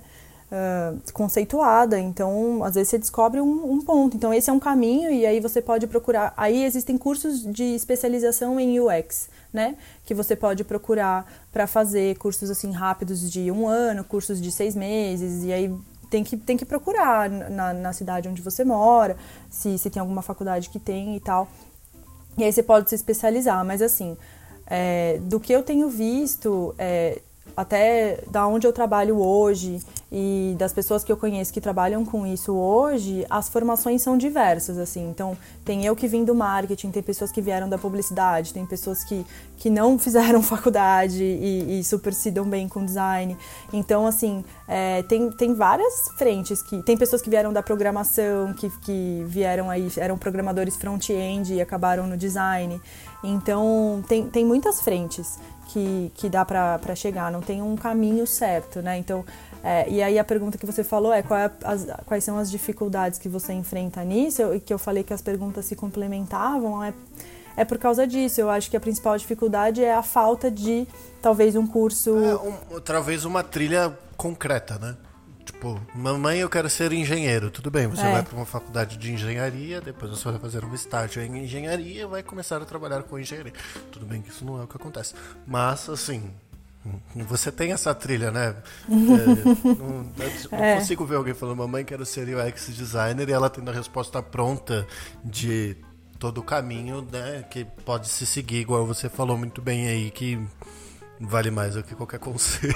Uh, 0.51 1.11
conceituada. 1.13 1.99
Então, 1.99 2.63
às 2.63 2.75
vezes 2.75 2.89
você 2.89 2.97
descobre 2.97 3.39
um, 3.41 3.71
um, 3.71 3.81
ponto. 3.81 4.15
Então, 4.15 4.33
esse 4.33 4.49
é 4.49 4.53
um 4.53 4.59
caminho 4.59 5.11
e 5.11 5.25
aí 5.25 5.39
você 5.39 5.61
pode 5.61 5.87
procurar. 5.87 6.33
Aí 6.37 6.63
existem 6.63 6.97
cursos 6.97 7.43
de 7.43 7.63
especialização 7.75 8.59
em 8.59 8.79
UX, 8.79 9.29
né? 9.53 9.75
Que 10.05 10.13
você 10.13 10.35
pode 10.35 10.63
procurar 10.63 11.25
para 11.51 11.67
fazer 11.67 12.17
cursos 12.17 12.49
assim 12.49 12.71
rápidos 12.71 13.31
de 13.31 13.51
um 13.51 13.67
ano, 13.67 14.03
cursos 14.03 14.41
de 14.41 14.51
seis 14.51 14.75
meses 14.75 15.43
e 15.43 15.53
aí 15.53 15.73
tem 16.09 16.23
que, 16.23 16.37
tem 16.37 16.55
que 16.55 16.65
procurar 16.65 17.29
na, 17.29 17.73
na 17.73 17.93
cidade 17.93 18.29
onde 18.29 18.41
você 18.41 18.63
mora, 18.63 19.17
se, 19.49 19.77
se 19.77 19.89
tem 19.89 19.99
alguma 19.99 20.21
faculdade 20.21 20.69
que 20.69 20.79
tem 20.79 21.15
e 21.15 21.19
tal. 21.19 21.47
E 22.37 22.43
aí 22.43 22.51
você 22.51 22.61
pode 22.61 22.89
se 22.89 22.95
especializar, 22.95 23.63
mas 23.65 23.81
assim, 23.81 24.17
é, 24.67 25.19
do 25.21 25.39
que 25.39 25.53
eu 25.53 25.63
tenho 25.63 25.89
visto, 25.89 26.75
é, 26.77 27.21
até 27.55 28.23
da 28.29 28.45
onde 28.47 28.67
eu 28.67 28.73
trabalho 28.73 29.17
hoje 29.17 29.79
e 30.11 30.55
das 30.57 30.71
pessoas 30.71 31.03
que 31.03 31.11
eu 31.11 31.17
conheço 31.17 31.51
que 31.51 31.59
trabalham 31.59 32.05
com 32.05 32.25
isso 32.25 32.53
hoje, 32.53 33.25
as 33.29 33.49
formações 33.49 34.01
são 34.01 34.17
diversas, 34.17 34.77
assim. 34.77 35.09
Então, 35.09 35.37
tem 35.63 35.85
eu 35.85 35.95
que 35.95 36.07
vim 36.07 36.23
do 36.23 36.35
marketing, 36.35 36.91
tem 36.91 37.01
pessoas 37.01 37.31
que 37.31 37.41
vieram 37.41 37.67
da 37.67 37.77
publicidade, 37.77 38.53
tem 38.53 38.65
pessoas 38.65 39.03
que, 39.03 39.25
que 39.57 39.69
não 39.69 39.97
fizeram 39.99 40.41
faculdade 40.41 41.23
e, 41.23 41.79
e 41.79 41.83
super 41.83 42.13
se 42.13 42.29
dão 42.29 42.45
bem 42.45 42.69
com 42.69 42.85
design. 42.85 43.37
Então, 43.73 44.05
assim, 44.05 44.43
é, 44.67 45.03
tem, 45.03 45.31
tem 45.31 45.53
várias 45.53 46.09
frentes 46.17 46.61
que... 46.61 46.81
Tem 46.83 46.95
pessoas 46.95 47.21
que 47.21 47.29
vieram 47.29 47.51
da 47.51 47.63
programação, 47.63 48.53
que, 48.53 48.69
que 48.81 49.23
vieram 49.27 49.69
aí, 49.69 49.91
eram 49.97 50.17
programadores 50.17 50.75
front-end 50.75 51.53
e 51.53 51.61
acabaram 51.61 52.05
no 52.05 52.15
design. 52.15 52.79
Então, 53.23 54.03
tem, 54.07 54.27
tem 54.29 54.45
muitas 54.45 54.81
frentes 54.81 55.39
que, 55.75 56.09
que 56.15 56.29
dá 56.29 56.45
para 56.45 56.95
chegar, 56.95 57.29
não 57.29 57.41
tem 57.41 57.61
um 57.61 57.75
caminho 57.75 58.25
certo, 58.25 58.81
né? 58.81 58.97
Então, 58.97 59.25
é, 59.61 59.89
e 59.89 60.01
aí 60.01 60.17
a 60.17 60.23
pergunta 60.23 60.57
que 60.57 60.65
você 60.65 60.85
falou 60.85 61.11
é, 61.11 61.19
é 61.19 61.51
as, 61.65 61.85
quais 62.05 62.23
são 62.23 62.37
as 62.37 62.49
dificuldades 62.49 63.19
que 63.19 63.27
você 63.27 63.51
enfrenta 63.51 64.01
nisso, 64.05 64.53
e 64.53 64.61
que 64.61 64.73
eu 64.73 64.79
falei 64.79 65.03
que 65.03 65.13
as 65.13 65.21
perguntas 65.21 65.65
se 65.65 65.75
complementavam, 65.75 66.81
é, 66.81 66.93
é 67.57 67.65
por 67.65 67.77
causa 67.77 68.07
disso. 68.07 68.39
Eu 68.39 68.49
acho 68.49 68.71
que 68.71 68.77
a 68.77 68.79
principal 68.79 69.17
dificuldade 69.17 69.83
é 69.83 69.93
a 69.93 70.01
falta 70.01 70.49
de 70.49 70.87
talvez 71.21 71.57
um 71.57 71.67
curso. 71.67 72.17
É, 72.23 72.35
um, 72.35 72.79
talvez 72.79 73.25
uma 73.25 73.43
trilha 73.43 73.93
concreta, 74.15 74.79
né? 74.79 74.95
Tipo, 75.55 75.79
mamãe, 75.95 76.39
eu 76.39 76.49
quero 76.49 76.69
ser 76.69 76.91
engenheiro. 76.91 77.49
Tudo 77.49 77.71
bem, 77.71 77.87
você 77.87 78.01
é. 78.01 78.11
vai 78.11 78.23
para 78.23 78.35
uma 78.35 78.45
faculdade 78.45 78.97
de 78.97 79.13
engenharia, 79.13 79.79
depois 79.79 80.11
você 80.11 80.29
vai 80.29 80.37
fazer 80.37 80.65
um 80.65 80.75
estágio 80.75 81.23
em 81.23 81.45
engenharia 81.45 82.01
e 82.01 82.05
vai 82.05 82.21
começar 82.21 82.61
a 82.61 82.65
trabalhar 82.65 83.03
com 83.03 83.17
engenharia. 83.17 83.53
Tudo 83.89 84.05
bem 84.05 84.21
que 84.21 84.29
isso 84.29 84.43
não 84.43 84.59
é 84.59 84.65
o 84.65 84.67
que 84.67 84.75
acontece. 84.75 85.15
Mas, 85.47 85.87
assim, 85.87 86.29
Você 87.15 87.51
tem 87.51 87.71
essa 87.71 87.95
trilha, 87.95 88.31
né? 88.31 88.55
É, 88.87 89.65
não, 89.69 90.03
não 90.51 90.59
é. 90.59 90.75
consigo 90.75 91.05
ver 91.05 91.15
alguém 91.15 91.33
falando, 91.33 91.57
mamãe, 91.57 91.85
quero 91.85 92.05
ser 92.05 92.27
UX 92.27 92.67
designer, 92.75 93.27
e 93.29 93.31
ela 93.31 93.49
tendo 93.49 93.71
a 93.71 93.73
resposta 93.73 94.21
pronta 94.21 94.85
de 95.23 95.77
todo 96.19 96.39
o 96.39 96.43
caminho, 96.43 97.07
né? 97.09 97.45
Que 97.49 97.63
pode 97.63 98.09
se 98.09 98.25
seguir, 98.25 98.57
igual 98.57 98.85
você 98.85 99.09
falou 99.09 99.37
muito 99.37 99.61
bem 99.61 99.87
aí, 99.87 100.11
que 100.11 100.37
vale 101.19 101.51
mais 101.51 101.75
do 101.75 101.83
que 101.83 101.95
qualquer 101.95 102.19
conselho. 102.19 102.73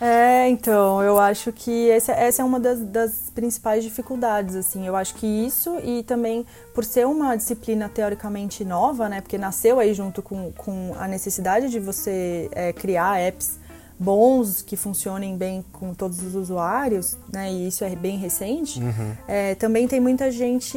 É, 0.00 0.48
então, 0.48 1.02
eu 1.02 1.18
acho 1.18 1.52
que 1.52 1.90
essa, 1.90 2.12
essa 2.12 2.42
é 2.42 2.44
uma 2.44 2.60
das, 2.60 2.80
das, 2.80 3.32
principais 3.34 3.82
dificuldades, 3.82 4.54
assim. 4.54 4.86
Eu 4.86 4.96
acho 4.96 5.14
que 5.14 5.26
isso 5.26 5.78
e 5.82 6.02
também 6.02 6.46
por 6.74 6.84
ser 6.84 7.06
uma 7.06 7.36
disciplina 7.36 7.88
teoricamente 7.88 8.64
nova, 8.64 9.08
né? 9.08 9.20
Porque 9.20 9.38
nasceu 9.38 9.78
aí 9.78 9.92
junto 9.94 10.22
com, 10.22 10.52
com 10.52 10.94
a 10.98 11.08
necessidade 11.08 11.68
de 11.68 11.80
você 11.80 12.48
é, 12.52 12.72
criar 12.72 13.18
apps 13.18 13.63
bons, 13.98 14.60
que 14.60 14.76
funcionem 14.76 15.36
bem 15.36 15.64
com 15.72 15.94
todos 15.94 16.20
os 16.22 16.34
usuários, 16.34 17.16
né? 17.32 17.52
E 17.52 17.68
isso 17.68 17.84
é 17.84 17.94
bem 17.94 18.18
recente. 18.18 18.80
Uhum. 18.80 19.12
É, 19.28 19.54
também 19.54 19.86
tem 19.86 20.00
muita 20.00 20.30
gente 20.30 20.76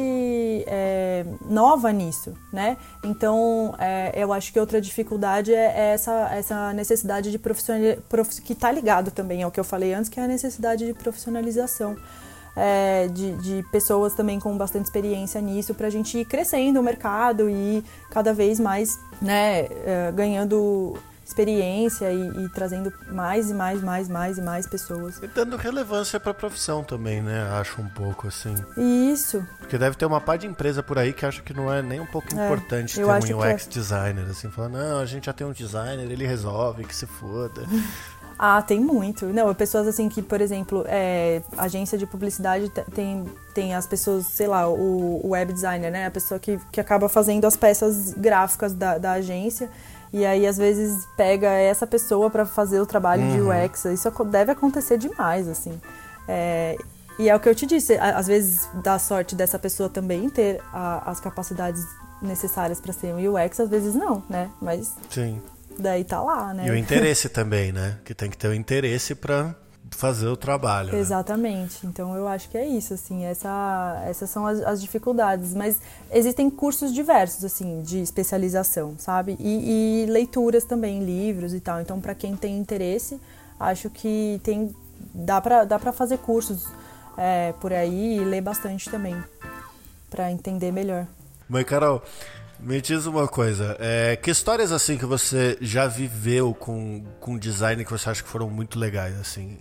é, 0.66 1.24
nova 1.48 1.90
nisso, 1.92 2.34
né? 2.52 2.76
Então, 3.04 3.74
é, 3.78 4.12
eu 4.14 4.32
acho 4.32 4.52
que 4.52 4.60
outra 4.60 4.80
dificuldade 4.80 5.52
é, 5.52 5.92
essa, 5.92 6.30
essa 6.32 6.72
necessidade 6.72 7.30
de 7.30 7.38
profissionalização, 7.38 8.42
que 8.44 8.52
está 8.52 8.70
ligado 8.70 9.10
também 9.10 9.42
ao 9.42 9.50
que 9.50 9.58
eu 9.58 9.64
falei 9.64 9.94
antes, 9.94 10.08
que 10.08 10.20
é 10.20 10.24
a 10.24 10.28
necessidade 10.28 10.86
de 10.86 10.94
profissionalização. 10.94 11.96
É, 12.60 13.06
de, 13.08 13.36
de, 13.36 13.64
pessoas 13.70 14.14
também 14.14 14.40
com 14.40 14.56
bastante 14.56 14.86
experiência 14.86 15.40
nisso 15.40 15.74
para 15.74 15.86
a 15.86 15.90
gente 15.90 16.18
ir 16.18 16.24
crescendo 16.24 16.80
o 16.80 16.82
mercado 16.82 17.48
e 17.48 17.84
cada 18.10 18.34
vez 18.34 18.58
mais 18.58 18.98
né, 19.22 19.60
é, 19.86 20.10
ganhando 20.12 20.98
experiência 21.28 22.10
e, 22.10 22.44
e, 22.44 22.48
trazendo 22.48 22.92
mais 23.12 23.50
e 23.50 23.54
mais, 23.54 23.82
mais, 23.82 24.08
mais 24.08 24.38
e 24.38 24.42
mais 24.42 24.66
pessoas. 24.66 25.18
E 25.22 25.26
dando 25.26 25.56
relevância 25.56 26.18
para 26.18 26.30
a 26.30 26.34
profissão 26.34 26.82
também, 26.82 27.20
né? 27.20 27.50
Acho 27.60 27.82
um 27.82 27.88
pouco 27.88 28.28
assim. 28.28 28.54
Isso. 28.76 29.46
Porque 29.58 29.76
deve 29.76 29.96
ter 29.96 30.06
uma 30.06 30.20
par 30.20 30.38
de 30.38 30.46
empresa 30.46 30.82
por 30.82 30.98
aí 30.98 31.12
que 31.12 31.26
acha 31.26 31.42
que 31.42 31.52
não 31.52 31.72
é 31.72 31.82
nem 31.82 32.00
um 32.00 32.06
pouco 32.06 32.28
é, 32.34 32.44
importante 32.44 32.96
ter 32.96 33.04
um 33.04 33.40
UX 33.40 33.66
é. 33.66 33.70
designer, 33.70 34.26
assim, 34.30 34.50
falando, 34.50 34.78
não, 34.78 35.00
a 35.00 35.06
gente 35.06 35.26
já 35.26 35.32
tem 35.32 35.46
um 35.46 35.52
designer, 35.52 36.10
ele 36.10 36.26
resolve, 36.26 36.84
que 36.84 36.96
se 36.96 37.06
foda. 37.06 37.62
Ah, 38.40 38.62
tem 38.62 38.78
muito. 38.78 39.26
Não, 39.26 39.52
pessoas 39.52 39.88
assim 39.88 40.08
que, 40.08 40.22
por 40.22 40.40
exemplo, 40.40 40.84
é, 40.86 41.42
agência 41.56 41.98
de 41.98 42.06
publicidade 42.06 42.70
tem, 42.94 43.24
tem 43.52 43.74
as 43.74 43.84
pessoas, 43.84 44.26
sei 44.26 44.46
lá, 44.46 44.68
o, 44.68 45.26
o 45.26 45.30
web 45.30 45.52
designer, 45.52 45.90
né? 45.90 46.06
A 46.06 46.10
pessoa 46.10 46.38
que, 46.38 46.56
que 46.70 46.80
acaba 46.80 47.08
fazendo 47.08 47.44
as 47.48 47.56
peças 47.56 48.14
gráficas 48.14 48.74
da, 48.74 48.96
da 48.96 49.12
agência 49.14 49.68
e 50.12 50.24
aí, 50.24 50.46
às 50.46 50.56
vezes, 50.56 51.06
pega 51.16 51.50
essa 51.50 51.86
pessoa 51.86 52.30
para 52.30 52.46
fazer 52.46 52.80
o 52.80 52.86
trabalho 52.86 53.22
uhum. 53.22 53.32
de 53.32 53.66
UX. 53.66 53.84
Isso 53.86 54.10
deve 54.24 54.52
acontecer 54.52 54.98
demais, 54.98 55.48
assim. 55.48 55.80
É, 56.26 56.76
e 57.18 57.28
é 57.28 57.34
o 57.34 57.40
que 57.40 57.48
eu 57.48 57.54
te 57.54 57.66
disse, 57.66 57.94
às 57.98 58.26
vezes 58.26 58.68
dá 58.82 58.98
sorte 58.98 59.34
dessa 59.34 59.58
pessoa 59.58 59.88
também 59.88 60.30
ter 60.30 60.60
a, 60.72 61.10
as 61.10 61.18
capacidades 61.18 61.84
necessárias 62.22 62.80
para 62.80 62.92
ser 62.92 63.14
um 63.14 63.34
UX, 63.34 63.60
às 63.60 63.68
vezes 63.68 63.94
não, 63.94 64.22
né? 64.28 64.50
Mas 64.60 64.94
Sim. 65.10 65.40
daí 65.78 66.04
tá 66.04 66.22
lá, 66.22 66.54
né? 66.54 66.66
E 66.66 66.70
o 66.70 66.76
interesse 66.78 67.28
também, 67.28 67.72
né? 67.72 67.98
Que 68.04 68.14
tem 68.14 68.30
que 68.30 68.36
ter 68.36 68.48
o 68.48 68.54
interesse 68.54 69.14
para 69.14 69.54
fazer 69.98 70.28
o 70.28 70.36
trabalho. 70.36 70.92
Né? 70.92 71.00
Exatamente. 71.00 71.84
Né? 71.84 71.90
Então 71.92 72.14
eu 72.14 72.28
acho 72.28 72.48
que 72.48 72.56
é 72.56 72.64
isso, 72.64 72.94
assim, 72.94 73.24
essa, 73.24 74.00
essas 74.06 74.30
são 74.30 74.46
as, 74.46 74.60
as, 74.60 74.80
dificuldades. 74.80 75.52
Mas 75.52 75.80
existem 76.12 76.48
cursos 76.48 76.94
diversos, 76.94 77.44
assim, 77.44 77.82
de 77.82 78.00
especialização, 78.00 78.94
sabe? 78.96 79.36
E, 79.40 80.04
e 80.04 80.06
leituras 80.08 80.62
também, 80.64 81.04
livros 81.04 81.52
e 81.52 81.58
tal. 81.58 81.80
Então, 81.80 82.00
para 82.00 82.14
quem 82.14 82.36
tem 82.36 82.56
interesse, 82.56 83.20
acho 83.58 83.90
que 83.90 84.40
tem 84.44 84.74
dá 85.12 85.40
para 85.40 85.64
dá 85.64 85.78
para 85.78 85.92
fazer 85.92 86.18
cursos 86.18 86.64
é, 87.16 87.52
por 87.60 87.72
aí 87.72 88.18
e 88.18 88.24
ler 88.24 88.40
bastante 88.40 88.88
também 88.88 89.16
para 90.08 90.30
entender 90.30 90.70
melhor. 90.70 91.08
Mãe 91.48 91.64
Carol, 91.64 92.02
me 92.60 92.80
diz 92.80 93.06
uma 93.06 93.28
coisa, 93.28 93.76
é, 93.78 94.16
que 94.16 94.30
histórias 94.30 94.72
assim 94.72 94.98
que 94.98 95.06
você 95.06 95.56
já 95.60 95.86
viveu 95.86 96.54
com, 96.54 97.04
com 97.20 97.38
design 97.38 97.84
que 97.84 97.90
você 97.90 98.10
acha 98.10 98.22
que 98.22 98.28
foram 98.28 98.50
muito 98.50 98.78
legais, 98.78 99.18
assim? 99.18 99.58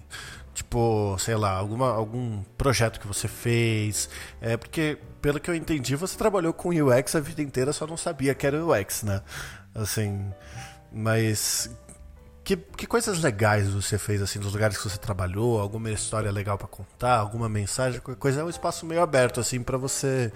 Tipo, 0.57 1.15
sei 1.19 1.35
lá, 1.35 1.51
alguma, 1.51 1.91
algum 1.91 2.41
projeto 2.57 2.99
que 2.99 3.05
você 3.05 3.27
fez. 3.27 4.09
É 4.41 4.57
porque, 4.57 4.97
pelo 5.21 5.39
que 5.39 5.51
eu 5.51 5.53
entendi, 5.53 5.95
você 5.95 6.17
trabalhou 6.17 6.51
com 6.51 6.69
UX 6.69 7.15
a 7.15 7.19
vida 7.19 7.43
inteira, 7.43 7.71
só 7.71 7.85
não 7.85 7.95
sabia 7.95 8.33
que 8.33 8.47
era 8.47 8.65
UX, 8.65 9.03
né? 9.03 9.21
Assim. 9.75 10.33
Mas. 10.91 11.69
Que, 12.43 12.57
que 12.57 12.87
coisas 12.87 13.21
legais 13.21 13.69
você 13.69 13.99
fez, 13.99 14.19
assim, 14.19 14.39
nos 14.39 14.53
lugares 14.53 14.77
que 14.77 14.89
você 14.89 14.97
trabalhou? 14.97 15.59
Alguma 15.59 15.91
história 15.91 16.31
legal 16.31 16.57
para 16.57 16.67
contar? 16.67 17.17
Alguma 17.17 17.47
mensagem? 17.47 17.99
Qualquer 17.99 18.19
coisa? 18.19 18.41
É 18.41 18.43
um 18.43 18.49
espaço 18.49 18.83
meio 18.83 19.03
aberto, 19.03 19.39
assim, 19.39 19.61
para 19.61 19.77
você 19.77 20.31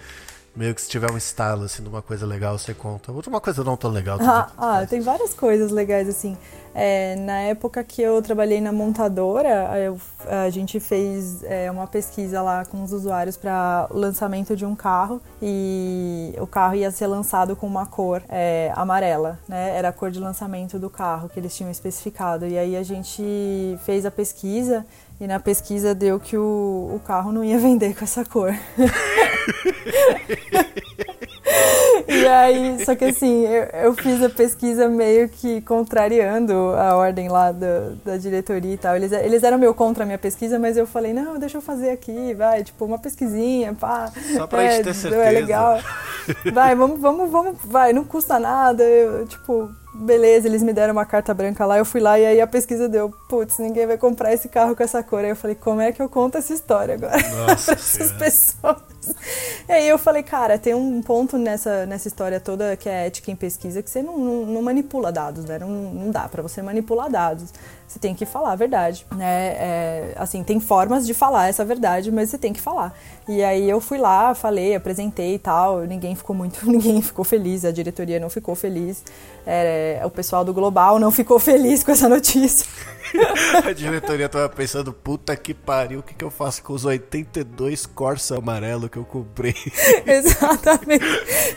meio 0.54 0.74
que 0.74 0.82
se 0.82 0.88
tiver 0.88 1.10
um 1.10 1.16
estalo, 1.16 1.64
assim, 1.64 1.82
de 1.82 1.88
uma 1.88 2.02
coisa 2.02 2.26
legal, 2.26 2.58
você 2.58 2.74
conta. 2.74 3.10
Outra 3.10 3.30
uma 3.30 3.40
coisa 3.40 3.64
não 3.64 3.76
tão 3.76 3.90
legal. 3.90 4.18
Ah, 4.20 4.50
ah 4.56 4.86
tem 4.86 5.00
várias 5.00 5.34
coisas 5.34 5.70
legais, 5.70 6.08
assim. 6.08 6.36
É, 6.74 7.16
na 7.16 7.40
época 7.40 7.84
que 7.84 8.00
eu 8.00 8.20
trabalhei 8.22 8.60
na 8.60 8.72
montadora, 8.72 9.78
eu, 9.78 10.00
a 10.26 10.48
gente 10.48 10.80
fez 10.80 11.42
é, 11.44 11.70
uma 11.70 11.86
pesquisa 11.86 12.40
lá 12.40 12.64
com 12.64 12.82
os 12.82 12.92
usuários 12.92 13.36
para 13.36 13.86
o 13.90 13.98
lançamento 13.98 14.56
de 14.56 14.64
um 14.64 14.74
carro 14.74 15.20
e 15.40 16.34
o 16.40 16.46
carro 16.46 16.74
ia 16.74 16.90
ser 16.90 17.06
lançado 17.06 17.54
com 17.54 17.66
uma 17.66 17.84
cor 17.84 18.22
é, 18.28 18.72
amarela, 18.74 19.38
né? 19.46 19.76
Era 19.76 19.90
a 19.90 19.92
cor 19.92 20.10
de 20.10 20.18
lançamento 20.18 20.78
do 20.78 20.88
carro 20.88 21.28
que 21.28 21.38
eles 21.38 21.54
tinham 21.54 21.70
especificado. 21.70 22.46
E 22.46 22.56
aí 22.56 22.74
a 22.74 22.82
gente 22.82 23.22
fez 23.84 24.06
a 24.06 24.10
pesquisa 24.10 24.86
e 25.22 25.26
na 25.28 25.38
pesquisa 25.38 25.94
deu 25.94 26.18
que 26.18 26.36
o, 26.36 26.90
o 26.96 27.00
carro 27.06 27.30
não 27.30 27.44
ia 27.44 27.56
vender 27.62 27.96
com 27.96 28.02
essa 28.02 28.24
cor. 28.24 28.52
e 32.08 32.26
aí, 32.26 32.84
só 32.84 32.96
que 32.96 33.04
assim, 33.04 33.46
eu, 33.46 33.62
eu, 33.84 33.94
fiz 33.94 34.20
a 34.20 34.28
pesquisa 34.28 34.88
meio 34.88 35.28
que 35.28 35.60
contrariando 35.60 36.52
a 36.52 36.96
ordem 36.96 37.28
lá 37.28 37.52
do, 37.52 37.94
da 38.04 38.16
diretoria 38.16 38.74
e 38.74 38.76
tal. 38.76 38.96
Eles, 38.96 39.12
eles 39.12 39.44
eram 39.44 39.58
meio 39.58 39.72
contra 39.74 40.02
a 40.02 40.06
minha 40.06 40.18
pesquisa, 40.18 40.58
mas 40.58 40.76
eu 40.76 40.88
falei, 40.88 41.12
não, 41.12 41.38
deixa 41.38 41.58
eu 41.58 41.62
fazer 41.62 41.90
aqui, 41.90 42.34
vai, 42.34 42.64
tipo, 42.64 42.84
uma 42.84 42.98
pesquisinha, 42.98 43.74
pá. 43.74 44.10
Só 44.36 44.48
pra 44.48 44.64
é, 44.64 44.72
gente 44.72 44.84
ter 44.86 44.94
certeza. 44.94 45.22
É 45.22 45.30
legal. 45.30 45.78
Vai, 46.52 46.74
vamos, 46.74 47.00
vamos, 47.00 47.30
vamos, 47.30 47.58
vai, 47.64 47.92
não 47.92 48.02
custa 48.02 48.40
nada, 48.40 48.82
eu, 48.82 49.24
tipo, 49.28 49.70
beleza, 49.94 50.48
eles 50.48 50.62
me 50.62 50.72
deram 50.72 50.92
uma 50.92 51.04
carta 51.04 51.34
branca 51.34 51.64
lá, 51.66 51.78
eu 51.78 51.84
fui 51.84 52.00
lá 52.00 52.18
e 52.18 52.26
aí 52.26 52.40
a 52.40 52.46
pesquisa 52.46 52.88
deu, 52.88 53.12
putz, 53.28 53.58
ninguém 53.58 53.86
vai 53.86 53.98
comprar 53.98 54.32
esse 54.32 54.48
carro 54.48 54.74
com 54.74 54.82
essa 54.82 55.02
cor. 55.02 55.20
Aí 55.24 55.30
eu 55.30 55.36
falei, 55.36 55.56
como 55.56 55.80
é 55.80 55.92
que 55.92 56.00
eu 56.00 56.08
conto 56.08 56.38
essa 56.38 56.52
história 56.52 56.94
agora 56.94 57.22
para 57.22 57.52
essas 57.74 58.12
pessoas? 58.12 58.76
E 59.68 59.72
aí 59.72 59.88
eu 59.88 59.96
falei, 59.96 60.22
cara, 60.22 60.58
tem 60.58 60.74
um 60.74 61.00
ponto 61.00 61.38
nessa, 61.38 61.86
nessa 61.86 62.08
história 62.08 62.40
toda 62.40 62.76
que 62.76 62.88
é 62.88 63.06
ética 63.06 63.30
em 63.30 63.36
pesquisa 63.36 63.80
que 63.80 63.88
você 63.88 64.02
não, 64.02 64.18
não, 64.18 64.46
não 64.46 64.62
manipula 64.62 65.12
dados, 65.12 65.44
né? 65.44 65.58
Não, 65.58 65.68
não 65.68 66.10
dá 66.10 66.28
para 66.28 66.42
você 66.42 66.60
manipular 66.60 67.08
dados. 67.08 67.52
Você 67.86 67.98
tem 67.98 68.14
que 68.14 68.26
falar 68.26 68.52
a 68.52 68.56
verdade, 68.56 69.06
né? 69.14 69.54
É, 69.58 70.14
assim, 70.16 70.42
tem 70.42 70.58
formas 70.58 71.06
de 71.06 71.14
falar 71.14 71.48
essa 71.48 71.64
verdade, 71.64 72.10
mas 72.10 72.30
você 72.30 72.38
tem 72.38 72.52
que 72.52 72.60
falar. 72.60 72.92
E 73.28 73.42
aí 73.42 73.68
eu 73.68 73.80
fui 73.80 73.98
lá, 73.98 74.34
falei, 74.34 74.74
apresentei 74.74 75.34
e 75.34 75.38
tal. 75.38 75.82
Ninguém 75.82 76.14
ficou 76.14 76.34
muito, 76.34 76.64
ninguém 76.68 77.00
ficou 77.00 77.24
feliz, 77.24 77.64
a 77.64 77.70
diretoria 77.70 78.18
não 78.18 78.30
ficou 78.30 78.54
feliz, 78.54 79.04
é, 79.46 80.00
o 80.04 80.10
pessoal 80.10 80.44
do 80.44 80.52
Global 80.52 80.98
não 80.98 81.10
ficou 81.10 81.38
feliz 81.38 81.84
com 81.84 81.92
essa 81.92 82.08
notícia. 82.08 82.66
a 83.64 83.72
diretoria 83.72 84.28
tava 84.28 84.48
pensando, 84.48 84.92
puta 84.92 85.36
que 85.36 85.54
pariu, 85.54 86.00
o 86.00 86.02
que, 86.02 86.14
que 86.14 86.24
eu 86.24 86.30
faço 86.30 86.62
com 86.62 86.72
os 86.72 86.84
82 86.84 87.86
Corsa 87.86 88.38
amarelo 88.38 88.88
que 88.88 88.96
eu 88.96 89.04
comprei? 89.04 89.54
Exatamente. 90.06 91.04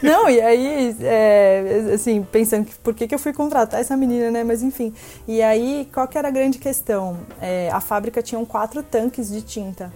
Não, 0.01 0.29
e 0.29 0.41
aí, 0.41 0.95
é, 1.01 1.91
assim, 1.93 2.23
pensando 2.23 2.67
por 2.83 2.93
que, 2.93 3.07
que 3.07 3.15
eu 3.15 3.19
fui 3.19 3.33
contratar 3.33 3.79
essa 3.79 3.95
menina, 3.95 4.31
né? 4.31 4.43
Mas 4.43 4.61
enfim. 4.61 4.93
E 5.27 5.41
aí, 5.41 5.89
qual 5.93 6.07
que 6.07 6.17
era 6.17 6.27
a 6.27 6.31
grande 6.31 6.57
questão? 6.57 7.19
É, 7.41 7.69
a 7.71 7.79
fábrica 7.79 8.21
tinha 8.21 8.43
quatro 8.45 8.83
tanques 8.83 9.29
de 9.29 9.41
tinta 9.41 9.91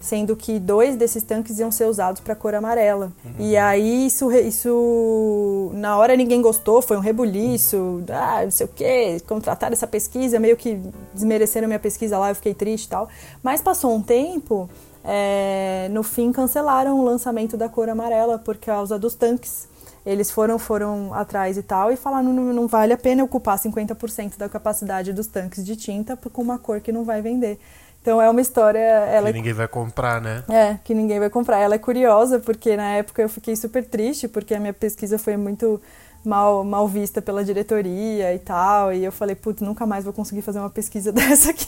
sendo 0.00 0.34
que 0.34 0.58
dois 0.58 0.96
desses 0.96 1.22
tanques 1.22 1.58
iam 1.58 1.70
ser 1.70 1.84
usados 1.84 2.22
para 2.22 2.34
cor 2.34 2.54
amarela. 2.54 3.12
Uhum. 3.22 3.34
E 3.38 3.56
aí 3.56 4.06
isso, 4.06 4.32
isso 4.32 5.70
na 5.74 5.96
hora 5.98 6.16
ninguém 6.16 6.40
gostou, 6.40 6.80
foi 6.80 6.96
um 6.96 7.00
rebuliço, 7.00 8.02
ah, 8.08 8.42
não 8.42 8.50
sei 8.50 8.64
o 8.64 8.68
quê, 8.68 9.22
contrataram 9.28 9.74
essa 9.74 9.86
pesquisa, 9.86 10.40
meio 10.40 10.56
que 10.56 10.80
desmereceram 11.12 11.68
minha 11.68 11.78
pesquisa 11.78 12.18
lá, 12.18 12.30
eu 12.30 12.34
fiquei 12.34 12.54
triste 12.54 12.86
e 12.86 12.88
tal. 12.88 13.08
Mas 13.42 13.60
passou 13.60 13.94
um 13.94 14.00
tempo, 14.00 14.70
é, 15.04 15.88
no 15.90 16.02
fim 16.02 16.32
cancelaram 16.32 16.98
o 16.98 17.04
lançamento 17.04 17.58
da 17.58 17.68
cor 17.68 17.88
amarela 17.90 18.38
por 18.38 18.56
causa 18.56 18.98
dos 18.98 19.14
tanques. 19.14 19.68
Eles 20.04 20.30
foram 20.30 20.58
foram 20.58 21.12
atrás 21.12 21.58
e 21.58 21.62
tal 21.62 21.92
e 21.92 21.96
falaram 21.96 22.32
não, 22.32 22.54
não 22.54 22.66
vale 22.66 22.94
a 22.94 22.96
pena 22.96 23.22
ocupar 23.22 23.58
50% 23.58 24.38
da 24.38 24.48
capacidade 24.48 25.12
dos 25.12 25.26
tanques 25.26 25.62
de 25.62 25.76
tinta 25.76 26.16
com 26.16 26.40
uma 26.40 26.58
cor 26.58 26.80
que 26.80 26.90
não 26.90 27.04
vai 27.04 27.20
vender. 27.20 27.60
Então 28.00 28.20
é 28.20 28.30
uma 28.30 28.40
história. 28.40 28.78
Ela... 28.78 29.28
Que 29.28 29.38
ninguém 29.38 29.52
vai 29.52 29.68
comprar, 29.68 30.20
né? 30.20 30.42
É, 30.48 30.78
que 30.82 30.94
ninguém 30.94 31.18
vai 31.18 31.28
comprar. 31.28 31.58
Ela 31.58 31.74
é 31.74 31.78
curiosa, 31.78 32.38
porque 32.38 32.76
na 32.76 32.90
época 32.92 33.20
eu 33.20 33.28
fiquei 33.28 33.54
super 33.54 33.84
triste, 33.84 34.26
porque 34.26 34.54
a 34.54 34.60
minha 34.60 34.72
pesquisa 34.72 35.18
foi 35.18 35.36
muito 35.36 35.80
mal, 36.24 36.64
mal 36.64 36.86
vista 36.88 37.20
pela 37.20 37.44
diretoria 37.44 38.34
e 38.34 38.38
tal. 38.38 38.92
E 38.92 39.04
eu 39.04 39.12
falei, 39.12 39.34
putz, 39.34 39.60
nunca 39.60 39.84
mais 39.86 40.04
vou 40.04 40.12
conseguir 40.12 40.40
fazer 40.42 40.58
uma 40.58 40.70
pesquisa 40.70 41.12
dessa 41.12 41.50
aqui. 41.50 41.66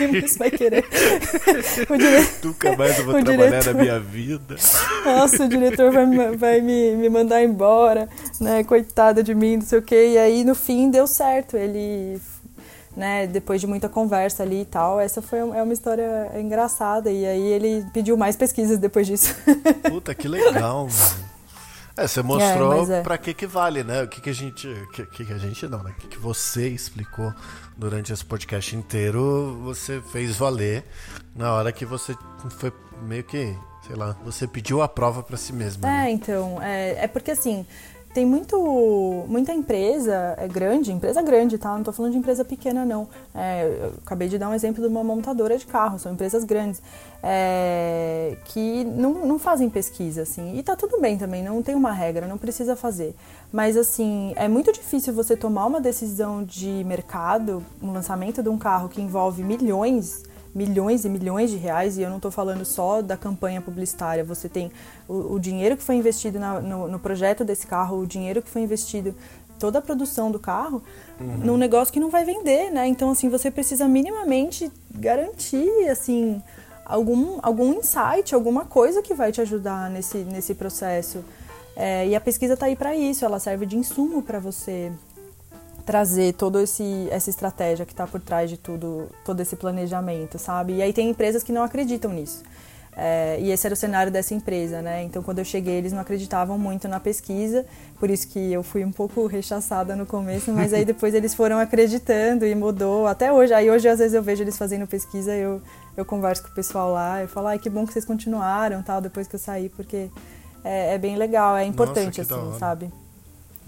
Ninguém 0.00 0.20
mais 0.20 0.36
vai 0.36 0.50
querer. 0.50 0.84
dire... 0.88 2.28
Nunca 2.44 2.76
mais 2.76 2.98
eu 2.98 3.04
vou 3.04 3.14
o 3.18 3.24
trabalhar 3.24 3.50
diretor... 3.50 3.74
na 3.74 3.82
minha 3.82 4.00
vida. 4.00 4.56
Nossa, 5.04 5.44
o 5.44 5.48
diretor 5.48 5.92
vai, 5.92 6.36
vai 6.36 6.60
me, 6.60 6.96
me 6.96 7.08
mandar 7.08 7.42
embora, 7.42 8.08
né? 8.40 8.62
Coitada 8.64 9.22
de 9.22 9.34
mim, 9.34 9.56
não 9.56 9.66
sei 9.66 9.78
o 9.80 9.82
quê. 9.82 10.12
E 10.12 10.18
aí, 10.18 10.44
no 10.44 10.54
fim, 10.54 10.90
deu 10.90 11.08
certo. 11.08 11.56
Ele 11.56 12.20
né, 12.96 13.26
depois 13.26 13.60
de 13.60 13.66
muita 13.66 13.88
conversa 13.88 14.42
ali 14.42 14.62
e 14.62 14.64
tal, 14.64 15.00
essa 15.00 15.22
foi 15.22 15.38
é 15.38 15.62
uma 15.62 15.72
história 15.72 16.30
engraçada 16.38 17.10
e 17.10 17.24
aí 17.24 17.42
ele 17.42 17.86
pediu 17.92 18.16
mais 18.16 18.36
pesquisas 18.36 18.78
depois 18.78 19.06
disso. 19.06 19.34
Puta, 19.88 20.14
que 20.14 20.28
legal, 20.28 20.86
mano. 20.86 21.32
É, 21.96 22.06
você 22.06 22.22
mostrou 22.22 22.90
é, 22.90 23.00
é. 23.00 23.02
para 23.02 23.18
que 23.18 23.34
que 23.34 23.46
vale, 23.46 23.84
né? 23.84 24.02
O 24.02 24.08
que 24.08 24.20
que 24.20 24.30
a 24.30 24.32
gente, 24.32 24.66
que, 24.92 25.24
que 25.24 25.32
a 25.32 25.38
gente 25.38 25.66
não, 25.68 25.82
né? 25.82 25.90
O 25.90 26.00
que 26.00 26.08
que 26.08 26.18
você 26.18 26.68
explicou 26.68 27.34
durante 27.76 28.12
esse 28.12 28.24
podcast 28.24 28.74
inteiro, 28.74 29.58
você 29.62 30.00
fez 30.00 30.36
valer 30.36 30.84
na 31.36 31.52
hora 31.52 31.70
que 31.70 31.84
você 31.84 32.16
foi 32.58 32.72
meio 33.02 33.24
que, 33.24 33.54
sei 33.86 33.94
lá, 33.94 34.16
você 34.24 34.46
pediu 34.46 34.80
a 34.80 34.88
prova 34.88 35.22
para 35.22 35.36
si 35.36 35.52
mesmo. 35.52 35.84
É, 35.86 36.04
né? 36.04 36.10
então, 36.10 36.62
é, 36.62 37.04
é 37.04 37.06
porque 37.06 37.32
assim, 37.32 37.66
tem 38.12 38.26
muito, 38.26 39.24
muita 39.26 39.52
empresa 39.54 40.34
é 40.36 40.46
grande, 40.46 40.92
empresa 40.92 41.22
grande, 41.22 41.56
tá? 41.56 41.70
Não 41.70 41.78
estou 41.78 41.94
falando 41.94 42.12
de 42.12 42.18
empresa 42.18 42.44
pequena, 42.44 42.84
não. 42.84 43.08
É, 43.34 43.90
acabei 44.04 44.28
de 44.28 44.38
dar 44.38 44.50
um 44.50 44.54
exemplo 44.54 44.82
de 44.82 44.88
uma 44.88 45.02
montadora 45.02 45.56
de 45.56 45.66
carro, 45.66 45.98
são 45.98 46.12
empresas 46.12 46.44
grandes 46.44 46.82
é, 47.22 48.36
que 48.44 48.84
não, 48.84 49.26
não 49.26 49.38
fazem 49.38 49.70
pesquisa, 49.70 50.22
assim. 50.22 50.58
E 50.58 50.62
tá 50.62 50.76
tudo 50.76 51.00
bem 51.00 51.16
também, 51.16 51.42
não 51.42 51.62
tem 51.62 51.74
uma 51.74 51.92
regra, 51.92 52.26
não 52.26 52.36
precisa 52.36 52.76
fazer. 52.76 53.14
Mas, 53.50 53.76
assim, 53.76 54.34
é 54.36 54.46
muito 54.46 54.72
difícil 54.72 55.14
você 55.14 55.34
tomar 55.34 55.66
uma 55.66 55.80
decisão 55.80 56.44
de 56.44 56.84
mercado, 56.84 57.64
um 57.82 57.92
lançamento 57.92 58.42
de 58.42 58.48
um 58.48 58.58
carro 58.58 58.88
que 58.88 59.00
envolve 59.00 59.42
milhões 59.42 60.22
milhões 60.54 61.04
e 61.04 61.08
milhões 61.08 61.50
de 61.50 61.56
reais, 61.56 61.96
e 61.96 62.02
eu 62.02 62.10
não 62.10 62.16
estou 62.16 62.30
falando 62.30 62.64
só 62.64 63.00
da 63.00 63.16
campanha 63.16 63.60
publicitária, 63.60 64.22
você 64.22 64.48
tem 64.48 64.70
o, 65.08 65.34
o 65.34 65.40
dinheiro 65.40 65.76
que 65.76 65.82
foi 65.82 65.96
investido 65.96 66.38
na, 66.38 66.60
no, 66.60 66.88
no, 66.88 66.98
projeto 66.98 67.44
desse 67.44 67.66
carro, 67.66 67.98
o 67.98 68.06
dinheiro 68.06 68.42
que 68.42 68.50
foi 68.50 68.62
investido, 68.62 69.14
toda 69.58 69.78
a 69.78 69.82
produção 69.82 70.30
do 70.30 70.38
carro, 70.38 70.82
uhum. 71.20 71.38
num 71.38 71.56
negócio 71.56 71.92
que 71.92 72.00
não 72.00 72.10
vai 72.10 72.24
vender, 72.24 72.70
né? 72.70 72.86
Então, 72.86 73.10
assim, 73.10 73.28
você 73.28 73.50
precisa 73.50 73.88
minimamente 73.88 74.70
garantir, 74.90 75.88
assim, 75.88 76.42
algum, 76.84 77.38
algum 77.42 77.72
insight, 77.72 78.34
alguma 78.34 78.64
coisa 78.64 79.00
que 79.00 79.14
vai 79.14 79.32
te 79.32 79.40
ajudar 79.40 79.88
nesse, 79.88 80.18
nesse 80.18 80.54
processo. 80.54 81.24
É, 81.74 82.06
e 82.06 82.14
a 82.14 82.20
pesquisa 82.20 82.54
está 82.54 82.66
aí 82.66 82.76
para 82.76 82.94
isso, 82.94 83.24
ela 83.24 83.38
serve 83.38 83.64
de 83.64 83.78
insumo 83.78 84.22
para 84.22 84.38
você 84.38 84.92
trazer 85.84 86.34
toda 86.34 86.62
essa 86.62 87.30
estratégia 87.30 87.84
que 87.84 87.92
está 87.92 88.06
por 88.06 88.20
trás 88.20 88.48
de 88.48 88.56
tudo, 88.56 89.08
todo 89.24 89.40
esse 89.40 89.56
planejamento, 89.56 90.38
sabe? 90.38 90.74
E 90.74 90.82
aí 90.82 90.92
tem 90.92 91.10
empresas 91.10 91.42
que 91.42 91.52
não 91.52 91.62
acreditam 91.62 92.12
nisso. 92.12 92.42
É, 92.94 93.38
e 93.40 93.50
esse 93.50 93.66
era 93.66 93.72
o 93.72 93.76
cenário 93.76 94.12
dessa 94.12 94.34
empresa, 94.34 94.82
né? 94.82 95.02
Então, 95.02 95.22
quando 95.22 95.38
eu 95.38 95.44
cheguei, 95.44 95.76
eles 95.76 95.92
não 95.92 96.00
acreditavam 96.00 96.58
muito 96.58 96.86
na 96.88 97.00
pesquisa, 97.00 97.64
por 97.98 98.10
isso 98.10 98.28
que 98.28 98.52
eu 98.52 98.62
fui 98.62 98.84
um 98.84 98.92
pouco 98.92 99.26
rechaçada 99.26 99.96
no 99.96 100.04
começo, 100.04 100.52
mas 100.52 100.74
aí 100.74 100.84
depois 100.84 101.14
eles 101.14 101.34
foram 101.34 101.58
acreditando 101.58 102.44
e 102.44 102.54
mudou 102.54 103.06
até 103.06 103.32
hoje. 103.32 103.54
Aí 103.54 103.70
hoje, 103.70 103.88
às 103.88 103.98
vezes, 103.98 104.12
eu 104.12 104.22
vejo 104.22 104.42
eles 104.42 104.58
fazendo 104.58 104.86
pesquisa, 104.86 105.34
eu, 105.34 105.62
eu 105.96 106.04
converso 106.04 106.42
com 106.42 106.50
o 106.50 106.54
pessoal 106.54 106.92
lá, 106.92 107.22
eu 107.22 107.28
falo, 107.28 107.46
ai, 107.46 107.58
que 107.58 107.70
bom 107.70 107.86
que 107.86 107.94
vocês 107.94 108.04
continuaram, 108.04 108.82
tal, 108.82 109.00
depois 109.00 109.26
que 109.26 109.36
eu 109.36 109.40
saí, 109.40 109.70
porque 109.70 110.10
é, 110.62 110.94
é 110.94 110.98
bem 110.98 111.16
legal, 111.16 111.56
é 111.56 111.64
importante, 111.64 112.18
Nossa, 112.18 112.34
assim, 112.34 112.58
sabe? 112.58 112.92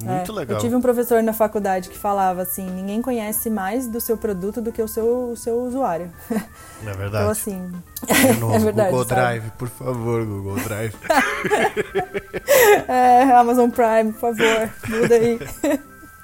Muito 0.03 0.33
é, 0.33 0.35
legal. 0.35 0.57
Eu 0.57 0.61
tive 0.61 0.75
um 0.75 0.81
professor 0.81 1.23
na 1.23 1.33
faculdade 1.33 1.89
que 1.89 1.97
falava 1.97 2.43
assim: 2.43 2.69
ninguém 2.69 3.01
conhece 3.01 3.49
mais 3.49 3.87
do 3.87 4.01
seu 4.01 4.17
produto 4.17 4.61
do 4.61 4.73
que 4.73 4.83
o 4.83 4.89
seu, 4.89 5.31
o 5.31 5.37
seu 5.37 5.61
usuário. 5.63 6.11
É 6.31 6.93
verdade. 6.93 7.09
Então, 7.09 7.31
assim. 7.31 7.73
novo, 8.41 8.55
é 8.55 8.59
verdade, 8.59 8.91
Google 8.91 9.07
sabe? 9.07 9.21
Drive, 9.21 9.51
por 9.53 9.69
favor, 9.69 10.25
Google 10.25 10.57
Drive. 10.57 10.95
é, 12.89 13.23
Amazon 13.33 13.71
Prime, 13.71 14.13
por 14.13 14.21
favor, 14.21 14.71
muda 14.89 15.15
aí. 15.15 15.39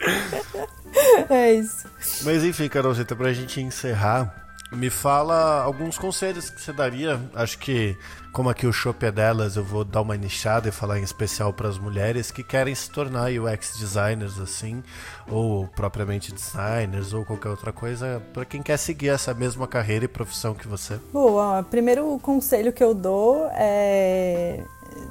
é 1.31 1.55
isso. 1.55 1.87
Mas 2.23 2.45
enfim, 2.45 2.69
Carolzita, 2.69 3.15
pra 3.15 3.33
gente 3.33 3.61
encerrar, 3.61 4.50
me 4.73 4.89
fala 4.89 5.63
alguns 5.63 5.99
conselhos 5.99 6.49
que 6.49 6.61
você 6.61 6.73
daria. 6.73 7.21
Acho 7.35 7.59
que, 7.59 7.97
como 8.33 8.49
aqui 8.49 8.67
o 8.67 8.73
show 8.73 8.95
é 9.01 9.11
delas, 9.11 9.57
eu 9.57 9.65
vou 9.65 9.85
dar 9.85 10.01
uma 10.01 10.17
nichada 10.17 10.69
e 10.69 10.73
falar 10.73 10.99
em 10.99 11.03
especial 11.03 11.53
para 11.53 11.69
as 11.69 11.79
mulheres 11.79 12.31
que 12.31 12.43
querem 12.43 12.75
se 12.75 12.91
tornar 12.91 13.31
UX 13.31 13.79
designers, 13.79 14.39
assim, 14.39 14.83
ou 15.29 15.67
propriamente 15.69 16.33
designers, 16.33 17.13
ou 17.13 17.25
qualquer 17.25 17.49
outra 17.49 17.73
coisa, 17.73 18.23
para 18.33 18.45
quem 18.45 18.63
quer 18.63 18.77
seguir 18.77 19.09
essa 19.09 19.35
mesma 19.35 19.67
carreira 19.67 20.05
e 20.05 20.09
profissão 20.09 20.55
que 20.55 20.69
você. 20.69 21.01
Boa, 21.13 21.63
primeiro 21.65 22.19
conselho 22.21 22.73
que 22.73 22.83
eu 22.83 22.95
dou 22.95 23.49
é 23.53 24.63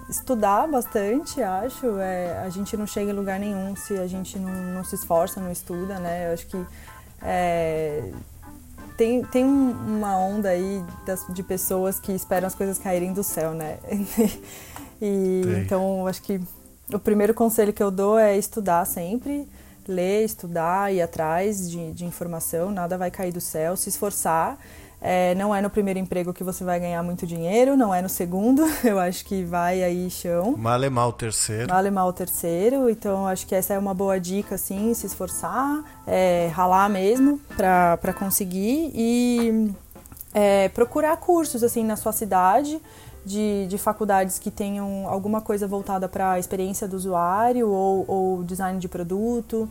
estudar 0.09 0.67
bastante, 0.67 1.41
acho. 1.41 1.97
É, 1.99 2.39
a 2.45 2.49
gente 2.49 2.75
não 2.77 2.87
chega 2.87 3.11
em 3.11 3.13
lugar 3.13 3.39
nenhum 3.39 3.75
se 3.75 3.97
a 3.97 4.07
gente 4.07 4.37
não, 4.39 4.51
não 4.51 4.83
se 4.83 4.95
esforça, 4.95 5.39
não 5.39 5.51
estuda, 5.51 5.99
né? 5.99 6.29
Eu 6.29 6.33
acho 6.33 6.47
que 6.47 6.65
é, 7.21 8.11
tem, 8.99 9.23
tem 9.23 9.45
uma 9.45 10.17
onda 10.17 10.49
aí 10.49 10.83
das, 11.05 11.25
de 11.29 11.41
pessoas 11.41 12.01
que 12.01 12.11
esperam 12.11 12.47
as 12.47 12.53
coisas 12.53 12.77
caírem 12.77 13.13
do 13.13 13.23
céu, 13.23 13.53
né? 13.53 13.77
e 15.01 15.41
então 15.63 16.05
acho 16.05 16.21
que 16.21 16.41
o 16.93 16.99
primeiro 16.99 17.33
conselho 17.33 17.71
que 17.71 17.81
eu 17.81 17.89
dou 17.89 18.19
é 18.19 18.37
estudar 18.37 18.83
sempre, 18.83 19.47
ler, 19.87 20.25
estudar, 20.25 20.93
ir 20.93 21.01
atrás 21.01 21.71
de, 21.71 21.93
de 21.93 22.03
informação, 22.03 22.71
nada 22.71 22.97
vai 22.97 23.09
cair 23.09 23.31
do 23.31 23.39
céu, 23.39 23.77
se 23.77 23.87
esforçar 23.87 24.59
é, 25.01 25.33
não 25.35 25.55
é 25.55 25.61
no 25.61 25.69
primeiro 25.69 25.99
emprego 25.99 26.33
que 26.33 26.43
você 26.43 26.63
vai 26.63 26.79
ganhar 26.79 27.01
muito 27.03 27.25
dinheiro, 27.25 27.77
não 27.77 27.93
é 27.93 28.01
no 28.01 28.09
segundo, 28.09 28.63
eu 28.83 28.99
acho 28.99 29.23
que 29.25 29.43
vai 29.43 29.81
aí 29.81 30.09
chão. 30.09 30.55
Malemar 30.57 31.07
o 31.07 31.13
terceiro. 31.13 31.71
Malemar 31.71 32.07
o 32.07 32.13
terceiro, 32.13 32.89
então 32.89 33.25
acho 33.25 33.47
que 33.47 33.55
essa 33.55 33.73
é 33.73 33.79
uma 33.79 33.93
boa 33.93 34.19
dica, 34.19 34.55
assim, 34.55 34.93
se 34.93 35.05
esforçar, 35.05 35.83
é, 36.05 36.49
ralar 36.53 36.89
mesmo 36.89 37.39
para 37.55 38.13
conseguir 38.13 38.91
e 38.93 39.71
é, 40.33 40.67
procurar 40.69 41.15
cursos, 41.17 41.63
assim, 41.63 41.83
na 41.83 41.95
sua 41.95 42.11
cidade, 42.11 42.81
de, 43.25 43.67
de 43.67 43.77
faculdades 43.77 44.39
que 44.39 44.49
tenham 44.49 45.07
alguma 45.07 45.39
coisa 45.39 45.67
voltada 45.67 46.09
para 46.09 46.31
a 46.31 46.39
experiência 46.39 46.87
do 46.87 46.95
usuário 46.95 47.69
ou, 47.69 48.05
ou 48.07 48.43
design 48.43 48.79
de 48.79 48.87
produto 48.87 49.69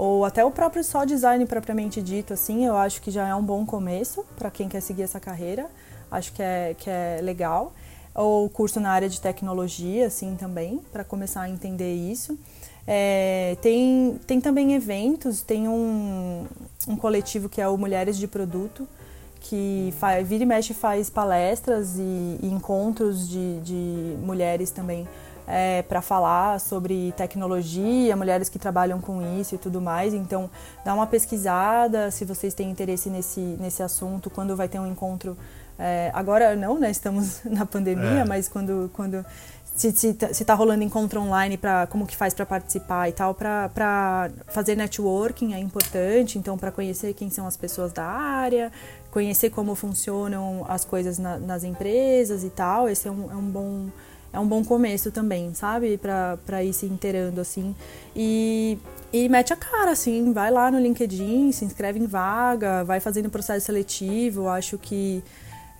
ou 0.00 0.24
até 0.24 0.42
o 0.42 0.50
próprio 0.50 0.82
só 0.82 1.04
design 1.04 1.44
propriamente 1.44 2.00
dito, 2.00 2.32
assim, 2.32 2.64
eu 2.64 2.74
acho 2.74 3.02
que 3.02 3.10
já 3.10 3.28
é 3.28 3.34
um 3.34 3.42
bom 3.42 3.66
começo 3.66 4.24
para 4.34 4.50
quem 4.50 4.66
quer 4.66 4.80
seguir 4.80 5.02
essa 5.02 5.20
carreira. 5.20 5.66
Acho 6.10 6.32
que 6.32 6.42
é, 6.42 6.74
que 6.78 6.88
é 6.88 7.20
legal. 7.22 7.74
Ou 8.14 8.48
curso 8.48 8.80
na 8.80 8.90
área 8.90 9.10
de 9.10 9.20
tecnologia, 9.20 10.06
assim, 10.06 10.36
também, 10.36 10.80
para 10.90 11.04
começar 11.04 11.42
a 11.42 11.50
entender 11.50 11.92
isso. 11.94 12.38
É, 12.86 13.58
tem, 13.60 14.18
tem 14.26 14.40
também 14.40 14.72
eventos, 14.72 15.42
tem 15.42 15.68
um, 15.68 16.46
um 16.88 16.96
coletivo 16.96 17.50
que 17.50 17.60
é 17.60 17.68
o 17.68 17.76
Mulheres 17.76 18.16
de 18.16 18.26
Produto, 18.26 18.88
que 19.38 19.92
faz, 19.98 20.26
vira 20.26 20.44
e 20.44 20.46
mexe 20.46 20.72
faz 20.72 21.10
palestras 21.10 21.98
e, 21.98 22.38
e 22.42 22.46
encontros 22.46 23.28
de, 23.28 23.60
de 23.60 24.16
mulheres 24.22 24.70
também 24.70 25.06
é, 25.50 25.82
para 25.82 26.00
falar 26.00 26.60
sobre 26.60 27.12
tecnologia, 27.16 28.16
mulheres 28.16 28.48
que 28.48 28.58
trabalham 28.58 29.00
com 29.00 29.40
isso 29.40 29.56
e 29.56 29.58
tudo 29.58 29.80
mais. 29.80 30.14
Então, 30.14 30.48
dá 30.84 30.94
uma 30.94 31.06
pesquisada 31.06 32.10
se 32.10 32.24
vocês 32.24 32.54
têm 32.54 32.70
interesse 32.70 33.10
nesse, 33.10 33.40
nesse 33.40 33.82
assunto, 33.82 34.30
quando 34.30 34.56
vai 34.56 34.68
ter 34.68 34.78
um 34.78 34.86
encontro. 34.86 35.36
É, 35.78 36.10
agora 36.14 36.54
não, 36.54 36.78
né? 36.78 36.90
Estamos 36.90 37.40
na 37.48 37.66
pandemia, 37.66 38.20
é. 38.20 38.24
mas 38.24 38.48
quando, 38.48 38.90
quando 38.92 39.24
se, 39.74 39.90
se, 39.92 40.16
se 40.32 40.44
tá 40.44 40.54
rolando 40.54 40.84
encontro 40.84 41.20
online 41.20 41.56
para 41.56 41.86
como 41.86 42.06
que 42.06 42.14
faz 42.14 42.34
para 42.34 42.44
participar 42.44 43.08
e 43.08 43.12
tal, 43.12 43.34
para 43.34 44.30
fazer 44.48 44.76
networking 44.76 45.54
é 45.54 45.58
importante, 45.58 46.38
então 46.38 46.58
para 46.58 46.70
conhecer 46.70 47.14
quem 47.14 47.30
são 47.30 47.46
as 47.46 47.56
pessoas 47.56 47.92
da 47.92 48.04
área, 48.04 48.70
conhecer 49.10 49.50
como 49.50 49.74
funcionam 49.74 50.66
as 50.68 50.84
coisas 50.84 51.18
na, 51.18 51.38
nas 51.38 51.64
empresas 51.64 52.44
e 52.44 52.50
tal, 52.50 52.88
esse 52.88 53.08
é 53.08 53.10
um, 53.10 53.30
é 53.30 53.34
um 53.34 53.50
bom 53.50 53.88
é 54.32 54.38
um 54.38 54.46
bom 54.46 54.64
começo 54.64 55.10
também, 55.10 55.52
sabe? 55.54 55.98
Pra, 55.98 56.38
pra 56.46 56.62
ir 56.62 56.72
se 56.72 56.86
inteirando, 56.86 57.40
assim. 57.40 57.74
E, 58.14 58.78
e 59.12 59.28
mete 59.28 59.52
a 59.52 59.56
cara, 59.56 59.90
assim, 59.90 60.32
vai 60.32 60.50
lá 60.50 60.70
no 60.70 60.78
LinkedIn, 60.78 61.50
se 61.52 61.64
inscreve 61.64 61.98
em 61.98 62.06
vaga, 62.06 62.84
vai 62.84 63.00
fazendo 63.00 63.28
processo 63.28 63.66
seletivo. 63.66 64.48
Acho 64.48 64.78
que 64.78 65.22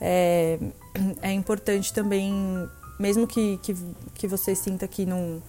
é, 0.01 0.59
é 1.23 1.33
importante 1.33 1.93
também, 1.93 2.69
mesmo 2.99 3.27
que, 3.27 3.59
que, 3.63 3.77
que 4.15 4.27
você 4.27 4.55
sinta 4.55 4.89
que 4.89 5.07
não, 5.07 5.41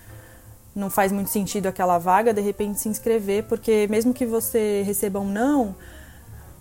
não 0.76 0.89
faz 0.89 1.12
muito 1.12 1.32
sentido 1.32 1.66
aquela 1.66 1.97
vaga, 1.97 2.32
de 2.32 2.41
repente 2.41 2.80
se 2.80 2.88
inscrever, 2.88 3.45
porque 3.45 3.88
mesmo 3.89 4.14
que 4.14 4.28
você 4.28 4.84
receba 4.86 5.20
um 5.20 5.28
não, 5.28 5.76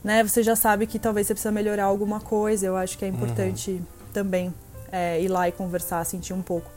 né, 0.02 0.24
você 0.24 0.42
já 0.42 0.56
sabe 0.56 0.86
que 0.86 0.98
talvez 0.98 1.26
você 1.26 1.34
precisa 1.34 1.52
melhorar 1.52 1.84
alguma 1.84 2.18
coisa. 2.18 2.64
Eu 2.64 2.76
acho 2.78 2.96
que 2.96 3.04
é 3.04 3.08
importante 3.08 3.72
uhum. 3.72 3.82
também 4.14 4.54
é, 4.92 5.20
ir 5.20 5.28
lá 5.28 5.48
e 5.48 5.52
conversar, 5.52 6.04
sentir 6.04 6.32
um 6.32 6.42
pouco. 6.42 6.70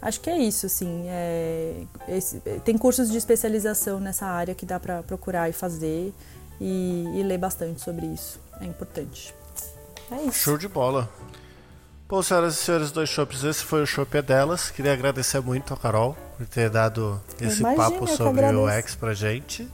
acho 0.00 0.20
que 0.20 0.30
é 0.30 0.38
isso, 0.38 0.66
assim. 0.66 1.04
É, 1.08 1.82
esse, 2.08 2.40
tem 2.64 2.76
cursos 2.76 3.10
de 3.10 3.18
especialização 3.18 4.00
nessa 4.00 4.26
área 4.26 4.54
que 4.54 4.66
dá 4.66 4.78
para 4.78 5.02
procurar 5.02 5.48
e 5.48 5.52
fazer 5.52 6.12
e, 6.60 7.04
e 7.14 7.22
ler 7.22 7.38
bastante 7.38 7.80
sobre 7.80 8.06
isso. 8.06 8.40
É 8.60 8.64
importante. 8.64 9.34
É 10.10 10.22
isso. 10.22 10.38
Show 10.38 10.58
de 10.58 10.68
bola. 10.68 11.08
Bom, 12.08 12.22
senhoras 12.22 12.54
e 12.54 12.58
senhores 12.58 12.92
dois 12.92 13.08
shoppes, 13.08 13.42
esse 13.42 13.64
foi 13.64 13.82
o 13.82 13.86
Shop 13.86 14.16
é 14.16 14.22
delas. 14.22 14.70
Queria 14.70 14.92
agradecer 14.92 15.40
muito 15.40 15.74
a 15.74 15.76
Carol 15.76 16.16
por 16.36 16.46
ter 16.46 16.70
dado 16.70 17.20
esse 17.40 17.60
Imagina, 17.60 17.90
papo 17.90 18.06
sobre 18.06 18.46
o 18.46 18.68
X 18.68 18.94
pra 18.94 19.12
gente. 19.12 19.68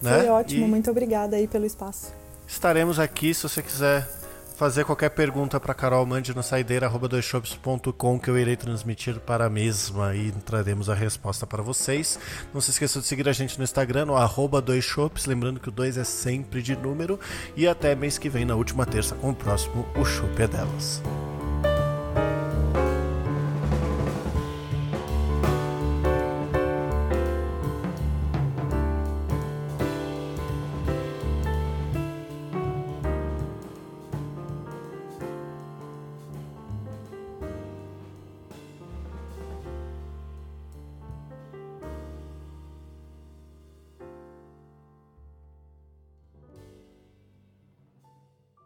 Né? 0.00 0.20
Foi 0.20 0.28
ótimo, 0.30 0.64
e 0.64 0.68
muito 0.68 0.90
obrigada 0.90 1.36
aí 1.36 1.46
pelo 1.46 1.66
espaço. 1.66 2.10
Estaremos 2.48 2.98
aqui 2.98 3.34
se 3.34 3.42
você 3.42 3.62
quiser 3.62 4.08
fazer 4.56 4.84
qualquer 4.84 5.10
pergunta 5.10 5.60
para 5.60 5.74
Carol, 5.74 6.06
mande 6.06 6.34
no 6.34 6.42
saideira@doisshops.com 6.42 8.18
que 8.18 8.30
eu 8.30 8.38
irei 8.38 8.56
transmitir 8.56 9.20
para 9.20 9.44
a 9.44 9.50
mesma 9.50 10.14
e 10.14 10.32
traremos 10.32 10.88
a 10.88 10.94
resposta 10.94 11.46
para 11.46 11.62
vocês. 11.62 12.18
Não 12.54 12.60
se 12.60 12.70
esqueça 12.70 13.00
de 13.00 13.06
seguir 13.06 13.28
a 13.28 13.32
gente 13.32 13.58
no 13.58 13.64
Instagram, 13.64 14.06
no 14.06 14.16
arroba 14.16 14.62
doisshops, 14.62 15.26
lembrando 15.26 15.60
que 15.60 15.68
o 15.68 15.72
2 15.72 15.98
é 15.98 16.04
sempre 16.04 16.62
de 16.62 16.74
número. 16.74 17.20
E 17.54 17.68
até 17.68 17.94
mês 17.94 18.16
que 18.16 18.30
vem, 18.30 18.44
na 18.44 18.54
última 18.54 18.86
terça, 18.86 19.14
com 19.14 19.30
o 19.30 19.34
próximo 19.34 19.86
O 19.94 20.04
Shop 20.04 20.42
é 20.42 20.48
Delas. 20.48 21.02